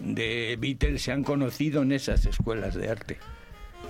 de 0.00 0.56
Beatles, 0.60 1.02
se 1.02 1.12
han 1.12 1.22
conocido 1.24 1.82
en 1.82 1.92
esas 1.92 2.24
escuelas 2.26 2.74
de 2.74 2.88
arte. 2.88 3.18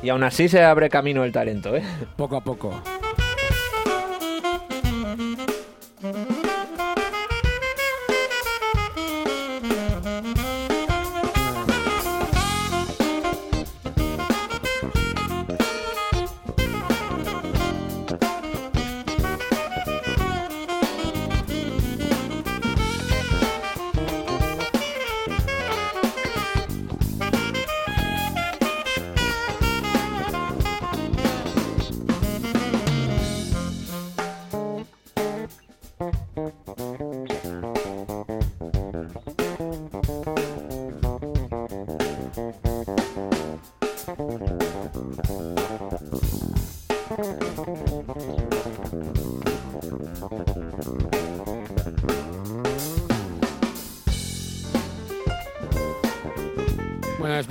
Y 0.03 0.09
aún 0.09 0.25
así 0.25 0.49
se 0.49 0.63
abre 0.63 0.89
camino 0.89 1.25
el 1.25 1.33
talento, 1.33 1.77
¿eh? 1.77 1.83
Poco 2.17 2.37
a 2.37 2.43
poco. 2.43 2.83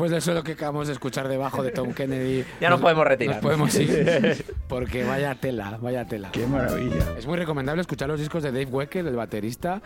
Después 0.01 0.11
de 0.11 0.17
eso 0.17 0.33
lo 0.33 0.43
que 0.43 0.53
acabamos 0.53 0.87
de 0.87 0.93
escuchar 0.93 1.27
debajo 1.27 1.61
de 1.61 1.69
Tom 1.71 1.93
Kennedy. 1.93 2.43
Ya 2.59 2.71
nos 2.71 2.81
podemos 2.81 3.05
retirar. 3.05 3.35
Nos 3.35 3.43
podemos 3.43 3.75
ir. 3.75 4.45
Porque 4.67 5.03
vaya 5.03 5.35
tela, 5.35 5.77
vaya 5.79 6.05
tela. 6.05 6.31
¡Qué 6.31 6.47
maravilla! 6.47 7.15
Es 7.17 7.27
muy 7.27 7.37
recomendable 7.37 7.81
escuchar 7.81 8.09
los 8.09 8.19
discos 8.19 8.41
de 8.41 8.51
Dave 8.51 8.65
Wecker, 8.65 9.05
el 9.05 9.15
baterista, 9.15 9.81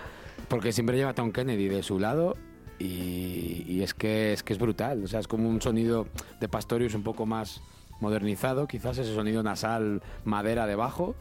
porque 0.48 0.72
siempre 0.72 0.96
lleva 0.96 1.10
a 1.10 1.14
Tom 1.14 1.32
Kennedy 1.32 1.68
de 1.68 1.84
su 1.84 2.00
lado 2.00 2.38
y, 2.80 3.66
y 3.68 3.82
es, 3.82 3.94
que, 3.94 4.32
es 4.32 4.42
que 4.42 4.54
es 4.54 4.60
brutal. 4.60 5.04
O 5.04 5.08
sea, 5.08 5.20
es 5.20 5.28
como 5.28 5.50
un 5.50 5.62
sonido 5.62 6.08
de 6.40 6.48
Pastorius 6.48 6.94
un 6.96 7.04
poco 7.04 7.26
más 7.26 7.62
modernizado, 8.00 8.68
quizás 8.68 8.98
ese 8.98 9.14
sonido 9.14 9.44
nasal, 9.44 10.02
madera 10.24 10.66
debajo. 10.66 11.16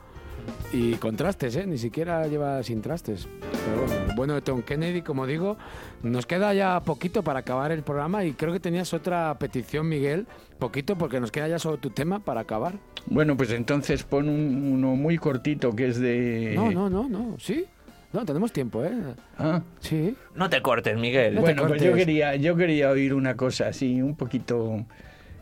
Y 0.72 0.94
contrastes, 0.94 1.56
¿eh? 1.56 1.66
Ni 1.66 1.78
siquiera 1.78 2.26
lleva 2.28 2.62
sin 2.62 2.80
trastes. 2.80 3.26
Pero 3.64 3.86
bueno, 3.86 4.14
bueno 4.16 4.34
de 4.34 4.40
Tom 4.42 4.62
Kennedy, 4.62 5.02
como 5.02 5.26
digo, 5.26 5.56
nos 6.02 6.26
queda 6.26 6.52
ya 6.54 6.80
poquito 6.80 7.22
para 7.22 7.40
acabar 7.40 7.72
el 7.72 7.82
programa 7.82 8.24
y 8.24 8.32
creo 8.32 8.52
que 8.52 8.60
tenías 8.60 8.92
otra 8.94 9.36
petición, 9.38 9.88
Miguel. 9.88 10.26
Poquito, 10.58 10.96
porque 10.96 11.20
nos 11.20 11.30
queda 11.32 11.48
ya 11.48 11.58
solo 11.58 11.78
tu 11.78 11.90
tema 11.90 12.20
para 12.20 12.40
acabar. 12.42 12.74
Bueno, 13.06 13.36
pues 13.36 13.50
entonces 13.50 14.02
pon 14.04 14.28
un- 14.28 14.72
uno 14.72 14.96
muy 14.96 15.18
cortito 15.18 15.74
que 15.74 15.88
es 15.88 15.98
de... 16.00 16.52
No, 16.54 16.70
no, 16.70 16.88
no, 16.88 17.08
no. 17.08 17.36
¿Sí? 17.38 17.64
No, 18.12 18.24
tenemos 18.24 18.52
tiempo, 18.52 18.84
¿eh? 18.84 18.92
Ah, 19.38 19.60
Sí. 19.80 20.14
No 20.36 20.48
te 20.48 20.62
cortes, 20.62 20.96
Miguel. 20.96 21.34
No 21.34 21.40
bueno, 21.40 21.66
pues 21.66 21.82
yo 21.82 21.92
quería, 21.94 22.36
yo 22.36 22.54
quería 22.56 22.90
oír 22.90 23.12
una 23.12 23.36
cosa 23.36 23.68
así, 23.68 24.00
un 24.00 24.14
poquito 24.14 24.84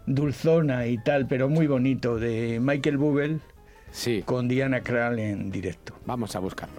dulzona 0.06 0.86
y 0.86 0.96
tal, 0.98 1.26
pero 1.26 1.48
muy 1.50 1.66
bonito, 1.66 2.18
de 2.18 2.58
Michael 2.60 2.96
Bublé 2.96 3.38
Sí. 3.90 4.22
con 4.24 4.48
Diana 4.48 4.80
Krall 4.80 5.18
en 5.18 5.50
directo. 5.50 5.94
Vamos 6.06 6.34
a 6.34 6.38
buscarlo. 6.38 6.76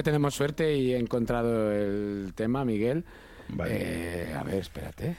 Que 0.00 0.04
tenemos 0.04 0.34
suerte 0.34 0.74
y 0.74 0.94
he 0.94 0.98
encontrado 0.98 1.70
el 1.72 2.32
tema, 2.34 2.64
Miguel. 2.64 3.04
Vale. 3.50 3.72
Eh, 4.30 4.34
a 4.34 4.42
ver, 4.42 4.54
espérate. 4.54 5.14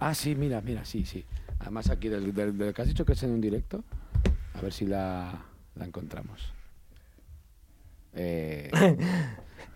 Ah, 0.00 0.12
sí, 0.14 0.34
mira, 0.34 0.60
mira, 0.60 0.84
sí, 0.84 1.04
sí. 1.06 1.24
Además 1.60 1.88
aquí 1.88 2.08
del, 2.08 2.34
del- 2.34 2.58
del 2.58 2.74
que 2.74 2.82
has 2.82 2.88
dicho 2.88 3.04
que 3.04 3.12
es 3.12 3.22
en 3.22 3.30
un 3.30 3.40
directo, 3.40 3.84
a 4.54 4.60
ver 4.60 4.72
si 4.72 4.86
la, 4.86 5.32
la 5.76 5.84
encontramos. 5.84 6.52
Eh, 8.14 8.68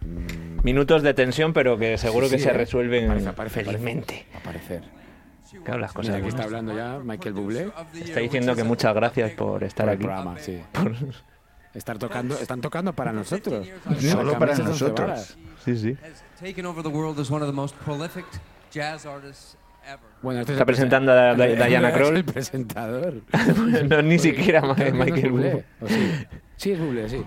mm, 0.05 0.61
Minutos 0.65 1.03
de 1.05 1.15
tensión, 1.15 1.53
pero 1.53 1.79
que 1.79 1.97
seguro 1.99 2.27
sí, 2.27 2.33
que 2.33 2.39
sí, 2.39 2.45
se 2.45 2.51
eh. 2.51 2.55
resuelven 2.55 3.05
Aparece, 3.05 3.29
aparece, 3.29 3.65
felizmente. 3.65 4.27
aparecer. 4.35 4.83
Claro, 5.65 5.81
las 5.81 5.91
Mira, 5.93 6.03
cosas 6.03 6.15
aquí 6.17 6.29
está 6.29 6.43
hablando 6.43 6.77
ya 6.77 6.99
Michael 6.99 7.35
Bublé. 7.35 7.71
Está 7.95 8.19
diciendo 8.21 8.57
que 8.57 8.65
muchas 8.65 8.93
gracias 8.95 9.31
por 9.33 9.63
estar 9.63 9.87
por 9.87 9.93
el 9.93 9.97
aquí. 9.97 10.05
programa, 10.05 10.39
sí. 10.41 10.61
Estar 11.77 11.99
tocando, 11.99 12.35
están 12.39 12.61
tocando 12.61 12.93
para 12.95 13.13
nosotros. 13.13 13.67
Solo 14.01 14.39
para 14.39 14.57
nosotros. 14.57 15.37
Sí, 15.65 15.77
sí. 15.77 15.97
has 16.03 16.23
taken 16.41 16.65
over 16.67 16.83
the 16.83 16.89
world 16.89 17.19
as 17.21 17.31
one 17.31 17.43
of 17.43 17.49
the 17.49 17.55
most 17.55 17.75
prolific 17.85 18.25
jazz 18.73 19.05
artists 19.05 19.57
ever. 19.85 19.99
Bueno, 20.23 20.41
este 20.41 20.53
es 20.53 20.57
Está 20.57 20.65
presentando 20.65 21.13
a 21.13 21.35
Diana 21.35 21.89
es 21.91 21.95
Kroll. 21.95 22.17
el 22.17 22.25
presentador. 22.25 23.15
no, 23.89 24.03
ni 24.03 24.19
siquiera 24.19 24.61
no 24.63 24.75
Michael 24.75 25.31
Bublé, 25.33 25.51
Bublé. 25.51 25.65
¿o 25.83 25.89
sí? 25.89 26.27
Sí, 26.57 26.73
es 26.73 26.81
Bublé, 26.81 27.09
sí. 27.09 27.23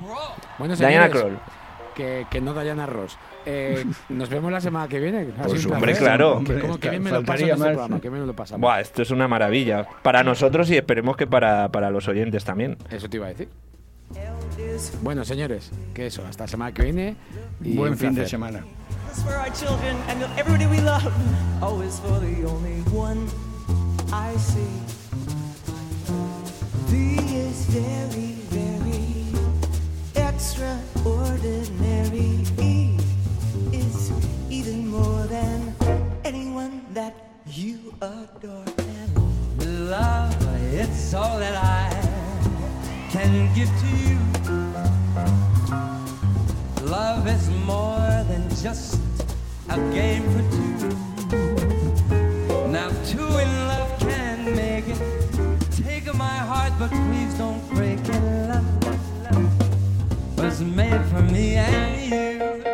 Bueno, 0.57 0.75
Diana 0.75 1.05
señores, 1.07 1.11
Kroll. 1.11 1.39
Que, 1.95 2.25
que 2.31 2.39
no 2.41 2.53
Diana 2.59 2.85
Ross. 2.85 3.17
Eh, 3.45 3.85
nos 4.09 4.29
vemos 4.29 4.51
la 4.51 4.61
semana 4.61 4.87
que 4.87 4.99
viene. 4.99 5.27
Supuesto, 5.43 5.73
Hombre, 5.73 5.91
placer. 5.91 6.03
claro. 6.03 6.31
Que 6.31 6.37
hombre, 6.37 6.59
como 6.59 6.79
que 6.79 6.89
bien 6.91 7.03
me 7.03 7.11
lo 7.11 7.23
paso 7.23 7.43
en 7.43 7.49
faltaría 7.49 7.53
este 7.53 7.59
más. 7.65 7.71
programa, 7.73 8.01
que 8.01 8.09
bien 8.09 8.21
me 8.21 8.27
lo 8.27 8.35
pasamos. 8.35 8.61
Buah, 8.61 8.79
esto 8.79 9.01
es 9.01 9.11
una 9.11 9.27
maravilla. 9.27 9.85
Para 10.01 10.23
nosotros 10.23 10.69
y 10.71 10.77
esperemos 10.77 11.17
que 11.17 11.27
para, 11.27 11.69
para 11.69 11.91
los 11.91 12.07
oyentes 12.07 12.45
también. 12.45 12.77
Eso 12.89 13.09
te 13.09 13.17
iba 13.17 13.25
a 13.25 13.29
decir. 13.29 13.49
Bueno, 15.01 15.23
señores, 15.25 15.71
que 15.93 16.07
eso, 16.07 16.25
hasta 16.25 16.43
la 16.43 16.47
semana 16.47 16.73
que 16.73 16.83
viene. 16.83 17.15
Y 17.63 17.75
Buen 17.75 17.91
un 17.93 17.97
fin 17.97 18.13
de 18.15 18.27
semana. 18.27 18.63
It's 19.09 19.23
for 19.23 19.33
our 19.33 19.49
children 19.53 19.97
and 20.07 20.21
everybody 20.37 20.65
we 20.67 20.79
love. 20.81 21.11
Oh, 21.61 21.67
Always 21.69 21.99
for 21.99 22.19
the 22.19 22.43
only 22.45 22.81
one 22.91 23.27
I 24.11 24.35
see. 24.37 24.83
V 26.87 27.17
is 27.35 27.65
very, 27.67 28.35
very 28.49 29.25
extraordinary. 30.15 32.43
E 32.59 32.97
is 33.71 34.11
even 34.49 34.87
more 34.87 35.25
than 35.27 35.73
anyone 36.23 36.81
that 36.93 37.13
you 37.47 37.93
adore. 38.01 38.65
And 38.77 39.89
love, 39.89 40.35
it's 40.73 41.13
all 41.13 41.39
that 41.39 41.55
I 41.55 41.89
can 43.11 43.49
give 43.55 43.69
to 43.69 43.87
you. 44.09 44.28
Love 47.09 47.27
is 47.27 47.49
more 47.65 48.23
than 48.29 48.47
just 48.61 49.01
a 49.67 49.77
game 49.91 50.21
for 50.31 50.43
two. 50.55 50.89
Now, 52.67 52.89
two 53.03 53.27
in 53.43 53.51
love 53.67 53.99
can 53.99 54.55
make 54.55 54.87
it. 54.87 55.01
Take 55.71 56.13
my 56.13 56.37
heart, 56.49 56.73
but 56.77 56.91
please 56.91 57.33
don't 57.33 57.67
break 57.73 57.97
it. 57.97 58.21
Love, 58.47 58.67
love 59.23 60.37
was 60.37 60.61
made 60.61 61.03
for 61.05 61.23
me 61.23 61.55
and 61.55 62.11
you. 62.11 62.68